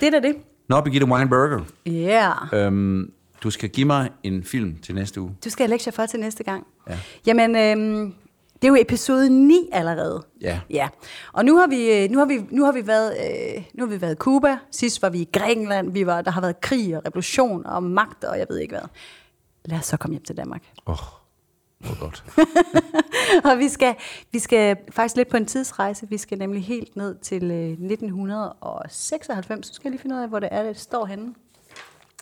det 0.00 0.06
er 0.06 0.10
da 0.10 0.20
det. 0.28 0.36
Nå, 0.68 0.80
Birgitte 0.80 1.06
Weinberger, 1.06 1.60
Ja. 1.86 2.30
Yeah. 2.54 2.66
øhm, 2.66 3.10
du 3.44 3.50
skal 3.50 3.68
give 3.68 3.86
mig 3.86 4.10
en 4.22 4.44
film 4.44 4.78
til 4.78 4.94
næste 4.94 5.20
uge. 5.20 5.36
Du 5.44 5.50
skal 5.50 5.64
have 5.64 5.70
lektier 5.70 5.92
for 5.92 6.06
til 6.06 6.20
næste 6.20 6.44
gang. 6.44 6.66
Ja. 6.88 6.98
Jamen, 7.26 7.56
øhm, 7.56 8.14
det 8.54 8.64
er 8.64 8.68
jo 8.68 8.76
episode 8.80 9.30
9 9.30 9.68
allerede. 9.72 10.26
Ja. 10.40 10.60
Ja. 10.70 10.88
Og 11.32 11.44
nu 11.44 11.56
har 11.58 11.66
vi 11.66 11.92
øh, 11.92 12.10
nu 12.10 12.18
har 12.18 12.26
vi 12.26 12.40
nu 12.50 12.64
har 12.64 12.72
vi 12.72 12.86
været 12.86 13.16
øh, 13.56 13.62
nu 13.74 13.86
har 13.86 13.90
vi 13.94 14.00
været 14.00 14.18
Cuba. 14.18 14.58
Sidst 14.70 15.02
var 15.02 15.08
vi 15.08 15.18
i 15.18 15.28
Grækenland. 15.32 15.92
Vi 15.92 16.06
var 16.06 16.22
der 16.22 16.30
har 16.30 16.40
været 16.40 16.60
krig 16.60 16.96
og 16.96 17.02
revolution 17.06 17.66
og 17.66 17.82
magt 17.82 18.24
og 18.24 18.38
jeg 18.38 18.46
ved 18.48 18.58
ikke 18.58 18.74
hvad. 18.74 18.88
Lad 19.64 19.78
os 19.78 19.86
så 19.86 19.96
komme 19.96 20.14
hjem 20.14 20.24
til 20.24 20.36
Danmark. 20.36 20.62
Åh, 20.86 20.92
oh, 20.92 20.98
hvor 21.78 22.00
godt. 22.00 22.24
og 23.50 23.58
vi 23.58 23.68
skal, 23.68 23.94
vi 24.32 24.38
skal 24.38 24.76
faktisk 24.90 25.16
lidt 25.16 25.28
på 25.28 25.36
en 25.36 25.46
tidsrejse. 25.46 26.08
Vi 26.08 26.18
skal 26.18 26.38
nemlig 26.38 26.64
helt 26.64 26.96
ned 26.96 27.14
til 27.18 27.50
øh, 27.50 27.70
1996. 27.70 29.66
Så 29.66 29.74
skal 29.74 29.88
jeg 29.88 29.90
lige 29.90 30.02
finde 30.02 30.16
ud 30.16 30.20
af, 30.20 30.28
hvor 30.28 30.38
det 30.38 30.48
er, 30.52 30.62
det 30.62 30.80
står 30.80 31.06
henne. 31.06 31.34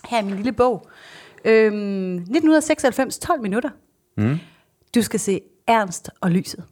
Her 0.09 0.19
er 0.19 0.23
min 0.25 0.37
lille 0.37 0.53
bog. 0.53 0.89
Øhm, 1.45 2.15
1996, 2.17 3.19
12 3.19 3.43
minutter. 3.43 3.71
Mm. 4.17 4.39
Du 4.95 5.03
skal 5.03 5.21
se 5.21 5.41
Ernst 5.67 6.11
og 6.21 6.31
lyset. 6.31 6.65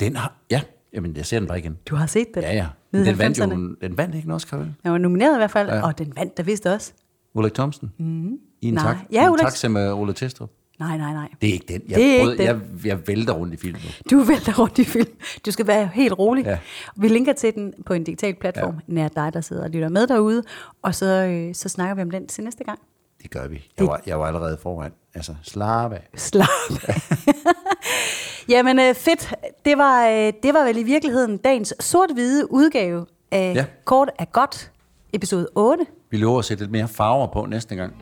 Den 0.00 0.16
har, 0.16 0.34
ja, 0.50 0.60
jamen 0.92 1.16
jeg 1.16 1.26
ser 1.26 1.38
den 1.38 1.48
bare 1.48 1.58
igen. 1.58 1.78
Du 1.88 1.96
har 1.96 2.06
set 2.06 2.26
den? 2.34 2.42
Ja, 2.42 2.54
ja. 2.54 2.66
I 2.92 3.04
Den 3.04 3.18
vandt, 3.18 3.38
jo, 3.38 3.44
90'erne. 3.44 3.76
den 3.80 3.96
vandt 3.98 4.14
ikke 4.14 4.26
en 4.26 4.32
Oscar, 4.32 4.56
vel? 4.56 4.74
Den 4.82 4.92
var 4.92 4.98
nomineret 4.98 5.34
i 5.34 5.38
hvert 5.38 5.50
fald, 5.50 5.68
Ja. 5.68 5.74
ja. 5.76 5.82
og 5.86 5.98
den 5.98 6.12
vandt 6.16 6.36
der 6.36 6.42
vist 6.42 6.66
også. 6.66 6.92
Ulrik 7.34 7.54
Thomsen? 7.54 7.92
Mm. 7.98 8.38
I 8.60 8.68
en, 8.68 8.74
Nej. 8.74 8.82
tak, 8.84 8.96
Ja, 9.12 9.24
en 9.26 9.30
Ulrik- 9.32 9.40
taxa 9.44 9.68
med 9.68 9.92
Ole 9.92 10.12
Testrup. 10.12 10.50
Nej, 10.78 10.96
nej, 10.98 11.12
nej. 11.12 11.28
Det 11.40 11.48
er 11.48 11.52
ikke 11.52 11.64
den. 11.68 11.82
Jeg, 11.88 11.96
Det 11.96 12.04
er 12.06 12.12
ikke 12.12 12.24
prøvede- 12.24 12.38
den. 12.38 12.46
Jeg, 12.46 12.86
jeg 12.86 13.08
vælter 13.08 13.32
rundt 13.32 13.54
i 13.54 13.56
filmen. 13.56 13.80
Du 14.10 14.18
vælter 14.20 14.58
rundt 14.58 14.78
i 14.78 14.84
film. 14.84 15.12
Du 15.46 15.50
skal 15.50 15.66
være 15.66 15.90
helt 15.94 16.12
rolig. 16.18 16.44
Ja. 16.44 16.58
Vi 16.96 17.08
linker 17.08 17.32
til 17.32 17.54
den 17.54 17.74
på 17.86 17.92
en 17.92 18.04
digital 18.04 18.34
platform, 18.34 18.74
ja. 18.88 18.92
nær 18.94 19.08
dig, 19.08 19.30
der 19.34 19.40
sidder 19.40 19.62
og 19.64 19.70
lytter 19.70 19.88
med 19.88 20.06
derude. 20.06 20.42
Og 20.82 20.94
så, 20.94 21.06
øh, 21.06 21.54
så 21.54 21.68
snakker 21.68 21.94
vi 21.94 22.02
om 22.02 22.10
den 22.10 22.26
til 22.26 22.44
næste 22.44 22.64
gang. 22.64 22.78
Det 23.22 23.30
gør 23.30 23.48
vi. 23.48 23.68
Jeg 23.78 23.86
var, 23.86 24.00
jeg 24.06 24.20
var 24.20 24.26
allerede 24.26 24.58
foran. 24.62 24.92
Altså, 25.14 25.34
slap 25.42 25.92
af. 25.92 26.08
Slap 26.16 26.48
af. 26.88 27.00
Jamen 28.48 28.78
øh, 28.78 28.94
fedt. 28.94 29.34
Det 29.64 29.78
var, 29.78 30.08
øh, 30.08 30.32
det 30.42 30.54
var 30.54 30.64
vel 30.64 30.76
i 30.78 30.82
virkeligheden 30.82 31.36
dagens 31.36 31.74
sort-hvide 31.80 32.52
udgave 32.52 33.06
af 33.30 33.52
ja. 33.56 33.64
Kort 33.84 34.10
er 34.18 34.24
godt, 34.24 34.70
episode 35.12 35.48
8. 35.54 35.86
Vi 36.10 36.16
lover 36.16 36.38
at 36.38 36.44
sætte 36.44 36.62
lidt 36.62 36.70
mere 36.72 36.88
farver 36.88 37.26
på 37.26 37.46
næste 37.46 37.76
gang. 37.76 37.94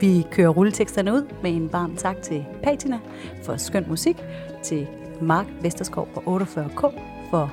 Vi 0.00 0.26
kører 0.30 0.48
rulleteksterne 0.48 1.12
ud 1.12 1.22
med 1.42 1.50
en 1.50 1.72
varm 1.72 1.96
tak 1.96 2.22
til 2.22 2.44
Patina 2.62 2.98
for 3.42 3.56
skøn 3.56 3.84
musik, 3.88 4.16
til 4.62 4.86
Mark 5.20 5.46
Vesterskov 5.62 6.08
og 6.14 6.40
48K 6.42 7.00
for 7.30 7.52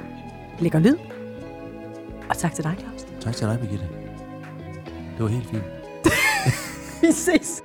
lækker 0.60 0.80
lyd. 0.80 0.96
Og 2.30 2.38
tak 2.38 2.54
til 2.54 2.64
dig, 2.64 2.76
Claus. 2.80 3.06
Tak 3.22 3.36
til 3.36 3.48
dig, 3.48 3.60
Birgitte. 3.60 3.88
Det 5.18 5.24
var 5.24 5.28
helt 5.28 5.46
fint. 5.46 5.64
Vi 7.02 7.12
ses. 7.12 7.64